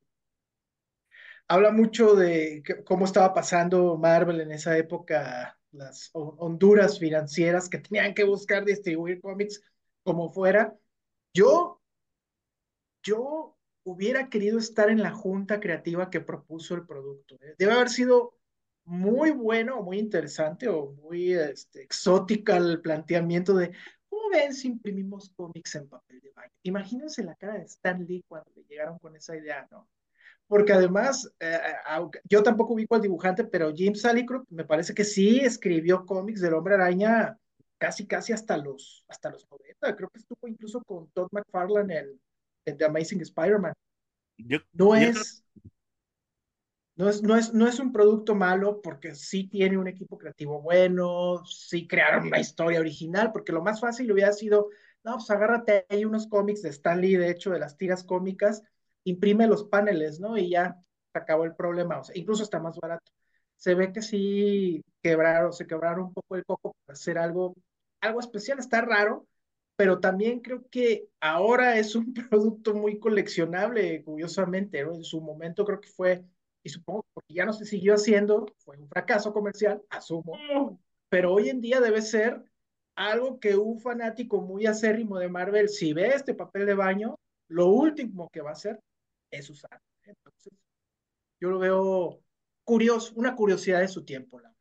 Habla 1.47 1.71
mucho 1.71 2.15
de 2.15 2.61
que- 2.63 2.83
cómo 2.83 3.05
estaba 3.05 3.33
pasando 3.33 3.97
Marvel 3.97 4.41
en 4.41 4.51
esa 4.51 4.77
época, 4.77 5.57
las 5.71 6.09
ho- 6.13 6.35
honduras 6.39 6.99
financieras 6.99 7.69
que 7.69 7.79
tenían 7.79 8.13
que 8.13 8.23
buscar 8.23 8.65
distribuir 8.65 9.19
cómics 9.21 9.61
como 10.03 10.29
fuera. 10.29 10.75
Yo 11.33 11.78
yo 13.03 13.57
hubiera 13.83 14.29
querido 14.29 14.59
estar 14.59 14.89
en 14.89 15.01
la 15.01 15.11
junta 15.11 15.59
creativa 15.59 16.09
que 16.09 16.21
propuso 16.21 16.75
el 16.75 16.85
producto. 16.85 17.35
¿eh? 17.41 17.55
Debe 17.57 17.73
haber 17.73 17.89
sido 17.89 18.35
muy 18.85 19.31
bueno, 19.31 19.81
muy 19.83 19.99
interesante 19.99 20.67
o 20.67 20.91
muy 20.93 21.33
este, 21.33 21.81
exótica 21.81 22.57
el 22.57 22.81
planteamiento 22.81 23.55
de 23.55 23.71
cómo 24.07 24.29
ven 24.31 24.53
si 24.53 24.67
imprimimos 24.67 25.31
cómics 25.35 25.75
en 25.75 25.87
papel 25.87 26.19
de 26.21 26.31
baño. 26.31 26.51
Imagínense 26.63 27.23
la 27.23 27.35
cara 27.35 27.53
de 27.53 27.65
Stan 27.65 28.03
Lee 28.05 28.23
cuando 28.27 28.49
le 28.55 28.63
llegaron 28.63 28.97
con 28.99 29.15
esa 29.15 29.35
idea, 29.35 29.67
¿no? 29.71 29.87
Porque 30.47 30.73
además, 30.73 31.31
eh, 31.39 31.59
aunque- 31.85 32.21
yo 32.23 32.41
tampoco 32.41 32.73
ubico 32.73 32.95
al 32.95 33.01
dibujante, 33.01 33.43
pero 33.43 33.71
Jim 33.71 33.93
Salicrup 33.93 34.47
me 34.49 34.65
parece 34.65 34.95
que 34.95 35.03
sí 35.03 35.39
escribió 35.39 36.05
cómics 36.05 36.41
del 36.41 36.55
Hombre 36.55 36.73
Araña 36.73 37.37
casi, 37.77 38.07
casi 38.07 38.33
hasta 38.33 38.57
los, 38.57 39.05
hasta 39.07 39.29
los 39.29 39.47
90. 39.49 39.95
Creo 39.95 40.09
que 40.09 40.19
estuvo 40.19 40.47
incluso 40.47 40.83
con 40.83 41.07
Todd 41.11 41.29
McFarlane 41.31 41.97
en 41.99 42.19
The 42.73 42.85
Amazing 42.85 43.21
Spider-Man. 43.21 43.73
No 44.73 44.95
es, 44.95 45.43
no 46.99 47.09
es, 47.09 47.23
no 47.23 47.37
es, 47.37 47.53
no 47.53 47.65
es 47.65 47.79
un 47.79 47.93
producto 47.93 48.35
malo 48.35 48.81
porque 48.81 49.15
sí 49.15 49.47
tiene 49.47 49.77
un 49.77 49.87
equipo 49.87 50.17
creativo 50.17 50.61
bueno, 50.61 51.45
sí 51.45 51.87
crearon 51.87 52.27
una 52.27 52.39
historia 52.39 52.81
original, 52.81 53.31
porque 53.31 53.53
lo 53.53 53.61
más 53.61 53.79
fácil 53.79 54.11
hubiera 54.11 54.33
sido, 54.33 54.67
no, 55.03 55.13
pues 55.13 55.29
agárrate 55.29 55.85
ahí 55.89 56.03
unos 56.03 56.27
cómics 56.27 56.61
de 56.61 56.69
Stan 56.69 56.99
Lee, 56.99 57.15
de 57.15 57.29
hecho, 57.29 57.51
de 57.51 57.59
las 57.59 57.77
tiras 57.77 58.03
cómicas, 58.03 58.63
imprime 59.05 59.47
los 59.47 59.63
paneles, 59.63 60.19
¿no? 60.19 60.37
Y 60.37 60.49
ya 60.49 60.77
se 61.13 61.19
acabó 61.19 61.45
el 61.45 61.55
problema, 61.55 61.99
o 61.99 62.03
sea, 62.03 62.17
incluso 62.17 62.43
está 62.43 62.59
más 62.59 62.77
barato. 62.77 63.11
Se 63.55 63.75
ve 63.75 63.93
que 63.93 64.01
sí 64.01 64.83
quebraron, 65.01 65.53
se 65.53 65.67
quebraron 65.67 66.07
un 66.07 66.13
poco 66.13 66.35
el 66.35 66.45
coco 66.45 66.75
para 66.85 66.95
hacer 66.95 67.17
algo, 67.17 67.55
algo 68.01 68.19
especial, 68.19 68.59
está 68.59 68.81
raro, 68.81 69.25
pero 69.79 70.01
también 70.01 70.41
creo 70.41 70.67
que 70.69 71.07
ahora 71.21 71.77
es 71.77 71.95
un 71.95 72.13
producto 72.29 72.73
muy 72.73 72.99
coleccionable, 72.99 74.03
curiosamente, 74.03 74.83
¿no? 74.83 74.93
En 74.93 75.05
su 75.05 75.21
momento 75.21 75.63
creo 75.63 75.79
que 75.79 75.87
fue, 75.87 76.25
y 76.61 76.67
supongo 76.67 77.05
porque 77.13 77.33
ya 77.33 77.45
no 77.45 77.53
se 77.53 77.63
siguió 77.63 77.93
haciendo, 77.93 78.45
fue 78.57 78.75
un 78.75 78.89
fracaso 78.89 79.31
comercial, 79.31 79.81
asumo, 79.89 80.37
pero 81.07 81.33
hoy 81.33 81.47
en 81.47 81.61
día 81.61 81.79
debe 81.79 82.01
ser 82.01 82.43
algo 82.93 83.39
que 83.39 83.55
un 83.55 83.79
fanático 83.79 84.41
muy 84.41 84.65
acérrimo 84.65 85.17
de 85.17 85.29
Marvel, 85.29 85.69
si 85.69 85.93
ve 85.93 86.07
este 86.07 86.33
papel 86.33 86.65
de 86.65 86.73
baño, 86.73 87.15
lo 87.47 87.67
último 87.67 88.27
que 88.33 88.41
va 88.41 88.49
a 88.49 88.53
hacer 88.53 88.81
es 89.31 89.49
usar. 89.49 89.79
Entonces, 90.03 90.51
yo 91.39 91.51
lo 91.51 91.57
veo 91.59 92.19
curioso, 92.65 93.13
una 93.15 93.33
curiosidad 93.33 93.79
de 93.79 93.87
su 93.87 94.03
tiempo. 94.03 94.41
La... 94.41 94.53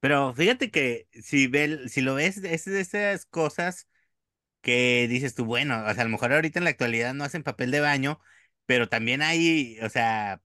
Pero 0.00 0.32
fíjate 0.32 0.70
que 0.70 1.08
si, 1.12 1.46
ve, 1.46 1.90
si 1.90 2.00
lo 2.00 2.14
ves, 2.14 2.38
es 2.38 2.64
de 2.64 2.80
esas 2.80 3.26
cosas 3.26 3.86
que 4.62 5.06
dices 5.08 5.34
tú, 5.34 5.44
bueno, 5.44 5.84
o 5.86 5.92
sea, 5.94 6.02
a 6.02 6.04
lo 6.04 6.10
mejor 6.10 6.32
ahorita 6.32 6.58
en 6.58 6.64
la 6.64 6.70
actualidad 6.70 7.14
no 7.14 7.24
hacen 7.24 7.42
papel 7.42 7.70
de 7.70 7.80
baño, 7.80 8.20
pero 8.66 8.88
también 8.88 9.22
hay, 9.22 9.78
o 9.82 9.90
sea, 9.90 10.42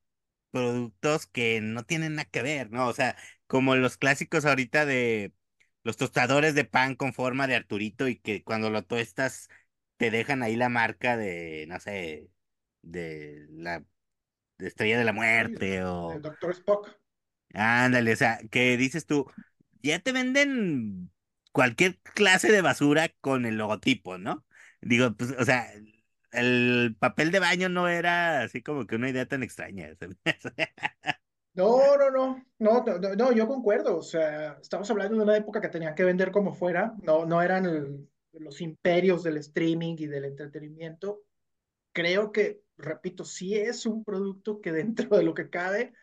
productos 0.51 1.27
que 1.27 1.61
no 1.61 1.85
tienen 1.85 2.15
nada 2.15 2.29
que 2.29 2.41
ver, 2.41 2.71
¿no? 2.71 2.87
O 2.87 2.93
sea, 2.93 3.15
como 3.47 3.75
los 3.75 3.97
clásicos 3.97 4.45
ahorita 4.45 4.85
de 4.85 5.33
los 5.83 5.97
tostadores 5.97 6.55
de 6.55 6.65
pan 6.65 6.95
con 6.95 7.13
forma 7.13 7.47
de 7.47 7.55
Arturito 7.55 8.07
y 8.07 8.17
que 8.17 8.43
cuando 8.43 8.69
lo 8.69 8.83
tuestas 8.83 9.49
te 9.97 10.11
dejan 10.11 10.43
ahí 10.43 10.55
la 10.55 10.69
marca 10.69 11.15
de, 11.17 11.65
no 11.69 11.79
sé, 11.79 12.29
de 12.81 13.47
la 13.51 13.83
de 14.57 14.67
Estrella 14.67 14.97
de 14.97 15.05
la 15.05 15.13
Muerte 15.13 15.83
o... 15.83 16.13
El 16.13 16.21
Doctor 16.21 16.51
Spock. 16.51 16.89
Ándale, 17.53 18.13
o 18.13 18.15
sea, 18.15 18.39
que 18.51 18.77
dices 18.77 19.05
tú, 19.05 19.31
ya 19.81 19.99
te 19.99 20.11
venden 20.11 21.11
cualquier 21.51 21.99
clase 22.15 22.51
de 22.51 22.61
basura 22.61 23.09
con 23.21 23.45
el 23.45 23.57
logotipo, 23.57 24.17
¿no? 24.17 24.45
Digo, 24.81 25.13
pues, 25.15 25.31
o 25.39 25.45
sea, 25.45 25.71
el 26.31 26.95
papel 26.99 27.31
de 27.31 27.39
baño 27.39 27.69
no 27.69 27.87
era 27.89 28.41
así 28.43 28.61
como 28.61 28.85
que 28.87 28.95
una 28.95 29.09
idea 29.09 29.27
tan 29.27 29.43
extraña. 29.43 29.89
No, 31.53 31.97
no, 31.97 32.11
no, 32.11 32.45
no, 32.59 32.83
no, 32.85 33.15
no, 33.15 33.31
yo 33.31 33.47
concuerdo. 33.47 33.97
O 33.97 34.01
sea, 34.03 34.57
estamos 34.61 34.89
hablando 34.91 35.15
de 35.17 35.23
una 35.23 35.37
época 35.37 35.59
que 35.59 35.69
tenían 35.69 35.95
que 35.95 36.03
vender 36.03 36.31
como 36.31 36.53
fuera, 36.53 36.95
no, 37.01 37.25
no 37.25 37.41
eran 37.41 37.65
el- 37.65 38.09
los 38.33 38.61
imperios 38.61 39.23
del 39.23 39.37
streaming 39.37 39.95
y 39.97 40.05
del 40.05 40.25
entretenimiento. 40.25 41.23
Creo 41.93 42.31
que, 42.31 42.61
repito, 42.77 43.25
sí 43.25 43.55
es 43.55 43.85
un 43.85 44.03
producto 44.05 44.61
que 44.61 44.71
dentro 44.73 45.17
de 45.17 45.23
lo 45.23 45.33
que 45.33 45.49
cabe 45.49 45.93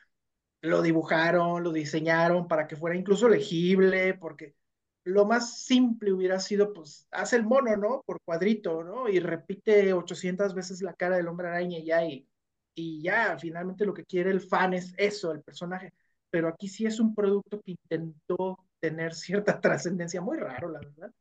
lo 0.63 0.83
dibujaron, 0.83 1.63
lo 1.65 1.73
diseñaron 1.73 2.49
para 2.49 2.67
que 2.69 2.77
fuera 2.77 2.97
incluso 2.97 3.29
legible, 3.29 4.15
porque 4.15 4.57
lo 5.05 5.27
más 5.27 5.59
simple 5.65 6.13
hubiera 6.13 6.41
sido, 6.41 6.73
pues, 6.73 7.07
hace 7.11 7.37
el 7.37 7.45
mono, 7.45 7.77
¿no? 7.77 8.03
Por 8.07 8.21
cuadrito, 8.25 8.83
¿no? 8.85 9.09
Y 9.09 9.21
repite 9.21 9.93
800 9.93 10.55
veces 10.55 10.83
la 10.83 10.95
cara 10.95 11.17
del 11.17 11.29
hombre 11.29 11.49
araña 11.49 11.79
y 11.79 11.85
ya, 11.87 12.05
y, 12.05 12.27
y 12.75 13.03
ya, 13.03 13.39
finalmente 13.39 13.85
lo 13.87 13.95
que 13.95 14.05
quiere 14.05 14.31
el 14.31 14.41
fan 14.41 14.75
es 14.75 14.95
eso, 14.97 15.33
el 15.33 15.43
personaje. 15.43 15.93
Pero 16.31 16.49
aquí 16.49 16.69
sí 16.69 16.87
es 16.87 17.01
un 17.01 17.15
producto 17.15 17.61
que 17.61 17.73
intentó 17.73 18.59
tener 18.81 19.15
cierta 19.15 19.61
trascendencia, 19.61 20.21
muy 20.21 20.39
raro, 20.39 20.71
la 20.71 20.81
verdad. 20.81 21.13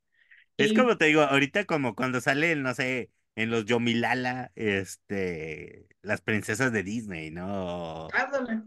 Es 0.57 0.73
Y 0.73 0.73
como 0.73 0.97
te 0.97 1.05
digo, 1.05 1.21
ahorita 1.21 1.65
como 1.65 1.95
cuando 1.95 2.21
sale, 2.21 2.55
no 2.55 2.73
sé, 2.73 3.11
en 3.35 3.49
los 3.51 3.65
Yomilala, 3.65 4.51
este, 4.55 5.87
las 6.01 6.21
princesas 6.21 6.71
de 6.71 6.83
Disney, 6.83 7.31
¿no? 7.31 8.13
ándale, 8.13 8.63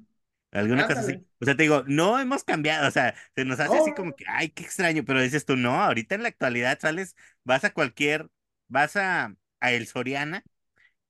Alguna 0.57 0.87
cosa 0.87 1.01
así. 1.01 1.27
O 1.41 1.45
sea, 1.45 1.57
te 1.57 1.65
digo, 1.65 1.85
no 1.87 2.19
hemos 2.19 2.45
cambiado, 2.45 2.89
o 2.89 2.91
sea, 2.91 3.15
se 3.35 3.45
nos 3.45 3.61
hace 3.61 3.77
así 3.77 3.93
como 3.95 4.15
que, 4.17 4.25
ay, 4.29 4.49
qué 4.51 4.63
extraño, 4.63 5.05
pero 5.05 5.21
dices 5.21 5.45
tú, 5.45 5.57
no, 5.57 5.75
ahorita 5.83 6.15
en 6.15 6.23
la 6.23 6.29
actualidad 6.29 6.79
sales, 6.81 7.15
vas 7.45 7.65
a 7.65 7.71
cualquier, 7.73 8.29
vas 8.69 8.97
a, 8.97 9.35
a 9.61 9.73
El 9.73 9.87
Soriana 9.87 10.43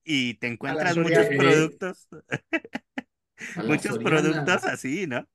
y 0.05 0.35
te 0.35 0.49
encuentras 0.49 0.97
muchos. 0.97 1.27
¿Qué? 1.27 1.37
productos, 1.37 2.09
muchos 3.65 3.99
productos 3.99 4.65
así, 4.65 5.07
¿no? 5.07 5.27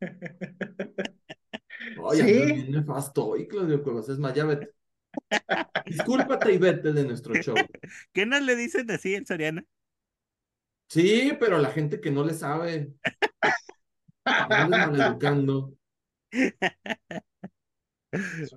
Andas 1.98 2.18
Sí, 2.18 2.22
bien 2.22 2.70
nefasto 2.70 3.26
hoy, 3.26 3.46
Claudio 3.46 3.82
Cuevas. 3.82 4.08
Es 4.08 4.18
más, 4.18 4.34
ya 4.34 4.44
vete. 4.44 4.72
Discúlpate 5.86 6.52
y 6.52 6.58
vete 6.58 6.92
de 6.92 7.04
nuestro 7.04 7.34
show. 7.34 7.54
¿Qué 8.12 8.26
no 8.26 8.38
le 8.40 8.56
dicen 8.56 8.90
así 8.90 9.14
en 9.14 9.26
Soriana? 9.26 9.64
Sí, 10.92 11.32
pero 11.40 11.56
la 11.58 11.70
gente 11.70 12.00
que 12.02 12.10
no 12.10 12.22
le 12.22 12.34
sabe, 12.34 12.92
no 14.48 14.56
andes 14.56 14.86
maleducando. 14.86 15.72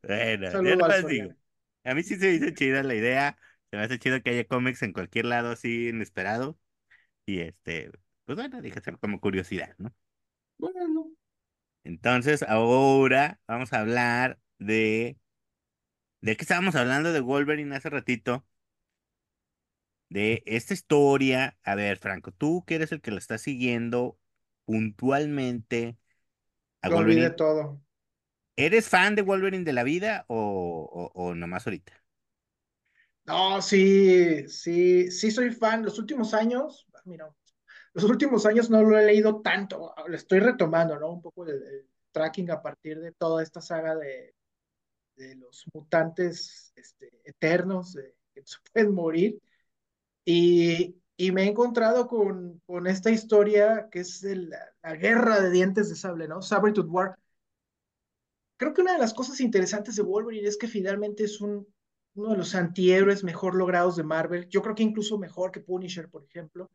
Bueno, 0.03 0.51
yo 0.51 0.75
nomás 0.75 1.07
digo, 1.07 1.33
a 1.85 1.93
mí 1.95 2.03
sí 2.03 2.15
se 2.17 2.27
me 2.27 2.33
hizo 2.33 2.49
chida 2.51 2.83
la 2.83 2.93
idea, 2.95 3.37
se 3.71 3.77
me 3.77 3.83
hace 3.83 3.99
chido 3.99 4.21
que 4.21 4.31
haya 4.31 4.45
cómics 4.45 4.81
en 4.83 4.91
cualquier 4.91 5.25
lado 5.25 5.51
así 5.51 5.89
inesperado, 5.89 6.59
y 7.25 7.39
este, 7.41 7.91
pues 8.25 8.37
bueno, 8.37 8.61
dije 8.61 8.79
hacer 8.79 8.99
como 8.99 9.21
curiosidad, 9.21 9.75
¿no? 9.77 9.95
Bueno, 10.57 11.11
Entonces, 11.83 12.43
ahora 12.43 13.39
vamos 13.47 13.71
a 13.73 13.79
hablar 13.79 14.39
de, 14.59 15.17
de 16.21 16.35
qué 16.35 16.43
estábamos 16.43 16.75
hablando 16.75 17.13
de 17.13 17.21
Wolverine 17.21 17.75
hace 17.75 17.89
ratito, 17.89 18.45
de 20.15 20.43
esta 20.45 20.73
historia. 20.73 21.57
A 21.63 21.75
ver, 21.75 21.97
Franco, 21.99 22.31
tú 22.31 22.63
que 22.65 22.75
eres 22.75 22.91
el 22.91 23.01
que 23.01 23.11
la 23.11 23.19
está 23.19 23.37
siguiendo 23.37 24.19
puntualmente 24.65 25.97
a 26.81 26.89
Lo 26.89 26.95
olvidé 26.97 27.29
todo. 27.31 27.81
¿eres 28.57 28.89
fan 28.89 29.15
de 29.15 29.21
Wolverine 29.21 29.63
de 29.65 29.71
la 29.73 29.83
vida 29.83 30.25
o, 30.27 31.11
o, 31.15 31.21
o 31.29 31.35
nomás 31.35 31.65
ahorita? 31.67 31.93
No, 33.25 33.61
sí, 33.61 34.47
sí, 34.49 35.09
sí 35.11 35.31
soy 35.31 35.51
fan. 35.51 35.83
Los 35.83 35.97
últimos 35.99 36.33
años, 36.33 36.87
mira, 37.05 37.33
los 37.93 38.05
últimos 38.05 38.45
años 38.45 38.69
no 38.69 38.83
lo 38.83 38.99
he 38.99 39.05
leído 39.05 39.41
tanto, 39.41 39.93
lo 40.07 40.15
estoy 40.15 40.39
retomando, 40.39 40.99
¿no? 40.99 41.11
Un 41.13 41.21
poco 41.21 41.45
el, 41.45 41.51
el 41.63 41.89
tracking 42.11 42.51
a 42.51 42.61
partir 42.61 42.99
de 43.01 43.11
toda 43.13 43.43
esta 43.43 43.61
saga 43.61 43.95
de, 43.95 44.35
de 45.17 45.35
los 45.35 45.65
mutantes 45.73 46.73
este, 46.75 47.11
eternos 47.25 47.93
de- 47.93 48.15
que 48.33 48.41
se 48.45 48.57
pueden 48.73 48.93
morir. 48.95 49.39
Y, 50.25 50.95
y 51.17 51.31
me 51.31 51.43
he 51.43 51.47
encontrado 51.49 52.07
con, 52.07 52.61
con 52.65 52.87
esta 52.87 53.11
historia 53.11 53.89
que 53.91 53.99
es 54.01 54.23
el- 54.23 54.49
la, 54.83 54.95
guerra 54.95 55.39
de 55.41 55.51
dientes 55.51 55.89
de 55.89 55.95
sable, 55.95 56.27
¿no? 56.27 56.41
Sabretooth 56.41 56.87
War. 56.89 57.15
Creo 58.57 58.73
que 58.73 58.81
una 58.81 58.93
de 58.93 58.99
las 58.99 59.13
cosas 59.13 59.39
interesantes 59.41 59.95
de 59.95 60.03
Wolverine 60.03 60.47
es 60.47 60.57
que 60.57 60.67
finalmente 60.67 61.23
es 61.25 61.41
un, 61.41 61.67
uno 62.15 62.29
de 62.31 62.37
los 62.37 62.55
antihéroes 62.55 63.23
mejor 63.23 63.55
logrados 63.55 63.95
de 63.97 64.03
Marvel. 64.03 64.47
Yo 64.49 64.61
creo 64.61 64.75
que 64.75 64.83
incluso 64.83 65.17
mejor 65.17 65.51
que 65.51 65.59
Punisher, 65.59 66.09
por 66.09 66.23
ejemplo, 66.23 66.71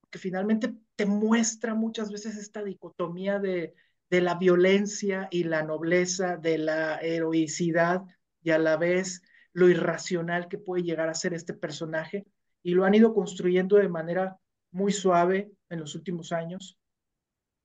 porque 0.00 0.18
finalmente 0.18 0.74
te 0.96 1.06
muestra 1.06 1.74
muchas 1.74 2.10
veces 2.12 2.36
esta 2.36 2.64
dicotomía 2.64 3.38
de, 3.38 3.74
de 4.10 4.20
la 4.20 4.34
violencia 4.36 5.28
y 5.30 5.44
la 5.44 5.62
nobleza, 5.62 6.36
de 6.36 6.58
la 6.58 6.98
heroicidad 7.00 8.02
y 8.42 8.50
a 8.50 8.58
la 8.58 8.76
vez 8.76 9.22
lo 9.52 9.68
irracional 9.68 10.48
que 10.48 10.58
puede 10.58 10.82
llegar 10.82 11.08
a 11.08 11.14
ser 11.14 11.34
este 11.34 11.54
personaje. 11.54 12.26
Y 12.62 12.74
lo 12.74 12.84
han 12.84 12.94
ido 12.94 13.14
construyendo 13.14 13.76
de 13.76 13.88
manera 13.88 14.38
muy 14.70 14.92
suave 14.92 15.50
en 15.68 15.80
los 15.80 15.94
últimos 15.94 16.32
años 16.32 16.78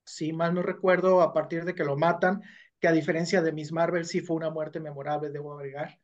si 0.06 0.32
mal 0.32 0.54
no 0.54 0.62
recuerdo, 0.62 1.20
a 1.20 1.32
partir 1.32 1.64
de 1.64 1.74
que 1.74 1.84
lo 1.84 1.96
matan, 1.96 2.42
que 2.80 2.88
a 2.88 2.92
diferencia 2.92 3.42
de 3.42 3.52
Miss 3.52 3.72
Marvel 3.72 4.06
sí 4.06 4.20
fue 4.20 4.36
una 4.36 4.50
muerte 4.50 4.80
memorable, 4.80 5.30
debo 5.30 5.54
agregar, 5.54 5.98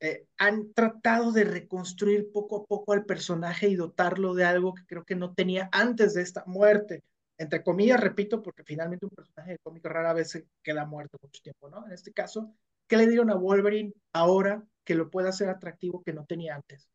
eh, 0.00 0.26
han 0.38 0.72
tratado 0.72 1.32
de 1.32 1.44
reconstruir 1.44 2.30
poco 2.32 2.62
a 2.62 2.66
poco 2.66 2.92
al 2.92 3.04
personaje 3.04 3.68
y 3.68 3.76
dotarlo 3.76 4.34
de 4.34 4.44
algo 4.44 4.74
que 4.74 4.86
creo 4.86 5.04
que 5.04 5.16
no 5.16 5.34
tenía 5.34 5.68
antes 5.72 6.14
de 6.14 6.22
esta 6.22 6.44
muerte. 6.46 7.02
Entre 7.38 7.62
comillas, 7.62 8.00
repito, 8.00 8.42
porque 8.42 8.64
finalmente 8.64 9.06
un 9.06 9.10
personaje 9.10 9.52
de 9.52 9.58
cómic 9.58 9.84
rara 9.86 10.12
vez 10.12 10.30
se 10.30 10.46
queda 10.62 10.84
muerto 10.86 11.18
mucho 11.22 11.40
tiempo, 11.42 11.68
¿no? 11.68 11.86
En 11.86 11.92
este 11.92 12.12
caso, 12.12 12.54
¿qué 12.86 12.96
le 12.96 13.08
dieron 13.08 13.30
a 13.30 13.36
Wolverine 13.36 13.92
ahora 14.12 14.62
que 14.84 14.94
lo 14.94 15.10
pueda 15.10 15.30
hacer 15.30 15.48
atractivo 15.48 16.02
que 16.02 16.12
no 16.12 16.26
tenía 16.26 16.54
antes? 16.54 16.88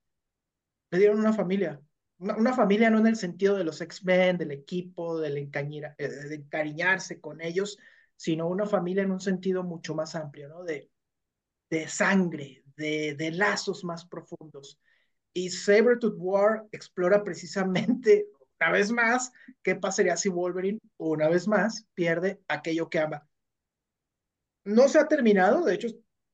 Le 0.92 1.10
una 1.10 1.34
familia. 1.34 1.80
Una, 2.18 2.36
una 2.36 2.54
familia 2.54 2.90
no 2.90 3.00
en 3.00 3.08
el 3.08 3.16
sentido 3.16 3.56
de 3.56 3.64
los 3.64 3.80
X-Men, 3.82 4.38
del 4.38 4.52
equipo, 4.52 5.20
del 5.20 5.38
encañira, 5.38 5.96
eh, 5.98 6.08
de 6.08 6.36
encariñarse 6.36 7.22
con 7.22 7.42
ellos, 7.42 7.78
sino 8.16 8.48
una 8.48 8.66
familia 8.66 9.04
en 9.04 9.12
un 9.12 9.22
sentido 9.22 9.64
mucho 9.64 9.96
más 9.96 10.16
amplio, 10.16 10.50
¿no? 10.50 10.64
De, 10.64 10.90
de 11.70 11.88
sangre, 11.88 12.64
de, 12.76 13.16
de 13.16 13.32
lazos 13.32 13.84
más 13.84 14.06
profundos. 14.06 14.80
Y 15.34 15.52
Sabretooth 15.52 16.16
War 16.18 16.66
explora 16.72 17.24
precisamente, 17.24 18.28
una 18.60 18.72
vez 18.72 18.92
más, 18.92 19.32
qué 19.64 19.76
pasaría 19.76 20.18
si 20.18 20.28
Wolverine, 20.28 20.80
una 20.98 21.30
vez 21.30 21.48
más, 21.48 21.86
pierde 21.94 22.42
aquello 22.48 22.90
que 22.90 23.00
ama. 23.00 23.26
No 24.66 24.90
se 24.90 25.00
ha 25.00 25.08
terminado, 25.08 25.64
de 25.64 25.76
hecho, 25.76 25.88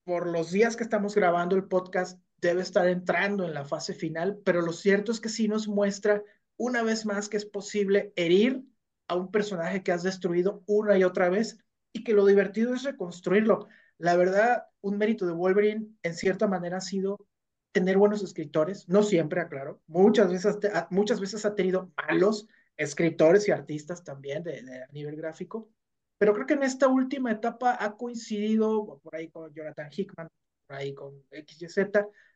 por 0.05 0.27
los 0.27 0.51
días 0.51 0.75
que 0.75 0.83
estamos 0.83 1.13
grabando 1.13 1.55
el 1.55 1.65
podcast, 1.65 2.19
debe 2.41 2.61
estar 2.61 2.87
entrando 2.87 3.45
en 3.45 3.53
la 3.53 3.65
fase 3.65 3.93
final, 3.93 4.39
pero 4.43 4.61
lo 4.61 4.73
cierto 4.73 5.11
es 5.11 5.19
que 5.19 5.29
sí 5.29 5.47
nos 5.47 5.67
muestra 5.67 6.23
una 6.57 6.83
vez 6.83 7.05
más 7.05 7.29
que 7.29 7.37
es 7.37 7.45
posible 7.45 8.13
herir 8.15 8.63
a 9.07 9.15
un 9.15 9.31
personaje 9.31 9.83
que 9.83 9.91
has 9.91 10.03
destruido 10.03 10.63
una 10.65 10.97
y 10.97 11.03
otra 11.03 11.29
vez 11.29 11.57
y 11.93 12.03
que 12.03 12.13
lo 12.13 12.25
divertido 12.25 12.73
es 12.73 12.83
reconstruirlo. 12.83 13.67
La 13.97 14.15
verdad, 14.15 14.65
un 14.81 14.97
mérito 14.97 15.25
de 15.25 15.33
Wolverine 15.33 15.87
en 16.03 16.13
cierta 16.13 16.47
manera 16.47 16.77
ha 16.77 16.81
sido 16.81 17.27
tener 17.71 17.97
buenos 17.97 18.23
escritores, 18.23 18.87
no 18.87 19.03
siempre, 19.03 19.41
aclaro, 19.41 19.81
muchas 19.87 20.31
veces, 20.31 20.57
muchas 20.91 21.19
veces 21.19 21.45
ha 21.45 21.55
tenido 21.55 21.91
malos 21.97 22.47
escritores 22.77 23.47
y 23.47 23.51
artistas 23.51 24.03
también 24.03 24.43
de, 24.43 24.61
de 24.61 24.83
a 24.83 24.87
nivel 24.91 25.17
gráfico, 25.17 25.69
pero 26.17 26.33
creo 26.33 26.45
que 26.45 26.53
en 26.53 26.63
esta 26.63 26.87
última 26.87 27.31
etapa 27.31 27.77
ha 27.77 27.97
coincidido 27.97 28.99
por 29.03 29.15
ahí 29.15 29.29
con 29.29 29.53
Jonathan 29.53 29.89
Hickman, 29.91 30.29
ahí 30.67 30.93
con 30.93 31.23
XYZ, 31.31 31.89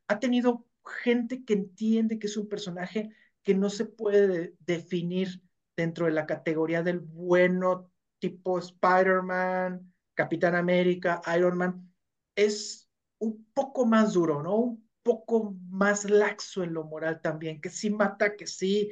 ha 0.08 0.20
tenido 0.20 0.66
gente 0.86 1.44
que 1.44 1.54
entiende 1.54 2.20
que 2.20 2.28
es 2.28 2.38
un 2.38 2.48
personaje 2.48 3.10
que 3.44 3.54
no 3.54 3.70
se 3.70 3.86
puede 3.86 4.28
de 4.28 4.56
definir 4.60 5.42
dentro 5.76 6.06
de 6.06 6.12
la 6.12 6.26
categoría 6.26 6.84
del 6.84 7.00
bueno 7.00 7.92
tipo 8.20 8.60
Spider-Man, 8.60 9.94
Capitán 10.14 10.56
América, 10.56 11.22
Iron 11.36 11.58
Man. 11.58 11.94
Es 12.36 12.90
un 13.20 13.46
poco 13.54 13.86
más 13.86 14.14
duro, 14.14 14.44
¿no? 14.44 14.56
Un 14.58 14.90
poco 15.04 15.56
más 15.70 16.10
laxo 16.10 16.64
en 16.64 16.74
lo 16.74 16.84
moral 16.84 17.22
también, 17.22 17.62
que 17.62 17.70
sí 17.70 17.90
mata, 17.90 18.36
que 18.36 18.48
sí 18.48 18.92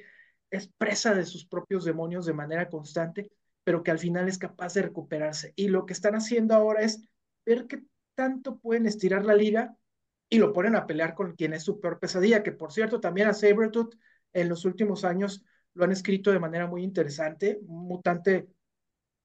es 0.50 0.68
presa 0.68 1.14
de 1.14 1.26
sus 1.26 1.46
propios 1.46 1.84
demonios 1.84 2.26
de 2.26 2.34
manera 2.34 2.70
constante, 2.70 3.30
pero 3.64 3.84
que 3.84 3.92
al 3.92 4.00
final 4.00 4.30
es 4.30 4.38
capaz 4.38 4.74
de 4.74 4.84
recuperarse. 4.84 5.54
Y 5.56 5.68
lo 5.68 5.86
que 5.86 5.94
están 5.94 6.16
haciendo 6.16 6.56
ahora 6.56 6.82
es 6.82 7.04
ver 7.46 7.68
qué 7.68 7.84
tanto 8.18 8.58
pueden 8.58 8.88
estirar 8.88 9.24
la 9.26 9.36
liga 9.36 9.78
y 10.28 10.40
lo 10.40 10.52
ponen 10.52 10.76
a 10.76 10.88
pelear 10.88 11.14
con 11.14 11.36
quien 11.36 11.54
es 11.54 11.64
su 11.64 11.80
peor 11.80 12.00
pesadilla, 12.00 12.42
que 12.42 12.52
por 12.52 12.74
cierto 12.74 13.00
también 13.00 13.28
a 13.28 13.34
Sabretooth 13.34 13.96
en 14.34 14.50
los 14.50 14.66
últimos 14.66 15.06
años 15.06 15.46
lo 15.76 15.84
han 15.84 15.92
escrito 15.92 16.32
de 16.32 16.40
manera 16.40 16.66
muy 16.66 16.84
interesante, 16.84 17.60
mutante 17.68 18.48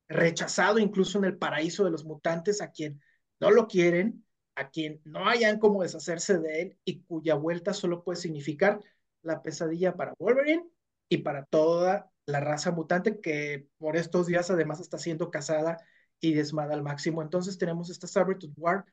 rechazado 0.09 0.79
incluso 0.79 1.19
en 1.19 1.25
el 1.25 1.39
paraíso 1.39 1.85
de 1.85 1.91
los 1.91 2.05
mutantes, 2.05 2.61
a 2.61 2.71
quien 2.71 3.01
no 3.41 3.51
lo 3.51 3.67
quieren, 3.67 4.27
a 4.57 4.69
quien 4.69 5.01
no 5.05 5.27
hayan 5.27 5.59
cómo 5.59 5.83
deshacerse 5.83 6.39
de 6.39 6.61
él 6.61 6.79
y 6.85 7.01
cuya 7.01 7.35
vuelta 7.35 7.73
solo 7.73 8.05
puede 8.05 8.21
significar 8.21 8.79
la 9.23 9.43
pesadilla 9.43 9.97
para 9.97 10.13
Wolverine 10.19 10.69
y 11.09 11.19
para 11.19 11.47
toda 11.47 12.11
la 12.27 12.41
raza 12.41 12.73
mutante 12.73 13.21
que 13.21 13.67
por 13.79 13.97
estos 13.97 14.27
días 14.27 14.51
además 14.51 14.81
está 14.81 14.99
siendo 14.99 15.31
cazada 15.31 15.79
y 16.23 16.33
desmada 16.33 16.73
al 16.73 16.83
máximo. 16.83 17.21
Entonces 17.21 17.59
tenemos 17.59 17.91
esta 17.91 18.07
Sabretooth 18.07 18.57
War, 18.57 18.87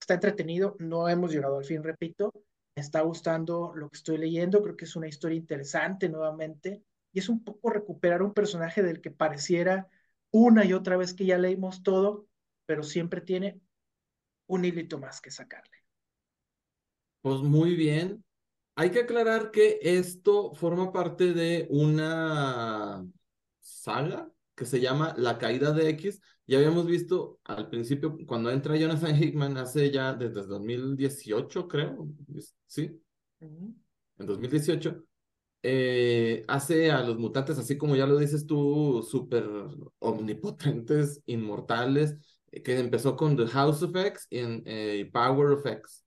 está 0.00 0.14
entretenido, 0.14 0.76
no 0.80 1.08
hemos 1.08 1.30
llegado 1.30 1.58
al 1.58 1.64
fin, 1.64 1.84
repito, 1.84 2.32
me 2.74 2.82
está 2.82 3.02
gustando 3.02 3.72
lo 3.76 3.90
que 3.90 3.98
estoy 3.98 4.16
leyendo, 4.16 4.62
creo 4.62 4.76
que 4.76 4.86
es 4.86 4.96
una 4.96 5.06
historia 5.06 5.36
interesante 5.36 6.08
nuevamente 6.08 6.82
y 7.12 7.18
es 7.18 7.28
un 7.28 7.44
poco 7.44 7.70
recuperar 7.70 8.22
un 8.22 8.32
personaje 8.32 8.82
del 8.82 9.02
que 9.02 9.10
pareciera 9.10 9.88
una 10.30 10.64
y 10.64 10.72
otra 10.72 10.96
vez 10.96 11.12
que 11.12 11.26
ya 11.26 11.36
leímos 11.36 11.82
todo, 11.82 12.26
pero 12.64 12.82
siempre 12.82 13.20
tiene 13.20 13.60
un 14.46 14.64
hilito 14.64 14.98
más 14.98 15.20
que 15.20 15.30
sacarle. 15.30 15.76
Pues 17.20 17.42
muy 17.42 17.76
bien. 17.76 18.24
Hay 18.74 18.90
que 18.90 19.00
aclarar 19.00 19.50
que 19.50 19.78
esto 19.82 20.54
forma 20.54 20.92
parte 20.92 21.34
de 21.34 21.66
una 21.68 23.06
saga 23.60 24.32
que 24.60 24.66
se 24.66 24.78
llama 24.78 25.14
La 25.16 25.38
Caída 25.38 25.72
de 25.72 25.88
X. 25.88 26.20
Ya 26.46 26.58
habíamos 26.58 26.86
visto 26.86 27.40
al 27.44 27.70
principio, 27.70 28.18
cuando 28.26 28.50
entra 28.50 28.76
Jonathan 28.76 29.16
Hickman, 29.22 29.56
hace 29.56 29.90
ya 29.90 30.12
desde 30.12 30.46
2018, 30.46 31.66
creo, 31.66 32.06
¿sí? 32.66 33.00
En 33.40 34.26
2018, 34.26 35.02
eh, 35.62 36.44
hace 36.46 36.90
a 36.90 37.02
los 37.02 37.18
mutantes, 37.18 37.56
así 37.58 37.78
como 37.78 37.96
ya 37.96 38.06
lo 38.06 38.18
dices 38.18 38.46
tú, 38.46 39.02
súper 39.02 39.48
omnipotentes, 39.98 41.22
inmortales, 41.24 42.18
eh, 42.52 42.62
que 42.62 42.78
empezó 42.78 43.16
con 43.16 43.38
The 43.38 43.46
House 43.46 43.82
of 43.82 43.96
X 43.96 44.26
y 44.28 44.40
eh, 44.66 45.10
Power 45.10 45.52
of 45.52 45.64
X. 45.64 46.04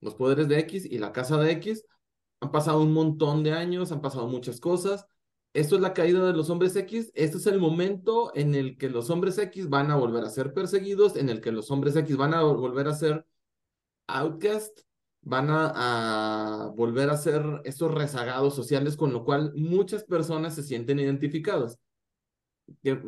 Los 0.00 0.16
poderes 0.16 0.48
de 0.48 0.58
X 0.58 0.86
y 0.86 0.98
la 0.98 1.12
casa 1.12 1.38
de 1.38 1.52
X. 1.52 1.84
Han 2.40 2.50
pasado 2.50 2.82
un 2.82 2.92
montón 2.92 3.44
de 3.44 3.52
años, 3.52 3.92
han 3.92 4.00
pasado 4.00 4.26
muchas 4.26 4.58
cosas. 4.58 5.06
Esto 5.52 5.74
es 5.74 5.82
la 5.82 5.94
caída 5.94 6.24
de 6.24 6.32
los 6.32 6.48
hombres 6.48 6.76
X. 6.76 7.10
Este 7.14 7.38
es 7.38 7.46
el 7.46 7.58
momento 7.58 8.30
en 8.36 8.54
el 8.54 8.78
que 8.78 8.88
los 8.88 9.10
hombres 9.10 9.36
X 9.38 9.68
van 9.68 9.90
a 9.90 9.96
volver 9.96 10.24
a 10.24 10.30
ser 10.30 10.54
perseguidos, 10.54 11.16
en 11.16 11.28
el 11.28 11.40
que 11.40 11.50
los 11.50 11.70
hombres 11.70 11.96
X 11.96 12.16
van 12.16 12.34
a 12.34 12.42
volver 12.42 12.86
a 12.86 12.94
ser 12.94 13.26
outcast, 14.06 14.80
van 15.22 15.48
a, 15.50 16.72
volver 16.76 17.10
a 17.10 17.16
ser 17.16 17.42
estos 17.64 17.92
rezagados 17.92 18.54
sociales, 18.54 18.96
con 18.96 19.12
lo 19.12 19.24
cual 19.24 19.52
muchas 19.56 20.04
personas 20.04 20.54
se 20.54 20.62
sienten 20.62 21.00
identificadas. 21.00 21.78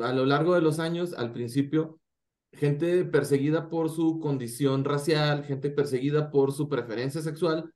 A 0.01 0.13
lo 0.13 0.27
largo 0.27 0.55
de 0.55 0.63
los 0.63 0.81
años, 0.81 1.15
al 1.15 1.33
principio, 1.33 2.01
gente 2.53 3.05
perseguida 3.05 3.71
por 3.71 3.89
su 3.89 4.19
condición 4.19 4.85
racial, 4.85 5.45
gente 5.45 5.71
perseguida 5.71 6.33
por 6.33 6.53
su 6.53 6.69
preferencia 6.69 7.23
sexual 7.23 7.73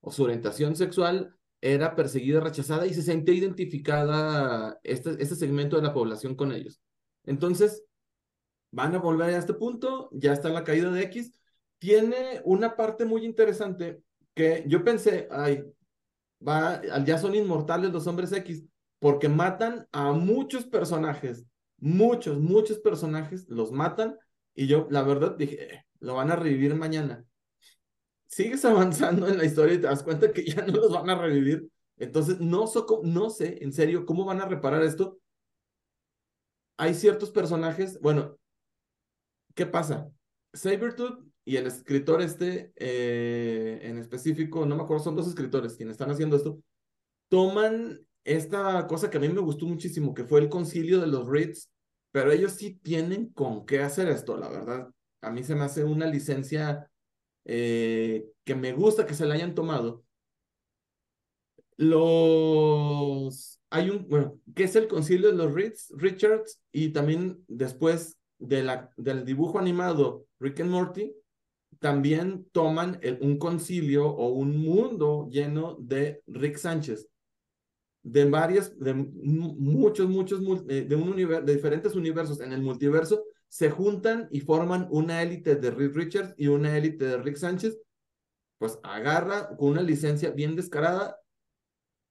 o 0.00 0.12
su 0.12 0.24
orientación 0.24 0.76
sexual, 0.76 1.34
era 1.62 1.94
perseguida, 1.94 2.40
rechazada 2.40 2.86
y 2.86 2.92
se 2.92 3.02
sentía 3.02 3.34
identificada 3.34 4.78
este, 4.82 5.10
este 5.22 5.36
segmento 5.36 5.76
de 5.76 5.82
la 5.82 5.94
población 5.94 6.34
con 6.34 6.52
ellos. 6.52 6.80
Entonces, 7.24 7.84
van 8.72 8.94
a 8.96 8.98
volver 8.98 9.34
a 9.34 9.38
este 9.38 9.54
punto, 9.54 10.10
ya 10.12 10.32
está 10.32 10.48
la 10.48 10.64
caída 10.64 10.90
de 10.90 11.02
X, 11.04 11.32
tiene 11.78 12.42
una 12.44 12.76
parte 12.76 13.04
muy 13.04 13.24
interesante 13.24 14.02
que 14.34 14.64
yo 14.66 14.82
pensé, 14.82 15.28
ay, 15.30 15.64
va, 16.46 16.82
ya 17.04 17.18
son 17.18 17.34
inmortales 17.34 17.92
los 17.92 18.06
hombres 18.08 18.32
X, 18.32 18.64
porque 18.98 19.28
matan 19.28 19.86
a 19.92 20.12
muchos 20.12 20.66
personajes, 20.66 21.44
muchos, 21.78 22.40
muchos 22.40 22.78
personajes 22.80 23.48
los 23.48 23.70
matan, 23.70 24.18
y 24.54 24.66
yo, 24.66 24.88
la 24.90 25.02
verdad, 25.02 25.36
dije, 25.36 25.74
eh, 25.74 25.86
lo 26.00 26.14
van 26.14 26.30
a 26.30 26.36
revivir 26.36 26.74
mañana. 26.74 27.24
Sigues 28.32 28.64
avanzando 28.64 29.28
en 29.28 29.36
la 29.36 29.44
historia 29.44 29.74
y 29.74 29.78
te 29.78 29.86
das 29.88 30.02
cuenta 30.02 30.32
que 30.32 30.42
ya 30.42 30.64
no 30.64 30.72
los 30.72 30.90
van 30.90 31.10
a 31.10 31.20
revivir. 31.20 31.68
Entonces, 31.98 32.40
no, 32.40 32.64
no 33.02 33.28
sé, 33.30 33.58
en 33.62 33.74
serio, 33.74 34.06
cómo 34.06 34.24
van 34.24 34.40
a 34.40 34.46
reparar 34.46 34.82
esto. 34.82 35.18
Hay 36.78 36.94
ciertos 36.94 37.30
personajes, 37.30 38.00
bueno, 38.00 38.38
¿qué 39.54 39.66
pasa? 39.66 40.10
Sabertooth 40.54 41.22
y 41.44 41.56
el 41.56 41.66
escritor 41.66 42.22
este, 42.22 42.72
eh, 42.76 43.80
en 43.82 43.98
específico, 43.98 44.64
no 44.64 44.76
me 44.76 44.82
acuerdo, 44.84 45.04
son 45.04 45.14
dos 45.14 45.28
escritores 45.28 45.76
quienes 45.76 45.92
están 45.92 46.10
haciendo 46.10 46.36
esto, 46.36 46.58
toman 47.28 48.00
esta 48.24 48.86
cosa 48.86 49.10
que 49.10 49.18
a 49.18 49.20
mí 49.20 49.28
me 49.28 49.40
gustó 49.40 49.66
muchísimo, 49.66 50.14
que 50.14 50.24
fue 50.24 50.40
el 50.40 50.48
concilio 50.48 51.00
de 51.00 51.06
los 51.06 51.28
Reeds, 51.28 51.70
pero 52.10 52.32
ellos 52.32 52.52
sí 52.52 52.80
tienen 52.82 53.26
con 53.34 53.66
qué 53.66 53.80
hacer 53.80 54.08
esto, 54.08 54.38
la 54.38 54.48
verdad. 54.48 54.88
A 55.20 55.30
mí 55.30 55.44
se 55.44 55.54
me 55.54 55.64
hace 55.64 55.84
una 55.84 56.06
licencia 56.06 56.88
eh, 57.44 58.26
que 58.44 58.54
me 58.54 58.72
gusta 58.72 59.06
que 59.06 59.14
se 59.14 59.26
la 59.26 59.34
hayan 59.34 59.54
tomado. 59.54 60.04
Los... 61.76 63.60
Hay 63.70 63.88
un, 63.88 64.06
bueno, 64.08 64.38
¿qué 64.54 64.64
es 64.64 64.76
el 64.76 64.86
concilio 64.86 65.30
de 65.30 65.36
los 65.36 65.52
Reeds? 65.52 65.92
Richards, 65.96 66.60
y 66.72 66.90
también 66.90 67.42
después 67.48 68.18
de 68.38 68.62
la, 68.62 68.90
del 68.96 69.24
dibujo 69.24 69.58
animado 69.58 70.26
Rick 70.40 70.60
and 70.60 70.70
Morty, 70.70 71.14
también 71.78 72.46
toman 72.52 73.00
un 73.20 73.38
concilio 73.38 74.06
o 74.06 74.28
un 74.28 74.56
mundo 74.58 75.28
lleno 75.30 75.76
de 75.80 76.22
Rick 76.26 76.56
Sánchez, 76.56 77.08
de 78.02 78.24
varias, 78.28 78.78
de 78.78 78.94
muchos, 78.94 80.08
muchos, 80.08 80.40
eh, 80.68 80.84
de, 80.88 80.96
un 80.96 81.08
universo, 81.08 81.44
de 81.44 81.54
diferentes 81.54 81.94
universos 81.94 82.40
en 82.40 82.52
el 82.52 82.62
multiverso, 82.62 83.24
se 83.52 83.70
juntan 83.70 84.28
y 84.30 84.40
forman 84.40 84.88
una 84.90 85.20
élite 85.20 85.56
de 85.56 85.70
Rick 85.70 85.94
Richards 85.94 86.34
y 86.38 86.46
una 86.46 86.74
élite 86.74 87.04
de 87.04 87.18
Rick 87.18 87.36
Sánchez, 87.36 87.78
pues 88.56 88.78
agarra 88.82 89.54
con 89.58 89.72
una 89.72 89.82
licencia 89.82 90.30
bien 90.30 90.56
descarada, 90.56 91.18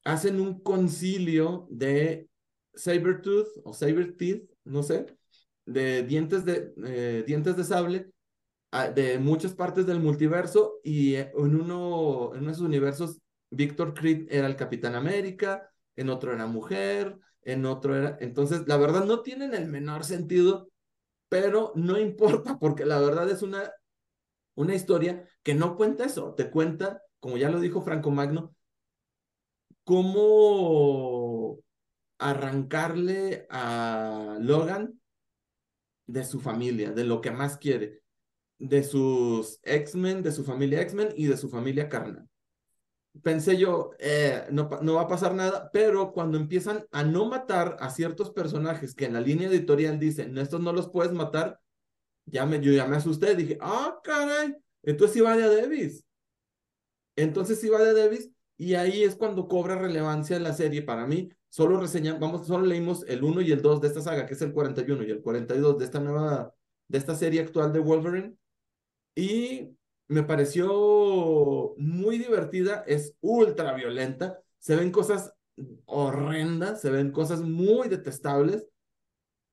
hacen 0.04 0.40
un 0.40 0.62
concilio 0.62 1.68
de 1.72 2.30
Sabertooth 2.76 3.48
o 3.64 3.74
Saberteeth, 3.74 4.52
no 4.66 4.84
sé, 4.84 5.08
de 5.66 6.04
dientes 6.04 6.46
de, 6.46 6.76
eh, 6.86 7.24
dientes 7.26 7.58
de 7.58 7.64
sable, 7.64 8.12
de 8.94 9.18
muchas 9.18 9.56
partes 9.56 9.88
del 9.88 10.00
multiverso 10.00 10.80
y 10.84 11.16
en 11.16 11.32
uno, 11.36 12.36
en 12.36 12.50
esos 12.52 12.62
universos, 12.62 13.20
Victor 13.50 13.96
Creed 13.96 14.28
era 14.30 14.46
el 14.46 14.56
Capitán 14.56 14.94
América, 14.94 15.72
en 15.96 16.10
otro 16.10 16.34
era 16.34 16.46
mujer, 16.46 17.18
en 17.42 17.66
otro 17.66 17.96
era... 17.96 18.16
Entonces, 18.22 18.68
la 18.68 18.78
verdad 18.78 19.06
no 19.06 19.24
tienen 19.24 19.56
el 19.56 19.66
menor 19.66 20.04
sentido, 20.04 20.70
pero 21.32 21.72
no 21.76 21.98
importa 21.98 22.58
porque 22.60 22.86
la 22.86 23.00
verdad 23.00 23.30
es 23.30 23.42
una, 23.42 23.72
una 24.54 24.76
historia 24.76 25.26
que 25.44 25.56
no 25.56 25.78
cuenta 25.78 26.04
eso, 26.04 26.34
te 26.36 26.52
cuenta, 26.52 27.02
como 27.22 27.38
ya 27.38 27.50
lo 27.50 27.62
dijo 27.62 27.82
Franco 27.82 28.12
Magno, 28.12 28.54
cómo 29.86 31.60
arrancarle 32.20 33.48
a 33.50 34.38
Logan 34.42 35.00
de 36.06 36.26
su 36.26 36.42
familia, 36.42 36.92
de 36.92 37.06
lo 37.06 37.22
que 37.22 37.32
más 37.32 37.58
quiere 37.58 38.02
de 38.60 38.84
sus 38.84 39.60
X-Men, 39.64 40.24
de 40.24 40.34
su 40.34 40.44
familia 40.44 40.82
X-Men 40.82 41.14
y 41.16 41.28
de 41.28 41.38
su 41.38 41.50
familia 41.50 41.88
carnal. 41.88 42.28
Pensé 43.24 43.58
yo, 43.58 43.92
eh, 44.00 44.46
no, 44.52 44.70
no 44.82 44.96
va 44.96 45.02
a 45.02 45.08
pasar 45.08 45.34
nada, 45.36 45.70
pero 45.74 46.14
cuando 46.14 46.38
empiezan 46.38 46.86
a 46.92 47.04
no 47.04 47.26
matar 47.26 47.76
a 47.80 47.90
ciertos 47.90 48.32
personajes 48.32 48.96
que 48.96 49.06
en 49.06 49.14
la 49.14 49.22
línea 49.22 49.50
editorial 49.50 50.00
dicen, 50.00 50.38
estos 50.38 50.62
no 50.62 50.72
los 50.72 50.90
puedes 50.90 51.12
matar, 51.12 51.60
ya 52.26 52.46
me, 52.46 52.62
yo 52.62 52.72
ya 52.72 52.86
me 52.86 52.96
asusté, 52.96 53.36
dije, 53.36 53.58
ah, 53.60 54.00
caray, 54.04 54.56
entonces 54.84 55.24
va 55.24 55.36
de 55.36 55.62
Davis. 55.62 56.06
Entonces 57.16 57.62
va 57.72 57.84
de 57.84 57.94
Davis 57.94 58.32
y 58.58 58.76
ahí 58.76 59.04
es 59.04 59.16
cuando 59.16 59.48
cobra 59.48 59.76
relevancia 59.76 60.40
la 60.40 60.54
serie 60.54 60.82
para 60.82 61.06
mí. 61.06 61.30
Solo 61.50 61.80
reseñamos, 61.80 62.48
solo 62.48 62.66
leímos 62.66 63.04
el 63.08 63.24
1 63.24 63.42
y 63.42 63.52
el 63.52 63.62
2 63.62 63.82
de 63.82 63.88
esta 63.90 64.02
saga, 64.02 64.26
que 64.26 64.36
es 64.36 64.42
el 64.42 64.54
41 64.54 65.04
y 65.04 65.12
el 65.12 65.22
42 65.22 65.78
de 65.78 65.86
esta 65.86 66.00
nueva, 66.00 66.54
de 66.88 66.98
esta 66.98 67.16
serie 67.16 67.42
actual 67.42 67.74
de 67.74 67.80
Wolverine 67.80 68.36
y 69.16 69.76
me 70.12 70.24
pareció 70.24 71.74
muy 71.78 72.18
divertida, 72.18 72.84
es 72.86 73.16
ultra 73.22 73.74
violenta, 73.74 74.42
se 74.60 74.76
ven 74.76 74.92
cosas 74.92 75.34
horrendas, 75.86 76.82
se 76.82 76.90
ven 76.90 77.14
cosas 77.14 77.42
muy 77.42 77.88
detestables, 77.88 78.68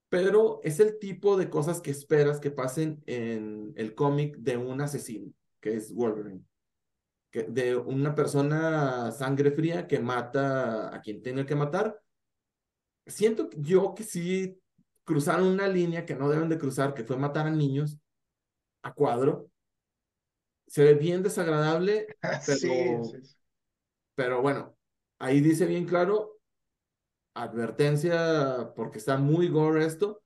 pero 0.08 0.60
es 0.64 0.80
el 0.80 0.98
tipo 0.98 1.36
de 1.36 1.48
cosas 1.48 1.80
que 1.80 1.92
esperas 1.92 2.40
que 2.40 2.50
pasen 2.50 3.00
en 3.06 3.72
el 3.76 3.94
cómic 3.94 4.36
de 4.38 4.56
un 4.56 4.80
asesino, 4.80 5.32
que 5.60 5.76
es 5.76 5.94
Wolverine. 5.94 6.44
que, 7.30 7.44
de 7.44 7.76
una 7.76 8.16
persona 8.16 9.12
sangre 9.12 9.52
fría 9.52 9.86
que 9.86 10.00
mata 10.00 10.92
a 10.92 11.00
quien 11.00 11.22
tiene 11.22 11.46
que 11.46 11.54
matar. 11.54 12.02
Siento 13.06 13.48
yo 13.56 13.94
que 13.94 14.02
sí 14.02 14.60
cruzaron 15.04 15.46
una 15.46 15.68
línea 15.68 16.04
que 16.04 16.16
no 16.16 16.28
deben 16.28 16.48
de 16.48 16.58
cruzar, 16.58 16.94
que 16.94 17.04
fue 17.04 17.16
matar 17.16 17.46
a 17.46 17.50
niños 17.52 17.96
a 18.82 18.92
cuadro. 18.92 19.52
Se 20.68 20.84
ve 20.84 20.94
bien 20.94 21.22
desagradable, 21.24 22.06
pero, 22.46 22.58
Sí, 22.58 22.68
pero 24.14 24.42
bueno, 24.42 24.76
ahí 25.18 25.40
dice 25.40 25.66
bien 25.66 25.86
claro, 25.86 26.38
advertencia, 27.34 28.72
porque 28.76 28.98
está 28.98 29.16
muy 29.18 29.48
gore 29.48 29.84
esto. 29.86 30.22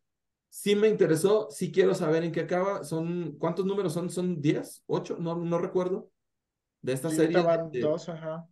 Sí 0.50 0.76
me 0.76 0.88
interesó, 0.88 1.48
sí 1.50 1.72
quiero 1.72 1.94
saber 1.94 2.24
en 2.24 2.32
qué 2.32 2.40
acaba. 2.42 2.84
Son, 2.84 3.36
¿cuántos 3.38 3.66
números 3.66 3.94
son? 3.94 4.10
¿Son 4.10 4.40
10? 4.42 4.84
¿8? 4.86 5.18
No, 5.18 5.36
no 5.36 5.58
recuerdo. 5.58 6.10
De 6.82 6.92
esta 6.94 7.10
Sí, 7.10 7.16
serie. 7.16 7.38
de- 7.70 7.80
dos, 7.80 8.08
ajá. 8.08 8.48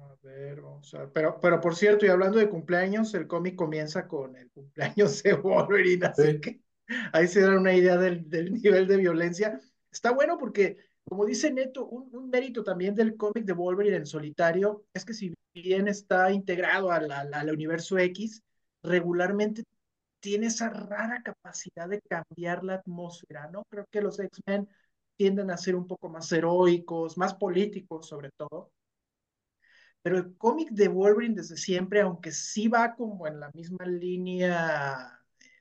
A 0.00 0.14
ver, 0.22 0.60
vamos 0.62 0.92
a 0.94 1.00
ver. 1.00 1.10
Pero, 1.12 1.40
pero 1.40 1.60
por 1.60 1.76
cierto, 1.76 2.06
y 2.06 2.08
hablando 2.08 2.38
de 2.38 2.48
cumpleaños, 2.48 3.12
el 3.14 3.26
cómic 3.26 3.54
comienza 3.56 4.08
con 4.08 4.36
el 4.36 4.50
cumpleaños 4.50 5.22
de 5.22 5.34
Wolverine, 5.34 6.06
así 6.06 6.22
Sí. 6.32 6.40
que 6.40 6.60
ahí 7.12 7.28
se 7.28 7.40
dan 7.40 7.58
una 7.58 7.74
idea 7.74 7.96
del, 7.96 8.28
del 8.28 8.52
nivel 8.62 8.86
de 8.86 8.96
violencia. 8.96 9.60
Está 9.90 10.12
bueno 10.12 10.38
porque, 10.38 10.76
como 11.04 11.24
dice 11.26 11.52
Neto, 11.52 11.86
un, 11.86 12.14
un 12.14 12.30
mérito 12.30 12.62
también 12.64 12.94
del 12.94 13.16
cómic 13.16 13.44
de 13.44 13.52
Wolverine 13.52 13.96
en 13.96 14.06
solitario 14.06 14.84
es 14.94 15.04
que 15.04 15.14
si 15.14 15.34
bien 15.54 15.88
está 15.88 16.30
integrado 16.32 16.90
al, 16.92 17.10
al- 17.10 17.34
al 17.34 17.50
universo 17.52 17.98
X, 17.98 18.42
regularmente 18.82 19.64
tiene 20.20 20.46
esa 20.48 20.70
rara 20.70 21.22
capacidad 21.22 21.88
de 21.88 22.00
cambiar 22.02 22.64
la 22.64 22.74
atmósfera, 22.76 23.48
¿no? 23.50 23.64
Creo 23.70 23.86
que 23.90 24.02
los 24.02 24.18
X-Men 24.20 24.68
tienden 25.16 25.50
a 25.50 25.56
ser 25.58 25.76
un 25.76 25.86
poco 25.86 26.08
más 26.08 26.30
heroicos, 26.32 27.18
más 27.18 27.34
políticos 27.34 28.08
sobre 28.08 28.30
todo. 28.36 28.70
Pero 30.02 30.16
el 30.18 30.36
cómic 30.36 30.70
de 30.70 30.88
Wolverine 30.88 31.34
desde 31.36 31.56
siempre, 31.56 32.00
aunque 32.00 32.32
sí 32.32 32.68
va 32.68 32.94
como 32.96 33.26
en 33.26 33.40
la 33.40 33.50
misma 33.54 33.84
línea 33.86 35.19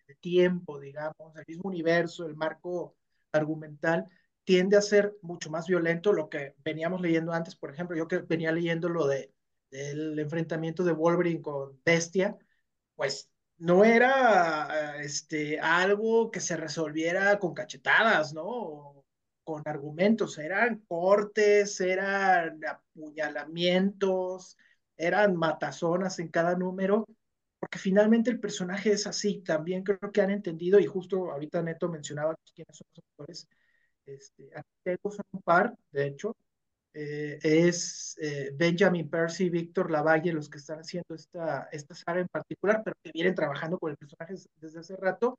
de 0.09 0.15
tiempo, 0.15 0.79
digamos, 0.79 1.35
el 1.35 1.45
mismo 1.47 1.69
universo, 1.69 2.25
el 2.25 2.35
marco 2.35 2.95
argumental, 3.31 4.07
tiende 4.43 4.75
a 4.77 4.81
ser 4.81 5.15
mucho 5.21 5.51
más 5.51 5.67
violento. 5.67 6.13
Lo 6.13 6.29
que 6.29 6.55
veníamos 6.65 7.01
leyendo 7.01 7.31
antes, 7.31 7.55
por 7.55 7.71
ejemplo, 7.71 7.95
yo 7.95 8.07
que 8.07 8.17
venía 8.19 8.51
leyendo 8.51 8.89
lo 8.89 9.07
de, 9.07 9.31
del 9.71 10.17
enfrentamiento 10.19 10.83
de 10.83 10.93
Wolverine 10.93 11.41
con 11.41 11.79
Bestia, 11.85 12.37
pues 12.95 13.29
no 13.57 13.83
era 13.85 14.99
este, 15.01 15.59
algo 15.59 16.31
que 16.31 16.39
se 16.39 16.57
resolviera 16.57 17.37
con 17.39 17.53
cachetadas, 17.53 18.33
¿no? 18.33 19.05
Con 19.43 19.61
argumentos, 19.65 20.37
eran 20.39 20.79
cortes, 20.87 21.79
eran 21.81 22.59
apuñalamientos, 22.65 24.57
eran 24.97 25.35
matazonas 25.35 26.19
en 26.19 26.29
cada 26.29 26.55
número, 26.55 27.05
porque 27.69 27.79
finalmente 27.79 28.31
el 28.31 28.39
personaje 28.39 28.91
es 28.91 29.05
así, 29.05 29.41
también 29.41 29.83
creo 29.83 30.11
que 30.11 30.21
han 30.21 30.31
entendido, 30.31 30.79
y 30.79 30.87
justo 30.87 31.31
ahorita 31.31 31.61
Neto 31.61 31.87
mencionaba 31.87 32.35
quiénes 32.55 32.75
son 32.75 32.87
los 32.95 33.05
autores, 33.11 33.47
este, 34.05 34.49
son 35.03 35.25
un 35.31 35.41
par, 35.43 35.75
de 35.91 36.07
hecho, 36.07 36.35
eh, 36.93 37.37
es 37.43 38.17
eh, 38.19 38.51
Benjamin 38.55 39.07
Percy 39.07 39.45
y 39.45 39.49
Víctor 39.51 39.91
Lavalle 39.91 40.33
los 40.33 40.49
que 40.49 40.57
están 40.57 40.79
haciendo 40.79 41.13
esta, 41.13 41.69
esta 41.71 41.93
saga 41.93 42.21
en 42.21 42.27
particular, 42.27 42.81
pero 42.83 42.97
que 43.03 43.11
vienen 43.13 43.35
trabajando 43.35 43.77
con 43.77 43.91
el 43.91 43.97
personaje 43.97 44.33
desde 44.55 44.79
hace 44.79 44.95
rato, 44.95 45.37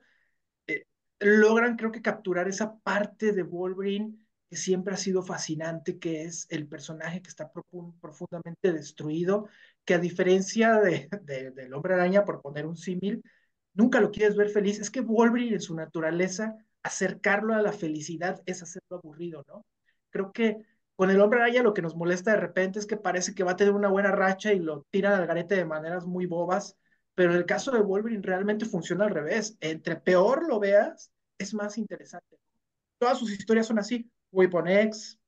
eh, 0.69 0.85
logran 1.19 1.77
creo 1.77 1.91
que 1.91 2.03
capturar 2.03 2.47
esa 2.49 2.79
parte 2.79 3.33
de 3.33 3.43
Wolverine 3.43 4.17
que 4.51 4.57
siempre 4.57 4.95
ha 4.95 4.97
sido 4.97 5.23
fascinante, 5.23 5.99
que 5.99 6.25
es 6.25 6.47
el 6.51 6.67
personaje 6.69 7.23
que 7.23 7.29
está 7.31 7.51
profundamente 8.01 8.73
destruido, 8.73 9.49
que 9.85 9.95
a 9.95 9.99
diferencia 9.99 10.81
de, 10.81 11.09
de, 11.23 11.53
del 11.53 11.73
hombre 11.75 11.95
araña, 11.95 12.25
por 12.25 12.43
poner 12.43 12.67
un 12.67 12.77
símil, 12.77 13.23
nunca 13.75 14.01
lo 14.01 14.11
quieres 14.11 14.37
ver 14.37 14.51
feliz. 14.51 14.81
Es 14.81 14.91
que 14.91 15.01
Wolverine 15.01 15.55
en 15.55 15.61
su 15.61 15.75
naturaleza, 15.75 16.57
acercarlo 16.83 17.55
a 17.55 17.63
la 17.63 17.73
felicidad 17.73 18.43
es 18.47 18.63
hacerlo 18.63 18.99
aburrido, 18.99 19.45
¿no? 19.49 19.65
Creo 20.11 20.33
que 20.33 20.59
con 20.97 21.11
el 21.11 21.21
hombre 21.21 21.41
araña 21.41 21.63
lo 21.63 21.73
que 21.73 21.83
nos 21.83 21.97
molesta 21.97 22.33
de 22.33 22.39
repente 22.39 22.79
es 22.79 22.87
que 22.87 22.97
parece 22.97 23.35
que 23.35 23.45
va 23.45 23.53
a 23.53 23.57
tener 23.57 23.73
una 23.73 23.89
buena 23.89 24.11
racha 24.11 24.53
y 24.53 24.59
lo 24.59 24.87
tiran 24.91 25.15
al 25.15 25.27
garete 25.27 25.55
de 25.55 25.65
maneras 25.65 26.07
muy 26.07 26.27
bobas, 26.27 26.77
pero 27.15 27.33
en 27.33 27.39
el 27.39 27.47
caso 27.47 27.71
de 27.71 27.81
Wolverine 27.81 28.23
realmente 28.23 28.67
funciona 28.67 29.05
al 29.05 29.11
revés. 29.11 29.57
Entre 29.61 29.97
peor 29.97 30.47
lo 30.47 30.59
veas, 30.61 31.11
es 31.39 31.55
más 31.55 31.79
interesante. 31.79 32.37
Todas 32.99 33.19
sus 33.19 33.33
historias 33.33 33.67
son 33.67 33.79
así. 33.79 34.11
Weapon 34.33 34.69
X, 34.69 35.19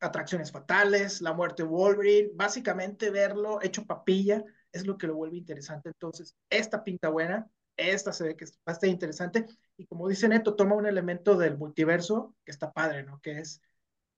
Atracciones 0.00 0.50
Fatales, 0.50 1.20
La 1.20 1.32
Muerte 1.32 1.62
de 1.62 1.68
Wolverine, 1.68 2.30
básicamente 2.34 3.10
verlo 3.10 3.60
hecho 3.62 3.84
papilla 3.84 4.44
es 4.72 4.86
lo 4.86 4.96
que 4.96 5.06
lo 5.06 5.14
vuelve 5.14 5.36
interesante. 5.36 5.88
Entonces, 5.88 6.36
esta 6.48 6.84
pinta 6.84 7.08
buena, 7.08 7.50
esta 7.76 8.12
se 8.12 8.24
ve 8.24 8.36
que 8.36 8.44
va 8.46 8.50
a 8.66 8.72
estar 8.72 8.88
interesante. 8.88 9.46
Y 9.76 9.86
como 9.86 10.08
dice 10.08 10.28
Neto, 10.28 10.54
toma 10.54 10.76
un 10.76 10.86
elemento 10.86 11.36
del 11.36 11.58
multiverso 11.58 12.34
que 12.44 12.52
está 12.52 12.72
padre, 12.72 13.02
¿no? 13.02 13.20
Que 13.20 13.38
es 13.40 13.60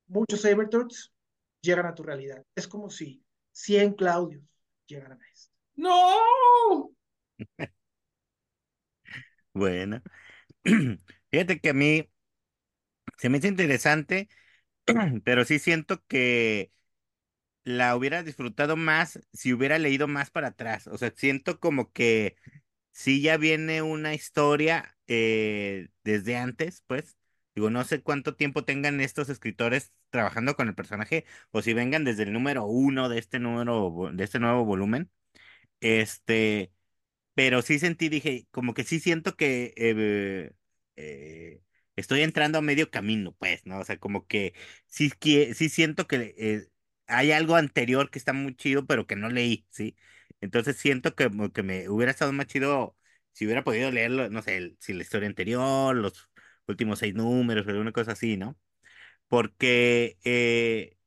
muchos 0.06 0.42
Sabertooths 0.42 1.12
llegan 1.62 1.86
a 1.86 1.94
tu 1.94 2.02
realidad. 2.02 2.44
Es 2.54 2.68
como 2.68 2.90
si 2.90 3.24
100 3.52 3.94
Claudios 3.94 4.44
llegaran 4.86 5.20
a 5.20 5.28
esto. 5.30 5.54
¡No! 5.76 6.90
Bueno, 9.54 10.00
fíjate 11.30 11.60
que 11.60 11.70
a 11.70 11.74
mí 11.74 12.10
se 13.22 13.30
me 13.30 13.38
hizo 13.38 13.48
interesante, 13.48 14.28
pero 15.24 15.44
sí 15.46 15.60
siento 15.60 16.04
que 16.08 16.72
la 17.64 17.96
hubiera 17.96 18.22
disfrutado 18.22 18.76
más 18.76 19.20
si 19.32 19.52
hubiera 19.52 19.78
leído 19.78 20.08
más 20.08 20.30
para 20.30 20.48
atrás. 20.48 20.86
O 20.88 20.98
sea, 20.98 21.12
siento 21.16 21.60
como 21.60 21.92
que 21.92 22.36
sí 22.92 23.22
ya 23.22 23.36
viene 23.38 23.82
una 23.82 24.14
historia 24.14 24.96
eh, 25.08 25.88
desde 26.04 26.36
antes, 26.36 26.82
pues. 26.86 27.18
Digo, 27.54 27.70
no 27.70 27.84
sé 27.84 28.02
cuánto 28.02 28.36
tiempo 28.36 28.64
tengan 28.64 29.00
estos 29.00 29.28
escritores 29.30 29.92
trabajando 30.10 30.56
con 30.56 30.68
el 30.68 30.74
personaje, 30.76 31.26
o 31.52 31.62
si 31.62 31.74
vengan 31.74 32.04
desde 32.04 32.24
el 32.24 32.32
número 32.32 32.64
uno 32.66 33.08
de 33.10 33.18
este 33.18 33.40
número, 33.40 34.10
de 34.14 34.24
este 34.24 34.38
nuevo 34.40 34.64
volumen. 34.64 35.10
Este, 35.80 36.72
pero 37.34 37.62
sí 37.62 37.78
sentí, 37.78 38.08
dije, 38.08 38.46
como 38.50 38.74
que 38.74 38.84
sí 38.84 39.00
siento 39.00 39.36
que 39.36 39.74
eh, 39.76 40.52
eh, 40.96 41.62
estoy 41.96 42.22
entrando 42.22 42.58
a 42.58 42.62
medio 42.62 42.90
camino, 42.90 43.32
pues, 43.38 43.64
¿no? 43.66 43.78
O 43.80 43.84
sea, 43.84 43.98
como 43.98 44.26
que 44.26 44.54
sí, 44.86 45.10
que, 45.10 45.54
sí 45.54 45.68
siento 45.68 46.06
que 46.06 46.34
eh, 46.38 46.68
hay 47.06 47.32
algo 47.32 47.56
anterior 47.56 48.10
que 48.10 48.18
está 48.18 48.32
muy 48.32 48.54
chido, 48.56 48.86
pero 48.86 49.06
que 49.06 49.16
no 49.16 49.28
leí, 49.30 49.66
¿sí? 49.70 49.96
Entonces 50.40 50.76
siento 50.76 51.14
que, 51.14 51.30
que 51.54 51.62
me 51.62 51.88
hubiera 51.88 52.10
estado 52.12 52.32
más 52.32 52.46
chido 52.46 52.96
si 53.32 53.44
hubiera 53.46 53.64
podido 53.64 53.90
leerlo, 53.90 54.28
no 54.30 54.42
sé, 54.42 54.56
el- 54.56 54.76
si 54.80 54.92
la 54.92 55.02
historia 55.02 55.28
anterior, 55.28 55.94
los 55.96 56.28
últimos 56.66 56.98
seis 56.98 57.14
números, 57.14 57.66
alguna 57.66 57.92
cosa 57.92 58.12
así, 58.12 58.36
¿no? 58.36 58.58
Porque, 59.28 60.18
eh, 60.24 60.98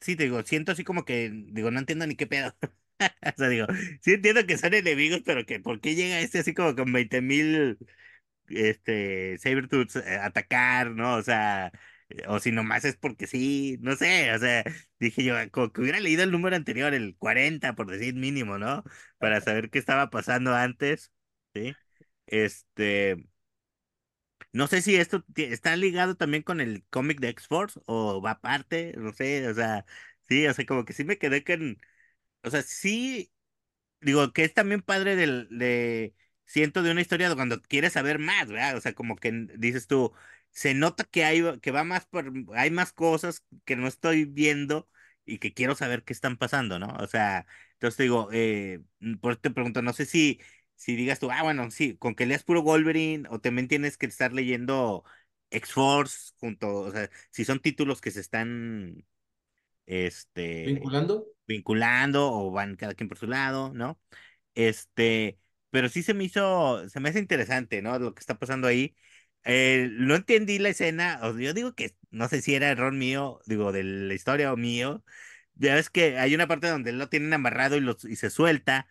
sí, 0.00 0.16
te 0.16 0.24
digo, 0.24 0.42
siento 0.42 0.72
así 0.72 0.84
como 0.84 1.04
que, 1.04 1.30
digo, 1.32 1.70
no 1.70 1.78
entiendo 1.80 2.06
ni 2.06 2.16
qué 2.16 2.26
pedo. 2.26 2.54
O 3.22 3.32
sea, 3.38 3.48
digo, 3.48 3.66
sí 4.02 4.14
entiendo 4.14 4.46
que 4.46 4.58
son 4.58 4.74
enemigos, 4.74 5.22
pero 5.24 5.46
que 5.46 5.60
¿por 5.60 5.80
qué 5.80 5.94
llega 5.94 6.20
este 6.20 6.40
así 6.40 6.54
como 6.54 6.74
con 6.76 6.92
20 6.92 7.20
mil 7.22 7.78
este, 8.50 9.38
Sabertooths 9.38 9.96
eh, 9.96 10.18
atacar, 10.20 10.90
¿no? 10.92 11.16
O 11.16 11.22
sea, 11.22 11.72
eh, 12.08 12.22
o 12.28 12.40
si 12.40 12.52
nomás 12.52 12.84
es 12.84 12.96
porque 12.96 13.26
sí, 13.26 13.78
no 13.80 13.96
sé, 13.96 14.32
o 14.34 14.38
sea, 14.38 14.64
dije 15.00 15.24
yo, 15.24 15.34
como 15.50 15.72
que 15.72 15.80
hubiera 15.82 16.00
leído 16.00 16.22
el 16.24 16.30
número 16.32 16.56
anterior, 16.56 16.94
el 16.94 17.16
40 17.18 17.74
por 17.74 17.90
decir 17.90 18.14
mínimo, 18.14 18.58
¿no? 18.58 18.84
Para 19.18 19.40
saber 19.40 19.70
qué 19.70 19.78
estaba 19.78 20.10
pasando 20.10 20.54
antes, 20.54 21.12
¿sí? 21.54 21.74
Este, 22.26 23.16
no 24.52 24.66
sé 24.66 24.82
si 24.82 24.96
esto 24.96 25.24
está 25.36 25.76
ligado 25.76 26.16
también 26.16 26.42
con 26.42 26.60
el 26.60 26.84
cómic 26.90 27.20
de 27.20 27.28
X-Force 27.30 27.80
o 27.86 28.20
va 28.22 28.32
aparte, 28.32 28.94
no 28.96 29.12
sé, 29.12 29.46
o 29.48 29.54
sea, 29.54 29.84
sí, 30.28 30.46
o 30.46 30.54
sea, 30.54 30.66
como 30.66 30.84
que 30.84 30.92
sí 30.92 31.04
me 31.04 31.18
quedé 31.18 31.44
con, 31.44 31.78
o 32.44 32.50
sea, 32.50 32.62
sí 32.62 33.32
digo, 34.00 34.32
que 34.32 34.44
es 34.44 34.54
también 34.54 34.82
padre 34.82 35.16
del, 35.16 35.48
de, 35.58 36.14
siento 36.48 36.82
de 36.82 36.90
una 36.90 37.02
historia 37.02 37.34
cuando 37.34 37.62
quieres 37.62 37.92
saber 37.92 38.18
más, 38.18 38.48
¿verdad? 38.48 38.76
O 38.76 38.80
sea, 38.80 38.94
como 38.94 39.16
que 39.16 39.30
dices 39.58 39.86
tú, 39.86 40.12
se 40.50 40.74
nota 40.74 41.04
que 41.04 41.24
hay, 41.24 41.60
que 41.60 41.70
va 41.70 41.84
más 41.84 42.06
por, 42.06 42.32
hay 42.54 42.70
más 42.70 42.92
cosas 42.92 43.44
que 43.64 43.76
no 43.76 43.86
estoy 43.86 44.24
viendo 44.24 44.88
y 45.26 45.38
que 45.38 45.52
quiero 45.54 45.74
saber 45.74 46.04
qué 46.04 46.12
están 46.14 46.38
pasando, 46.38 46.78
¿no? 46.78 46.88
O 47.00 47.06
sea, 47.06 47.46
entonces 47.74 47.96
te 47.98 48.02
digo, 48.04 48.28
eh, 48.32 48.80
por 49.20 49.32
eso 49.32 49.40
te 49.40 49.50
pregunto, 49.50 49.82
no 49.82 49.92
sé 49.92 50.06
si, 50.06 50.40
si 50.74 50.96
digas 50.96 51.18
tú, 51.20 51.30
ah, 51.30 51.42
bueno, 51.42 51.70
sí, 51.70 51.96
con 51.98 52.14
que 52.14 52.26
leas 52.26 52.44
puro 52.44 52.62
Wolverine 52.62 53.28
o 53.30 53.40
también 53.40 53.68
tienes 53.68 53.98
que 53.98 54.06
estar 54.06 54.32
leyendo 54.32 55.04
X-Force 55.50 56.32
junto, 56.40 56.68
o 56.80 56.90
sea, 56.92 57.10
si 57.30 57.44
son 57.44 57.60
títulos 57.60 58.00
que 58.00 58.10
se 58.10 58.20
están, 58.20 59.04
este 59.86 60.64
¿Vinculando? 60.66 61.26
vinculando 61.46 62.32
o 62.32 62.50
van 62.50 62.76
cada 62.76 62.94
quien 62.94 63.08
por 63.08 63.18
su 63.18 63.26
lado, 63.26 63.72
¿no? 63.74 64.00
Este, 64.54 65.38
pero 65.70 65.88
sí 65.88 66.02
se 66.02 66.14
me 66.14 66.24
hizo, 66.24 66.88
se 66.88 67.00
me 67.00 67.10
hace 67.10 67.18
interesante, 67.18 67.82
¿no? 67.82 67.98
Lo 67.98 68.14
que 68.14 68.20
está 68.20 68.38
pasando 68.38 68.66
ahí. 68.68 68.96
Eh, 69.44 69.88
no 69.92 70.14
entendí 70.16 70.58
la 70.58 70.70
escena, 70.70 71.20
o 71.22 71.38
yo 71.38 71.54
digo 71.54 71.74
que 71.74 71.96
no 72.10 72.28
sé 72.28 72.42
si 72.42 72.54
era 72.54 72.68
error 72.70 72.92
mío, 72.92 73.40
digo, 73.46 73.72
de 73.72 73.84
la 73.84 74.14
historia 74.14 74.52
o 74.52 74.56
mío. 74.56 75.04
Ya 75.54 75.74
ves 75.74 75.90
que 75.90 76.18
hay 76.18 76.34
una 76.34 76.46
parte 76.48 76.68
donde 76.68 76.92
lo 76.92 77.08
tienen 77.08 77.32
amarrado 77.32 77.76
y, 77.76 77.80
los, 77.80 78.04
y 78.04 78.16
se 78.16 78.30
suelta, 78.30 78.86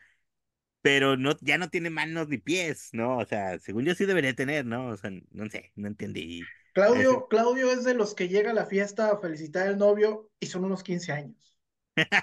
pero 0.81 1.17
no, 1.17 1.37
ya 1.41 1.57
no 1.57 1.69
tiene 1.69 1.89
manos 1.89 2.29
ni 2.29 2.37
pies, 2.37 2.89
¿no? 2.93 3.17
O 3.17 3.25
sea, 3.25 3.59
según 3.59 3.85
yo 3.85 3.95
sí 3.95 4.05
debería 4.05 4.33
tener, 4.35 4.65
¿no? 4.65 4.87
O 4.89 4.97
sea, 4.97 5.11
no 5.31 5.49
sé, 5.49 5.71
no 5.75 5.87
entendí. 5.87 6.43
Claudio, 6.73 7.27
Claudio 7.27 7.71
es 7.71 7.83
de 7.83 7.95
los 7.95 8.13
que 8.13 8.27
llega 8.29 8.51
a 8.51 8.53
la 8.53 8.65
fiesta 8.65 9.11
a 9.11 9.19
felicitar 9.19 9.67
al 9.67 9.77
novio 9.77 10.29
y 10.39 10.45
son 10.45 10.63
unos 10.63 10.83
15 10.83 11.11
años. 11.11 11.56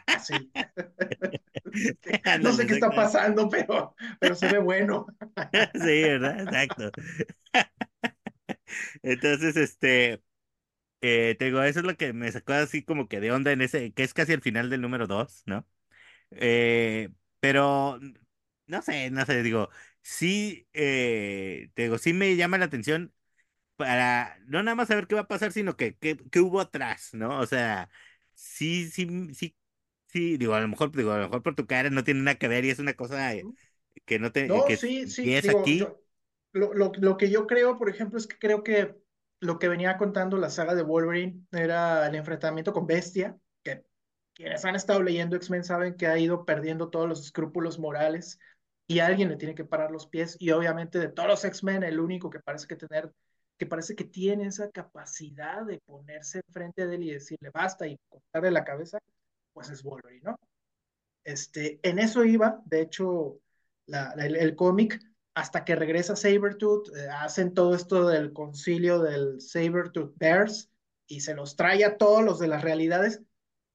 Así. 0.07 0.51
No 2.43 2.53
sé 2.53 2.67
qué 2.67 2.75
está 2.75 2.91
pasando, 2.91 3.49
pero, 3.49 3.95
pero 4.21 4.35
se 4.35 4.49
ve 4.49 4.59
bueno. 4.59 5.07
Sí, 5.75 6.03
¿verdad? 6.03 6.41
Exacto. 6.41 6.93
Entonces, 9.03 9.57
este, 9.57 10.23
eh, 11.03 11.37
te 11.39 11.47
digo, 11.47 11.63
eso 11.63 11.81
es 11.81 11.87
lo 11.87 11.97
que 11.97 12.13
me 12.13 12.33
sacó 12.33 12.55
así 12.55 12.85
como 12.85 13.09
que 13.09 13.21
de 13.21 13.33
onda 13.33 13.53
en 13.53 13.63
ese, 13.63 13.93
que 13.95 14.03
es 14.05 14.15
casi 14.15 14.33
el 14.33 14.43
final 14.43 14.71
del 14.71 14.81
número 14.83 15.07
dos, 15.07 15.43
¿no? 15.47 15.67
Eh, 16.33 17.11
pero, 17.41 18.01
no 18.67 18.83
sé, 18.83 19.11
no 19.11 19.27
sé, 19.27 19.43
digo, 19.43 19.71
sí, 20.03 20.69
eh, 20.75 21.71
te 21.75 21.85
digo, 21.85 21.99
sí 21.99 22.13
me 22.13 22.37
llama 22.37 22.59
la 22.59 22.67
atención 22.67 23.15
para 23.77 24.39
no 24.47 24.63
nada 24.63 24.75
más 24.77 24.89
saber 24.89 25.07
qué 25.09 25.15
va 25.17 25.23
a 25.23 25.29
pasar, 25.29 25.53
sino 25.53 25.77
que 25.77 25.97
qué 25.99 26.41
hubo 26.41 26.61
atrás, 26.61 27.11
¿no? 27.15 27.41
O 27.41 27.47
sea, 27.47 27.91
sí, 28.35 28.91
sí, 28.91 29.35
sí, 29.35 29.57
sí, 30.15 30.39
digo, 30.39 30.55
a 30.55 30.61
lo 30.63 30.69
mejor, 30.69 30.93
digo, 30.93 31.13
a 31.13 31.19
lo 31.19 31.25
mejor 31.25 31.43
por 31.43 31.55
tu 31.57 31.67
cara 31.67 31.91
no 31.91 32.05
tiene 32.05 32.23
nada 32.23 32.39
que 32.39 32.49
ver 32.49 32.65
y 32.65 32.71
es 32.71 32.79
una 32.79 32.95
cosa 32.95 33.35
eh, 33.35 33.49
que 34.07 34.19
no 34.19 34.33
te, 34.33 34.49
No, 34.49 34.65
que 34.65 34.75
sí, 34.75 35.07
sí, 35.09 35.33
empieza 35.33 35.41
digo, 35.41 35.73
aquí. 35.73 35.79
yo, 35.79 36.01
lo, 36.53 36.75
lo, 36.75 36.93
lo 36.99 37.17
que 37.17 37.31
yo 37.31 37.47
creo, 37.47 37.79
por 37.79 37.89
ejemplo, 37.89 38.19
es 38.19 38.27
que 38.27 38.39
creo 38.39 38.63
que 38.63 38.95
lo 39.41 39.59
que 39.59 39.69
venía 39.69 39.97
contando 39.97 40.37
la 40.37 40.51
saga 40.51 40.75
de 40.75 40.83
Wolverine 40.83 41.47
era 41.53 42.07
el 42.07 42.15
enfrentamiento 42.15 42.73
con 42.73 42.87
Bestia, 42.87 43.39
que 43.63 43.85
quienes 44.35 44.65
han 44.65 44.77
estado 44.77 45.03
leyendo 45.03 45.37
X-Men 45.37 45.65
saben 45.65 45.97
que 45.97 46.07
ha 46.07 46.19
ido 46.19 46.45
perdiendo 46.45 46.91
todos 46.91 47.09
los 47.09 47.21
escrúpulos 47.25 47.79
morales 47.79 48.39
y 48.87 48.99
alguien 48.99 49.31
le 49.31 49.37
tiene 49.37 49.55
que 49.55 49.65
parar 49.65 49.91
los 49.91 50.07
pies 50.07 50.37
y 50.39 50.51
obviamente 50.51 50.99
de 50.99 51.09
todos 51.09 51.29
los 51.29 51.45
X-Men 51.45 51.83
el 51.83 51.99
único 52.01 52.29
que 52.31 52.41
parece 52.41 52.67
que 52.67 52.77
tener, 52.77 53.11
que 53.59 53.67
parece 53.67 53.95
que 53.97 54.05
tiene 54.05 54.47
esa 54.47 54.71
capacidad 54.71 55.65
de 55.65 55.81
ponerse 55.87 56.43
enfrente 56.47 56.87
de 56.87 56.97
él 56.97 57.03
y 57.05 57.13
decirle 57.13 57.51
basta 57.53 57.87
y 57.87 57.99
cortarle 58.11 58.51
la 58.51 58.65
cabeza, 58.65 58.99
pues 59.55 59.71
es 59.71 59.83
Wolverine, 59.83 60.23
¿no? 60.25 60.39
Este, 61.25 61.81
en 61.83 61.99
eso 61.99 62.25
iba, 62.25 62.61
de 62.67 62.83
hecho, 62.83 63.39
el, 63.87 64.37
el 64.37 64.57
cómic, 64.57 65.01
hasta 65.35 65.65
que 65.65 65.75
regresa 65.75 66.17
Sabretooth, 66.17 66.95
eh, 66.95 67.09
hacen 67.09 67.55
todo 67.55 67.75
esto 67.75 68.07
del 68.07 68.33
concilio 68.33 69.01
del 69.01 69.41
Sabretooth 69.41 70.15
Bears 70.17 70.71
y 71.07 71.21
se 71.21 71.35
los 71.35 71.57
trae 71.57 71.85
a 71.85 71.97
todos 71.97 72.23
los 72.23 72.39
de 72.39 72.49
las 72.49 72.63
realidades. 72.63 73.23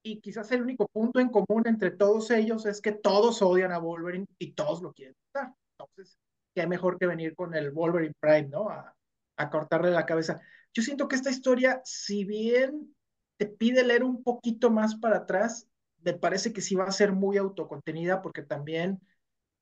Y 0.02 0.20
quizás 0.20 0.50
el 0.52 0.62
único 0.62 0.86
punto 0.88 1.20
en 1.20 1.28
común 1.28 1.64
entre 1.66 1.90
todos 1.90 2.30
ellos 2.30 2.64
es 2.66 2.80
que 2.80 2.92
todos 2.92 3.42
odian 3.42 3.72
a 3.72 3.78
Wolverine 3.78 4.26
y 4.38 4.52
todos 4.52 4.80
lo 4.80 4.92
quieren 4.94 5.16
matar. 5.34 5.54
Entonces, 5.76 6.16
qué 6.54 6.66
mejor 6.66 6.98
que 6.98 7.06
venir 7.06 7.34
con 7.34 7.54
el 7.54 7.70
Wolverine 7.70 8.14
Prime, 8.18 8.48
¿no? 8.48 8.70
A, 8.70 8.94
a 9.36 9.50
cortarle 9.50 9.90
la 9.90 10.06
cabeza. 10.06 10.40
Yo 10.72 10.82
siento 10.82 11.08
que 11.08 11.16
esta 11.16 11.30
historia, 11.30 11.82
si 11.84 12.24
bien 12.24 12.94
te 13.38 13.46
pide 13.46 13.84
leer 13.84 14.04
un 14.04 14.22
poquito 14.22 14.70
más 14.70 14.94
para 14.94 15.18
atrás, 15.18 15.66
me 16.04 16.14
parece 16.14 16.52
que 16.52 16.60
sí 16.60 16.74
va 16.74 16.84
a 16.84 16.92
ser 16.92 17.12
muy 17.12 17.36
autocontenida 17.36 18.22
porque 18.22 18.42
también 18.42 19.00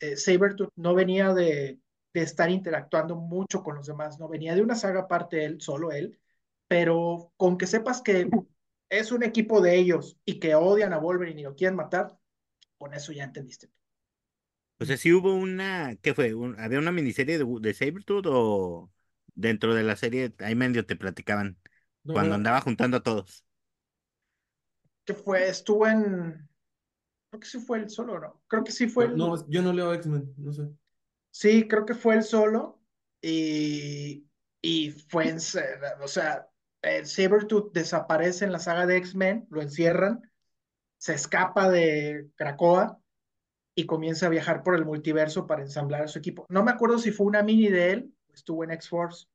eh, 0.00 0.16
Sabretooth 0.16 0.72
no 0.76 0.94
venía 0.94 1.34
de, 1.34 1.80
de, 2.14 2.22
estar 2.22 2.50
interactuando 2.50 3.16
mucho 3.16 3.62
con 3.62 3.76
los 3.76 3.86
demás, 3.86 4.18
no 4.18 4.28
venía 4.28 4.54
de 4.54 4.62
una 4.62 4.74
saga 4.76 5.00
aparte 5.02 5.44
él, 5.44 5.60
solo 5.60 5.92
él, 5.92 6.18
pero 6.68 7.32
con 7.36 7.58
que 7.58 7.66
sepas 7.66 8.02
que 8.02 8.28
es 8.90 9.12
un 9.12 9.22
equipo 9.24 9.60
de 9.60 9.76
ellos 9.78 10.18
y 10.24 10.40
que 10.40 10.54
odian 10.54 10.92
a 10.92 10.98
Wolverine 10.98 11.40
y 11.42 11.44
lo 11.44 11.54
quieren 11.56 11.76
matar, 11.76 12.18
con 12.78 12.94
eso 12.94 13.12
ya 13.12 13.24
entendiste. 13.24 13.70
O 14.80 14.84
sea, 14.84 14.96
sí 14.96 15.12
hubo 15.12 15.34
una, 15.34 15.96
¿qué 16.02 16.14
fue? 16.14 16.34
Un- 16.34 16.58
¿Había 16.60 16.78
una 16.78 16.92
miniserie 16.92 17.38
de, 17.38 17.44
de 17.60 17.74
Sabretooth 17.74 18.26
o 18.28 18.90
dentro 19.34 19.74
de 19.74 19.82
la 19.82 19.96
serie 19.96 20.34
ahí 20.38 20.54
medio 20.54 20.86
te 20.86 20.96
platicaban 20.96 21.58
No, 22.04 22.18
cuando 22.18 22.34
no, 22.34 22.36
andaba 22.36 22.60
juntando 22.60 22.98
a 22.98 23.02
todos? 23.02 23.44
¿Qué 25.08 25.14
fue? 25.14 25.48
Estuvo 25.48 25.86
en... 25.86 26.46
Creo 27.30 27.40
que 27.40 27.46
sí 27.46 27.58
fue 27.60 27.78
el 27.78 27.88
solo, 27.88 28.20
¿no? 28.20 28.42
Creo 28.46 28.62
que 28.62 28.72
sí 28.72 28.88
fue 28.88 29.06
el... 29.06 29.16
no, 29.16 29.48
yo 29.48 29.62
no 29.62 29.72
leo 29.72 29.94
X-Men, 29.94 30.34
no 30.36 30.52
sé. 30.52 30.68
Sí, 31.30 31.66
creo 31.66 31.86
que 31.86 31.94
fue 31.94 32.16
el 32.16 32.22
solo 32.22 32.82
y, 33.22 34.28
y 34.60 34.90
fue 34.90 35.30
en, 35.30 35.38
o 35.38 36.08
sea, 36.08 36.50
el 36.82 37.06
Sabretooth 37.06 37.72
desaparece 37.72 38.44
en 38.44 38.52
la 38.52 38.58
saga 38.58 38.84
de 38.84 38.98
X-Men, 38.98 39.46
lo 39.48 39.62
encierran, 39.62 40.30
se 40.98 41.14
escapa 41.14 41.70
de 41.70 42.28
Krakoa 42.34 43.00
y 43.74 43.86
comienza 43.86 44.26
a 44.26 44.30
viajar 44.30 44.62
por 44.62 44.74
el 44.74 44.84
multiverso 44.84 45.46
para 45.46 45.62
ensamblar 45.62 46.02
a 46.02 46.08
su 46.08 46.18
equipo. 46.18 46.44
No 46.50 46.62
me 46.62 46.70
acuerdo 46.70 46.98
si 46.98 47.12
fue 47.12 47.26
una 47.26 47.42
mini 47.42 47.68
de 47.68 47.92
él, 47.92 48.14
estuvo 48.34 48.62
en 48.62 48.72
X-Force. 48.72 49.26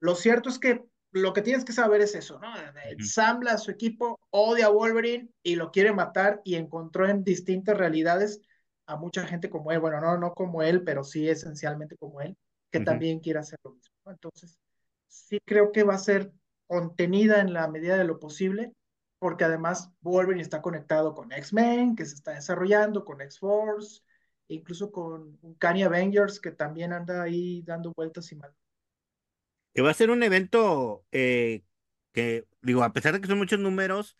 Lo 0.00 0.14
cierto 0.14 0.48
es 0.48 0.60
que 0.60 0.84
lo 1.12 1.32
que 1.32 1.42
tienes 1.42 1.64
que 1.64 1.72
saber 1.72 2.00
es 2.00 2.14
eso, 2.14 2.38
¿no? 2.38 2.52
Ensambla 2.90 3.52
a 3.52 3.58
su 3.58 3.70
equipo, 3.70 4.18
odia 4.30 4.66
a 4.66 4.70
Wolverine 4.70 5.30
y 5.42 5.56
lo 5.56 5.70
quiere 5.70 5.92
matar 5.92 6.40
y 6.44 6.56
encontró 6.56 7.08
en 7.08 7.24
distintas 7.24 7.76
realidades 7.76 8.40
a 8.86 8.96
mucha 8.96 9.26
gente 9.26 9.50
como 9.50 9.70
él, 9.70 9.80
bueno, 9.80 10.00
no, 10.00 10.16
no 10.16 10.32
como 10.32 10.62
él, 10.62 10.82
pero 10.82 11.04
sí 11.04 11.28
esencialmente 11.28 11.96
como 11.96 12.20
él, 12.20 12.36
que 12.70 12.80
también 12.80 13.20
quiere 13.20 13.38
hacer 13.38 13.58
lo 13.62 13.72
mismo. 13.72 13.94
¿no? 14.06 14.12
Entonces, 14.12 14.58
sí 15.06 15.38
creo 15.44 15.72
que 15.72 15.82
va 15.82 15.94
a 15.94 15.98
ser 15.98 16.32
contenida 16.66 17.40
en 17.40 17.52
la 17.52 17.68
medida 17.68 17.96
de 17.96 18.04
lo 18.04 18.18
posible, 18.18 18.72
porque 19.18 19.44
además 19.44 19.90
Wolverine 20.00 20.42
está 20.42 20.62
conectado 20.62 21.14
con 21.14 21.32
X-Men, 21.32 21.96
que 21.96 22.06
se 22.06 22.14
está 22.14 22.32
desarrollando, 22.32 23.04
con 23.04 23.20
X-Force, 23.20 24.02
incluso 24.48 24.90
con 24.90 25.38
Uncanny 25.42 25.82
Avengers, 25.82 26.40
que 26.40 26.52
también 26.52 26.92
anda 26.92 27.22
ahí 27.22 27.62
dando 27.62 27.92
vueltas 27.94 28.30
y 28.32 28.36
mal. 28.36 28.54
Que 29.78 29.82
va 29.82 29.92
a 29.92 29.94
ser 29.94 30.10
un 30.10 30.24
evento 30.24 31.04
eh, 31.12 31.62
que, 32.10 32.48
digo, 32.62 32.82
a 32.82 32.92
pesar 32.92 33.14
de 33.14 33.20
que 33.20 33.28
son 33.28 33.38
muchos 33.38 33.60
números, 33.60 34.16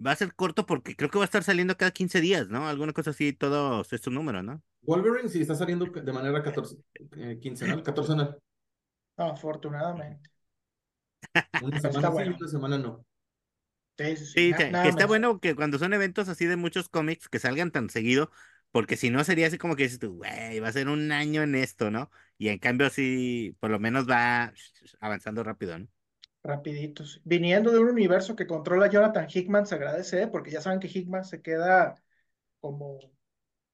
va 0.00 0.12
a 0.12 0.16
ser 0.16 0.34
corto 0.34 0.64
porque 0.64 0.96
creo 0.96 1.10
que 1.10 1.18
va 1.18 1.24
a 1.24 1.26
estar 1.26 1.42
saliendo 1.42 1.76
cada 1.76 1.90
15 1.90 2.22
días, 2.22 2.48
¿no? 2.48 2.66
Alguna 2.66 2.94
cosa 2.94 3.10
así, 3.10 3.34
todos 3.34 3.92
estos 3.92 4.10
números, 4.10 4.42
¿no? 4.42 4.62
Wolverine 4.80 5.28
sí 5.28 5.42
está 5.42 5.54
saliendo 5.54 5.84
de 5.84 6.12
manera 6.14 6.42
14, 6.42 6.78
eh, 7.18 7.38
quincenal, 7.38 7.82
catorcenal. 7.82 8.38
No, 9.18 9.24
afortunadamente. 9.32 10.30
Una 11.62 11.76
Está 11.76 11.92
semana 11.92 12.08
sí 12.08 12.12
bueno. 12.14 12.30
y 12.30 12.34
una 12.40 12.48
semana 12.48 12.78
no. 12.78 13.06
Sí, 13.98 14.16
sí, 14.16 14.24
sí, 14.24 14.32
Sí, 14.32 14.50
nada 14.70 14.88
está 14.88 15.04
bueno 15.04 15.40
que 15.40 15.54
cuando 15.54 15.78
son 15.78 15.92
eventos 15.92 16.30
así 16.30 16.46
de 16.46 16.56
muchos 16.56 16.88
cómics 16.88 17.28
que 17.28 17.38
salgan 17.38 17.70
tan 17.70 17.90
seguido, 17.90 18.30
porque 18.70 18.96
si 18.96 19.10
no 19.10 19.24
sería 19.24 19.46
así 19.46 19.58
como 19.58 19.76
que 19.76 19.84
dices 19.84 19.98
tú, 19.98 20.16
güey, 20.16 20.60
va 20.60 20.68
a 20.68 20.72
ser 20.72 20.88
un 20.88 21.12
año 21.12 21.42
en 21.42 21.54
esto, 21.54 21.90
¿no? 21.90 22.10
Y 22.38 22.48
en 22.48 22.58
cambio 22.58 22.86
así, 22.86 23.56
por 23.60 23.70
lo 23.70 23.78
menos 23.78 24.08
va 24.08 24.52
avanzando 25.00 25.42
rápido, 25.44 25.78
¿no? 25.78 25.88
Rapiditos. 26.42 27.20
Viniendo 27.24 27.72
de 27.72 27.80
un 27.80 27.88
universo 27.88 28.36
que 28.36 28.46
controla 28.46 28.88
Jonathan 28.88 29.26
Hickman, 29.32 29.66
se 29.66 29.74
agradece, 29.74 30.22
¿eh? 30.22 30.28
porque 30.28 30.50
ya 30.50 30.60
saben 30.60 30.78
que 30.78 30.88
Hickman 30.88 31.24
se 31.24 31.42
queda 31.42 31.94
como, 32.60 32.98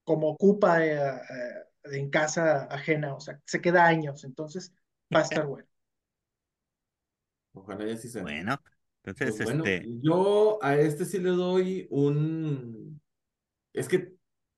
como 0.04 0.30
ocupa 0.30 0.84
eh, 0.86 0.96
eh, 0.96 1.64
en 1.84 2.10
casa 2.10 2.64
ajena, 2.64 3.14
o 3.14 3.20
sea, 3.20 3.40
se 3.44 3.60
queda 3.60 3.86
años, 3.86 4.24
entonces 4.24 4.74
va 5.14 5.20
a 5.20 5.22
estar 5.22 5.46
bueno. 5.48 5.68
Ojalá 7.52 7.86
y 7.86 7.92
así 7.92 8.08
sea. 8.08 8.22
Bueno, 8.22 8.58
entonces, 9.04 9.36
Pues 9.36 9.44
bueno, 9.44 9.64
este, 9.64 9.86
yo 10.02 10.58
a 10.62 10.76
este 10.76 11.04
sí 11.04 11.18
le 11.18 11.30
doy 11.30 11.86
un... 11.90 13.00
Es 13.72 13.88
que 13.88 14.14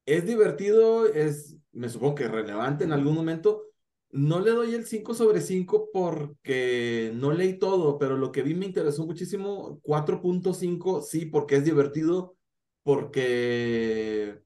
es 0.07 0.27
divertido, 0.27 1.07
es, 1.07 1.57
me 1.73 1.89
supongo 1.89 2.15
que 2.17 2.29
relevante 2.29 2.85
en 2.85 2.93
algún 2.93 3.15
momento. 3.15 3.74
No 4.15 4.39
le 4.39 4.53
doy 4.53 4.77
el 4.77 4.87
5 4.87 5.13
sobre 5.13 5.41
5 5.41 5.91
porque 5.93 7.11
no 7.17 7.33
leí 7.33 7.59
todo, 7.59 7.99
pero 7.99 8.17
lo 8.17 8.31
que 8.31 8.43
vi 8.43 8.55
me 8.55 8.65
interesó 8.65 9.05
muchísimo. 9.05 9.81
4.5, 9.83 11.03
sí, 11.03 11.27
porque 11.27 11.57
es 11.57 11.65
divertido, 11.65 12.37
porque... 12.85 14.41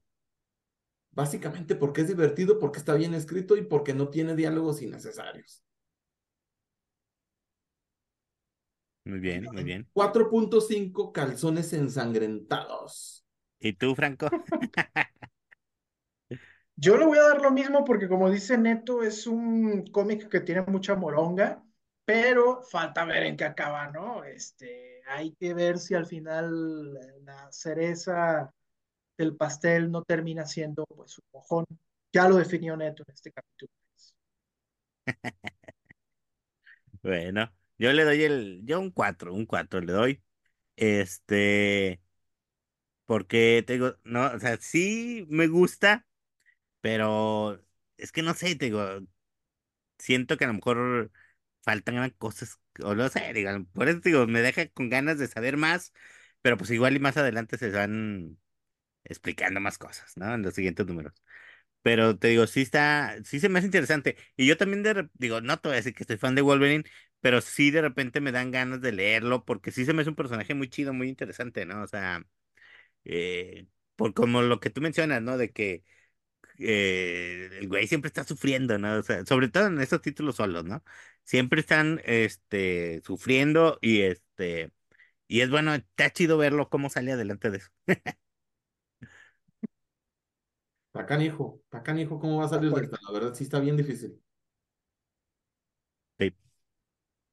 Básicamente 1.10 1.74
porque 1.74 2.00
es 2.00 2.08
divertido, 2.08 2.58
porque 2.58 2.78
está 2.78 2.94
bien 2.94 3.12
escrito 3.12 3.58
y 3.58 3.62
porque 3.62 3.92
no 3.92 4.08
tiene 4.08 4.34
diálogos 4.34 4.80
innecesarios. 4.80 5.62
muy 9.04 9.20
bien, 9.20 9.48
muy 9.52 9.64
bien. 9.64 9.86
4.5 9.92 11.12
calzones 11.12 11.74
ensangrentados. 11.74 13.26
¿Y 13.60 13.74
tú, 13.74 13.94
Franco? 13.94 14.30
Yo 16.80 16.96
le 16.96 17.06
voy 17.06 17.18
a 17.18 17.22
dar 17.22 17.42
lo 17.42 17.50
mismo 17.50 17.84
porque 17.84 18.08
como 18.08 18.30
dice 18.30 18.56
Neto, 18.56 19.02
es 19.02 19.26
un 19.26 19.86
cómic 19.88 20.28
que 20.28 20.40
tiene 20.40 20.62
mucha 20.62 20.94
moronga, 20.94 21.64
pero 22.04 22.62
falta 22.62 23.04
ver 23.04 23.24
en 23.24 23.36
qué 23.36 23.44
acaba, 23.44 23.88
¿no? 23.90 24.22
Este, 24.24 25.02
hay 25.08 25.32
que 25.34 25.54
ver 25.54 25.78
si 25.78 25.94
al 25.94 26.06
final 26.06 26.94
la 27.24 27.50
cereza 27.50 28.52
del 29.18 29.36
pastel 29.36 29.90
no 29.92 30.02
termina 30.04 30.46
siendo 30.46 30.84
pues 30.86 31.18
un 31.18 31.24
mojón. 31.32 31.66
Ya 32.12 32.28
lo 32.28 32.36
definió 32.36 32.76
Neto 32.76 33.04
en 33.08 33.14
este 33.14 33.32
capítulo. 33.32 33.72
Bueno, 37.02 37.52
Yo 37.78 37.92
le 37.92 38.04
doy 38.04 38.22
el, 38.24 38.60
yo 38.64 38.80
un 38.80 38.90
4, 38.90 39.32
un 39.34 39.46
4 39.46 39.80
le 39.80 39.92
doy. 39.92 40.22
Este, 40.76 42.00
porque 43.06 43.64
te 43.66 43.74
digo, 43.74 43.96
no, 44.04 44.26
o 44.32 44.38
sea, 44.40 44.56
sí 44.58 45.26
me 45.30 45.46
gusta, 45.48 46.06
pero 46.88 47.60
es 47.96 48.12
que 48.12 48.22
no 48.22 48.34
sé, 48.34 48.56
te 48.56 48.66
digo, 48.66 48.82
siento 49.98 50.36
que 50.36 50.44
a 50.44 50.48
lo 50.48 50.54
mejor 50.54 51.10
faltan 51.62 52.10
cosas, 52.18 52.58
o 52.82 52.94
no 52.94 53.08
sé, 53.08 53.32
digo, 53.34 53.50
por 53.72 53.88
eso 53.88 54.00
digo, 54.00 54.26
me 54.26 54.40
deja 54.42 54.68
con 54.68 54.88
ganas 54.90 55.18
de 55.18 55.26
saber 55.28 55.56
más, 55.56 55.92
pero 56.42 56.56
pues 56.56 56.70
igual 56.70 56.96
y 56.96 57.00
más 57.00 57.16
adelante 57.16 57.58
se 57.58 57.70
van 57.70 58.38
explicando 59.04 59.60
más 59.60 59.78
cosas, 59.78 60.12
¿no? 60.16 60.34
En 60.34 60.42
los 60.42 60.54
siguientes 60.54 60.86
números. 60.86 61.14
Pero 61.82 62.18
te 62.18 62.28
digo, 62.28 62.46
sí 62.46 62.62
está, 62.62 63.16
sí 63.24 63.40
se 63.40 63.48
me 63.50 63.58
hace 63.60 63.66
interesante. 63.68 64.16
Y 64.36 64.46
yo 64.46 64.56
también 64.56 64.82
de, 64.84 65.08
digo, 65.14 65.40
no 65.42 65.58
te 65.60 65.68
voy 65.68 65.74
a 65.74 65.78
decir 65.78 65.94
que 65.94 66.04
estoy 66.04 66.18
fan 66.18 66.34
de 66.34 66.42
Wolverine, 66.42 66.84
pero 67.20 67.40
sí 67.42 67.70
de 67.70 67.82
repente 67.82 68.20
me 68.20 68.32
dan 68.32 68.50
ganas 68.52 68.80
de 68.82 68.92
leerlo, 68.92 69.44
porque 69.44 69.72
sí 69.72 69.84
se 69.86 69.94
me 69.94 70.02
hace 70.02 70.10
un 70.10 70.16
personaje 70.16 70.54
muy 70.54 70.68
chido, 70.70 70.94
muy 70.94 71.08
interesante, 71.08 71.66
¿no? 71.66 71.82
O 71.82 71.88
sea, 71.88 72.24
eh, 73.04 73.66
por 73.96 74.14
como 74.14 74.42
lo 74.42 74.60
que 74.60 74.70
tú 74.70 74.80
mencionas, 74.80 75.22
¿no? 75.22 75.38
De 75.38 75.50
que 75.52 75.84
eh, 76.58 77.50
el 77.60 77.68
güey 77.68 77.86
siempre 77.86 78.08
está 78.08 78.24
sufriendo, 78.24 78.78
¿no? 78.78 78.96
O 78.98 79.02
sea, 79.02 79.24
sobre 79.26 79.48
todo 79.48 79.66
en 79.66 79.80
estos 79.80 80.02
títulos 80.02 80.36
solos, 80.36 80.64
¿no? 80.64 80.82
Siempre 81.24 81.60
están, 81.60 82.00
este, 82.04 83.00
sufriendo 83.04 83.78
y 83.80 84.00
este, 84.02 84.72
y 85.28 85.42
es 85.42 85.50
bueno, 85.50 85.74
está 85.74 86.10
chido 86.10 86.38
verlo 86.38 86.68
cómo 86.70 86.90
sale 86.90 87.12
adelante 87.12 87.50
de 87.50 87.58
eso. 87.58 87.68
Está 90.92 91.06
canijo, 91.06 91.60
está 91.64 91.82
canijo, 91.82 92.18
¿cómo 92.18 92.38
va 92.38 92.46
a 92.46 92.48
salir 92.48 92.72
de 92.72 92.82
esta? 92.82 92.98
La 93.06 93.12
verdad 93.12 93.34
sí 93.34 93.44
está 93.44 93.60
bien 93.60 93.76
difícil. 93.76 94.18
Sí. 96.18 96.34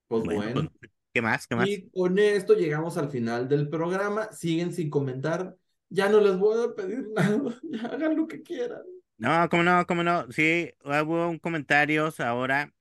Pues 0.08 0.24
Bueno, 0.24 0.42
bueno. 0.54 0.72
pues, 0.80 0.92
¿qué 1.14 1.22
más? 1.22 1.48
¿Qué 1.48 1.56
más? 1.56 1.68
Y 1.68 1.90
con 1.90 2.20
esto 2.20 2.54
llegamos 2.54 2.98
al 2.98 3.10
final 3.10 3.48
del 3.48 3.70
programa. 3.70 4.32
Siguen 4.32 4.74
sin 4.74 4.90
comentar. 4.90 5.56
Ya 5.90 6.10
no 6.10 6.20
les 6.20 6.38
voy 6.38 6.64
a 6.64 6.76
pedir 6.76 7.08
nada. 7.16 7.60
Ya 7.64 7.88
hagan 7.88 8.16
lo 8.18 8.28
que 8.28 8.44
quieran. 8.44 8.84
No, 9.18 9.48
cómo 9.50 9.64
no, 9.64 9.86
cómo 9.88 10.04
no. 10.04 10.32
Sí, 10.32 10.74
hubo 10.84 11.30
un 11.30 11.40
comentarios 11.40 12.20
ahora. 12.20 12.74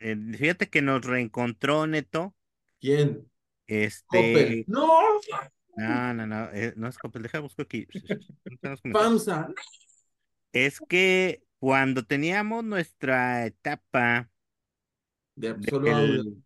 eh, 0.00 0.16
fíjate 0.36 0.68
que 0.68 0.82
nos 0.82 1.04
reencontró 1.04 1.86
Neto. 1.86 2.34
¿Quién? 2.80 3.30
Coppel. 4.06 4.60
Este, 4.60 4.64
No, 4.66 4.92
no, 5.76 6.14
no, 6.14 6.26
no, 6.26 6.50
eh, 6.52 6.72
no 6.76 6.88
es 6.88 6.98
Coppel, 6.98 7.22
deja 7.22 7.40
busco 7.40 7.62
aquí. 7.62 7.86
FAMSA. 8.92 9.48
Es 10.52 10.80
que 10.80 11.42
cuando 11.58 12.04
teníamos 12.04 12.64
nuestra 12.64 13.46
etapa 13.46 14.30
De 15.36 15.56
solo 15.68 15.90
audio. 15.94 16.22
del, 16.22 16.44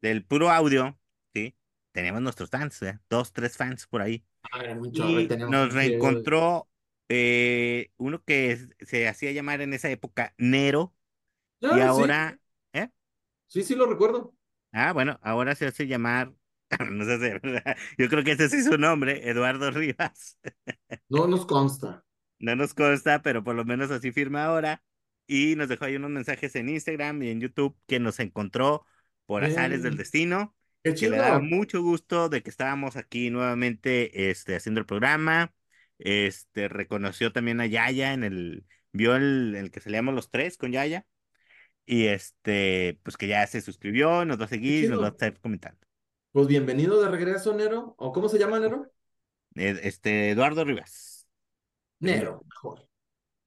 del 0.00 0.24
puro 0.24 0.50
audio, 0.50 0.98
sí, 1.34 1.56
teníamos 1.92 2.22
nuestros 2.22 2.50
fans, 2.50 2.82
¿eh? 2.82 2.98
Dos, 3.08 3.32
tres 3.32 3.56
fans 3.56 3.86
por 3.86 4.02
ahí. 4.02 4.24
Ah, 4.52 4.64
y 4.92 5.28
nos 5.28 5.72
reencontró 5.74 6.68
eh, 7.08 7.92
uno 7.96 8.22
que 8.24 8.58
se 8.80 9.08
hacía 9.08 9.32
llamar 9.32 9.60
en 9.62 9.74
esa 9.74 9.90
época 9.90 10.34
Nero 10.38 10.94
y 11.68 11.80
Ah, 11.80 11.88
sí, 11.90 12.04
ahora, 12.04 12.40
¿eh? 12.74 12.90
sí, 13.46 13.62
sí 13.62 13.74
lo 13.74 13.86
recuerdo. 13.86 14.34
Ah, 14.72 14.92
bueno, 14.92 15.18
ahora 15.22 15.54
se 15.54 15.66
hace 15.66 15.86
llamar, 15.86 16.34
no 16.90 17.04
sé, 17.04 17.18
si- 17.18 17.48
yo 17.98 18.08
creo 18.08 18.24
que 18.24 18.32
ese 18.32 18.48
sí 18.48 18.56
es 18.58 18.66
su 18.66 18.78
nombre, 18.78 19.28
Eduardo 19.28 19.70
Rivas. 19.70 20.38
No 21.16 21.26
nos 21.26 21.44
consta. 21.44 22.02
No 22.38 22.54
nos 22.56 22.74
consta, 22.74 23.22
pero 23.22 23.42
por 23.44 23.54
lo 23.56 23.64
menos 23.64 23.90
así 23.90 24.12
firma 24.12 24.44
ahora. 24.44 24.82
Y 25.26 25.56
nos 25.56 25.68
dejó 25.68 25.84
ahí 25.84 25.96
unos 25.96 26.10
mensajes 26.10 26.54
en 26.56 26.68
Instagram 26.68 27.22
y 27.22 27.30
en 27.30 27.40
YouTube 27.40 27.76
que 27.86 28.00
nos 28.00 28.18
encontró 28.20 28.86
por 29.26 29.44
azares 29.44 29.82
del 29.82 29.94
Bien. 29.94 29.96
destino, 29.96 30.56
Qué 30.84 30.94
que 31.00 31.08
le 31.08 31.18
daba 31.18 31.38
chido. 31.38 31.40
mucho 31.40 31.82
gusto 31.82 32.28
de 32.28 32.42
que 32.42 32.50
estábamos 32.50 32.96
aquí 32.96 33.30
nuevamente 33.30 34.30
este, 34.30 34.56
haciendo 34.56 34.80
el 34.80 34.86
programa. 34.86 35.52
Este, 35.98 36.68
reconoció 36.68 37.32
también 37.32 37.60
a 37.60 37.66
Yaya 37.66 38.12
en 38.12 38.24
el, 38.24 38.64
vio 38.92 39.16
el, 39.16 39.54
el 39.56 39.70
que 39.70 39.80
salíamos 39.80 40.14
los 40.14 40.30
tres 40.30 40.56
con 40.56 40.72
Yaya. 40.72 41.06
Y 41.84 42.06
este, 42.06 43.00
pues 43.02 43.16
que 43.16 43.28
ya 43.28 43.46
se 43.46 43.60
suscribió, 43.60 44.24
nos 44.24 44.38
va 44.38 44.44
a 44.44 44.48
seguir 44.48 44.90
nos 44.90 45.00
va 45.00 45.06
a 45.06 45.10
estar 45.10 45.40
comentando. 45.40 45.80
Pues 46.32 46.46
bienvenido 46.46 47.02
de 47.02 47.08
regreso, 47.08 47.54
Nero. 47.54 47.94
¿O 47.98 48.12
cómo 48.12 48.28
se 48.28 48.38
llama, 48.38 48.60
Nero? 48.60 48.92
Este, 49.54 50.30
Eduardo 50.30 50.64
Rivas. 50.64 51.26
Nero, 51.98 52.42
mejor. 52.46 52.86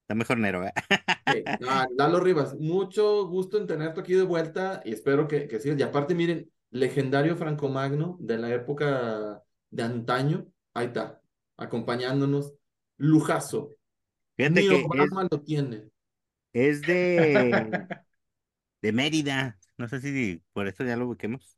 Está 0.02 0.14
mejor 0.14 0.38
Nero, 0.38 0.64
¿eh? 0.64 0.72
Sí, 1.32 1.44
ah, 1.68 1.86
Lalo 1.96 2.20
Rivas, 2.20 2.54
mucho 2.58 3.26
gusto 3.28 3.56
en 3.56 3.66
tenerte 3.66 4.00
aquí 4.00 4.12
de 4.12 4.24
vuelta 4.24 4.82
y 4.84 4.92
espero 4.92 5.28
que, 5.28 5.46
que 5.46 5.60
sigas. 5.60 5.78
Y 5.78 5.82
aparte, 5.82 6.14
miren, 6.14 6.50
legendario 6.70 7.36
Franco 7.36 7.68
Magno 7.68 8.18
de 8.20 8.36
la 8.36 8.52
época 8.52 9.42
de 9.70 9.82
antaño, 9.82 10.46
ahí 10.74 10.88
está, 10.88 11.21
acompañándonos. 11.62 12.54
Lujazo. 12.96 13.70
Fíjate 14.36 14.60
Ni 14.62 14.68
que 14.68 14.76
es, 14.76 15.10
lo 15.12 15.40
tiene. 15.42 15.84
es 16.52 16.82
de, 16.82 17.86
de 18.82 18.92
Mérida. 18.92 19.58
No 19.76 19.88
sé 19.88 20.00
si 20.00 20.42
por 20.52 20.68
eso 20.68 20.84
ya 20.84 20.96
lo 20.96 21.06
busquemos. 21.06 21.56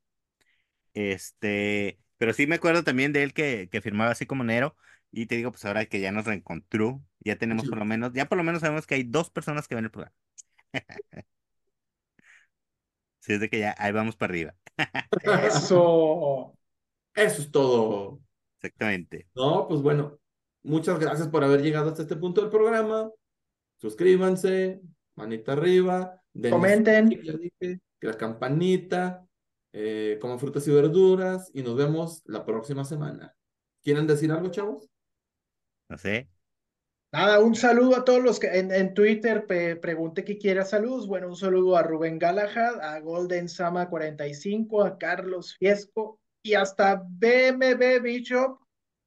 Este, 0.95 1.99
pero 2.19 2.33
sí 2.33 2.47
me 2.47 2.57
acuerdo 2.57 2.85
también 2.85 3.13
de 3.13 3.23
él 3.23 3.35
que, 3.35 3.69
que 3.71 3.81
firmaba 3.81 4.13
así 4.13 4.27
como 4.27 4.45
Nero. 4.45 4.77
Y 5.11 5.27
te 5.27 5.37
digo, 5.37 5.53
pues 5.53 5.65
ahora 5.65 5.87
que 5.87 6.01
ya 6.01 6.11
nos 6.11 6.25
reencontró, 6.25 7.01
ya 7.21 7.37
tenemos 7.37 7.69
por 7.69 7.79
lo 7.79 7.85
menos, 7.85 8.13
ya 8.15 8.27
por 8.27 8.37
lo 8.37 8.43
menos 8.45 8.63
sabemos 8.63 8.87
que 8.87 8.97
hay 8.97 9.05
dos 9.05 9.31
personas 9.31 9.69
que 9.69 9.77
ven 9.77 9.85
el 9.85 9.91
programa. 9.91 10.15
Sí, 13.21 13.33
es 13.33 13.41
de 13.41 13.49
que 13.49 13.59
ya 13.59 13.75
ahí 13.79 13.93
vamos 13.93 14.17
para 14.17 14.31
arriba. 14.33 14.55
Eso. 15.23 16.59
Eso 17.15 17.43
es 17.43 17.51
todo. 17.51 18.24
Exactamente. 18.65 19.29
No, 19.35 19.67
pues 19.69 19.83
bueno, 19.83 20.19
muchas 20.63 20.99
gracias 20.99 21.29
por 21.29 21.45
haber 21.45 21.63
llegado 21.63 21.91
hasta 21.91 22.03
este 22.03 22.17
punto 22.17 22.41
del 22.41 22.51
programa. 22.51 23.11
Suscríbanse, 23.81 24.81
manita 25.17 25.53
arriba, 25.53 26.21
denle 26.33 26.51
Comenten. 26.57 27.09
like, 27.11 27.23
ya 27.27 27.33
dije, 27.35 27.81
que 28.01 28.07
la 28.07 28.17
campanita, 28.17 29.27
eh, 29.73 30.19
coman 30.21 30.39
frutas 30.39 30.67
y 30.69 30.71
verduras 30.71 31.51
y 31.53 31.63
nos 31.63 31.77
vemos 31.77 32.23
la 32.27 32.45
próxima 32.47 32.85
semana. 32.85 33.35
¿Quieren 33.83 34.07
decir 34.07 34.31
algo, 34.33 34.49
chavos? 34.51 34.89
No 35.91 35.99
sé. 35.99 36.29
Nada, 37.13 37.39
un 37.41 37.55
saludo 37.55 37.97
a 37.97 38.05
todos 38.05 38.23
los 38.23 38.41
que 38.41 38.47
en, 38.59 38.73
en 38.73 38.95
Twitter 38.95 39.47
pe- 39.47 39.77
pregunté 39.77 40.25
que 40.25 40.39
quiera 40.39 40.65
saludos. 40.65 41.07
Bueno, 41.07 41.29
un 41.29 41.37
saludo 41.37 41.77
a 41.77 41.83
Rubén 41.83 42.19
Galahad, 42.19 42.81
a 42.81 42.99
Golden 43.01 43.49
Sama 43.49 43.89
45, 43.91 44.83
a 44.83 44.99
Carlos 44.99 45.55
Fiesco 45.57 46.21
y 46.45 46.55
hasta 46.55 47.03
BMB 47.09 48.01
Bishop. 48.03 48.61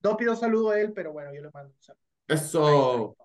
No 0.03 0.17
pido 0.17 0.35
saludo 0.35 0.71
a 0.71 0.79
él, 0.81 0.91
pero 0.91 1.13
bueno, 1.13 1.33
yo 1.33 1.41
le 1.41 1.49
mando 1.51 1.73
un 1.73 1.81
saludo. 1.81 2.03
Eso. 2.27 3.15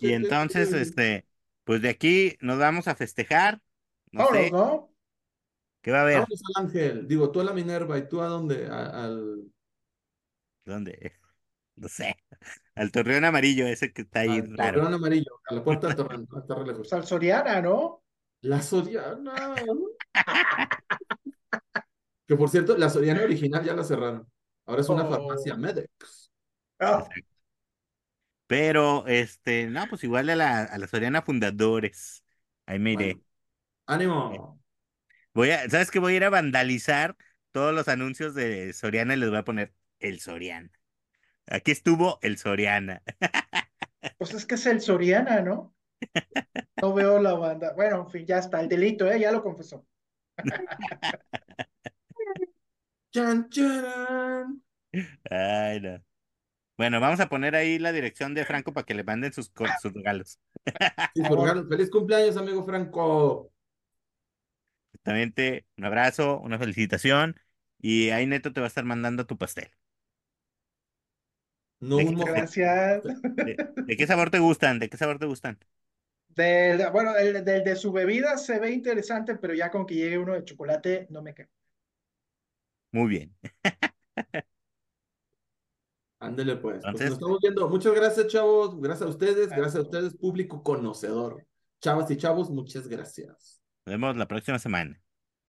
Y 0.00 0.12
entonces, 0.12 0.70
te. 0.70 0.80
este, 0.82 1.26
pues 1.64 1.82
de 1.82 1.88
aquí 1.88 2.36
nos 2.40 2.58
vamos 2.58 2.86
a 2.86 2.94
festejar. 2.94 3.60
No 4.12 4.24
Vámonos, 4.24 4.44
sé, 4.44 4.50
¿no? 4.52 4.94
¿qué 5.80 5.90
va 5.90 5.98
a 5.98 6.02
haber? 6.02 6.20
Vamos 6.20 6.42
al 6.54 6.64
Ángel. 6.66 7.08
Digo, 7.08 7.30
tú 7.30 7.40
a 7.40 7.44
la 7.44 7.52
Minerva 7.52 7.98
y 7.98 8.08
tú 8.08 8.20
a 8.20 8.26
dónde? 8.26 8.66
A- 8.66 9.04
al, 9.04 9.50
¿Dónde? 10.64 11.12
No 11.76 11.88
sé. 11.88 12.16
Al 12.76 12.92
Torreón 12.92 13.24
Amarillo, 13.24 13.66
ese 13.66 13.92
que 13.92 14.02
está 14.02 14.20
ahí 14.20 14.38
al 14.38 14.56
raro. 14.56 14.74
Torreón 14.74 14.94
Amarillo, 14.94 15.40
a 15.48 15.54
la 15.54 15.64
puerta 15.64 15.88
del 15.88 15.96
Torreón. 15.96 16.28
al 16.92 17.04
Soriana, 17.04 17.60
¿no? 17.60 18.04
La 18.42 18.62
Soriana. 18.62 19.56
Que 22.26 22.36
por 22.36 22.48
cierto, 22.48 22.76
la 22.76 22.88
Soriana 22.90 23.22
original 23.22 23.64
ya 23.64 23.74
la 23.74 23.84
cerraron. 23.84 24.26
Ahora 24.66 24.80
es 24.80 24.88
una 24.88 25.04
Oh. 25.04 25.10
farmacia 25.10 25.56
Medex. 25.56 26.32
Ah. 26.78 27.06
Pero, 28.46 29.06
este, 29.06 29.66
no, 29.68 29.86
pues 29.88 30.04
igual 30.04 30.28
a 30.30 30.36
la, 30.36 30.62
a 30.64 30.78
la 30.78 30.86
Soriana 30.86 31.22
Fundadores. 31.22 32.24
Ahí 32.66 32.78
me 32.78 32.92
iré. 32.92 33.14
Bueno, 33.14 33.24
ánimo. 33.86 34.60
Voy 35.34 35.50
a, 35.50 35.68
¿sabes 35.68 35.90
qué? 35.90 35.98
Voy 35.98 36.14
a 36.14 36.16
ir 36.16 36.24
a 36.24 36.30
vandalizar 36.30 37.16
todos 37.52 37.74
los 37.74 37.88
anuncios 37.88 38.34
de 38.34 38.72
Soriana 38.72 39.14
y 39.14 39.18
les 39.18 39.30
voy 39.30 39.38
a 39.38 39.44
poner 39.44 39.74
el 40.00 40.20
Soriana. 40.20 40.70
Aquí 41.46 41.70
estuvo 41.72 42.18
el 42.22 42.38
Soriana. 42.38 43.02
pues 44.18 44.34
es 44.34 44.46
que 44.46 44.54
es 44.56 44.66
el 44.66 44.80
Soriana, 44.80 45.40
¿no? 45.42 45.74
No 46.80 46.94
veo 46.94 47.20
la 47.20 47.34
banda. 47.34 47.72
Bueno, 47.74 48.02
en 48.02 48.10
fin, 48.10 48.26
ya 48.26 48.38
está. 48.38 48.60
El 48.60 48.68
delito, 48.68 49.10
¿eh? 49.10 49.20
Ya 49.20 49.32
lo 49.32 49.42
confesó. 49.42 49.86
Chan, 53.14 53.38
charan. 53.52 54.46
Ay, 55.30 55.80
no. 55.80 56.02
Bueno, 56.78 57.00
vamos 57.00 57.20
a 57.20 57.28
poner 57.30 57.56
ahí 57.56 57.78
la 57.78 57.92
dirección 57.92 58.34
de 58.34 58.44
Franco 58.46 58.72
para 58.72 58.86
que 58.86 58.94
le 58.94 59.04
manden 59.04 59.32
sus, 59.32 59.52
sus 59.76 59.92
regalos. 59.94 60.40
Sí, 61.14 61.22
por 61.24 61.40
regalo. 61.40 61.66
Feliz 61.68 61.90
cumpleaños, 61.90 62.36
amigo 62.36 62.64
Franco. 62.64 63.52
Exactamente. 64.92 65.66
Un 65.76 65.84
abrazo, 65.84 66.40
una 66.40 66.58
felicitación. 66.58 67.36
Y 67.78 68.10
ahí 68.10 68.26
Neto 68.26 68.52
te 68.52 68.60
va 68.60 68.66
a 68.66 68.68
estar 68.68 68.84
mandando 68.84 69.26
tu 69.26 69.36
pastel. 69.38 69.70
No 71.80 71.98
¿De 71.98 72.06
un 72.06 72.14
qué- 72.14 72.16
mojito. 72.16 72.32
Gracias. 72.32 73.02
¿De, 73.40 73.62
de 73.86 73.96
qué 73.96 74.06
sabor 74.06 74.30
te 74.30 74.38
gustan? 74.40 74.78
¿De 74.78 74.88
qué 74.90 74.96
sabor 74.96 75.18
te 75.18 75.26
gustan? 75.26 75.58
Bueno, 76.92 77.16
el, 77.16 77.44
del 77.44 77.64
de 77.64 77.76
su 77.76 77.92
bebida 77.92 78.36
se 78.38 78.58
ve 78.58 78.70
interesante, 78.72 79.36
pero 79.36 79.54
ya 79.54 79.70
con 79.70 79.86
que 79.86 79.94
llegue 79.94 80.18
uno 80.18 80.34
de 80.34 80.44
chocolate, 80.44 81.06
no 81.10 81.22
me 81.22 81.34
quedo. 81.34 81.48
Muy 82.94 83.08
bien. 83.08 83.36
Ándele 86.20 86.54
pues. 86.56 86.80
Pues 86.80 86.92
nos 86.92 87.12
estamos 87.12 87.40
viendo. 87.42 87.68
Muchas 87.68 87.92
gracias, 87.92 88.28
chavos. 88.28 88.80
Gracias 88.80 89.08
a 89.08 89.10
ustedes. 89.10 89.48
Gracias 89.48 89.74
a 89.74 89.80
ustedes, 89.80 90.16
público 90.16 90.62
conocedor. 90.62 91.44
Chavas 91.80 92.08
y 92.12 92.16
chavos, 92.16 92.50
muchas 92.50 92.86
gracias. 92.86 93.60
Nos 93.84 93.94
vemos 93.94 94.16
la 94.16 94.28
próxima 94.28 94.60
semana. 94.60 95.03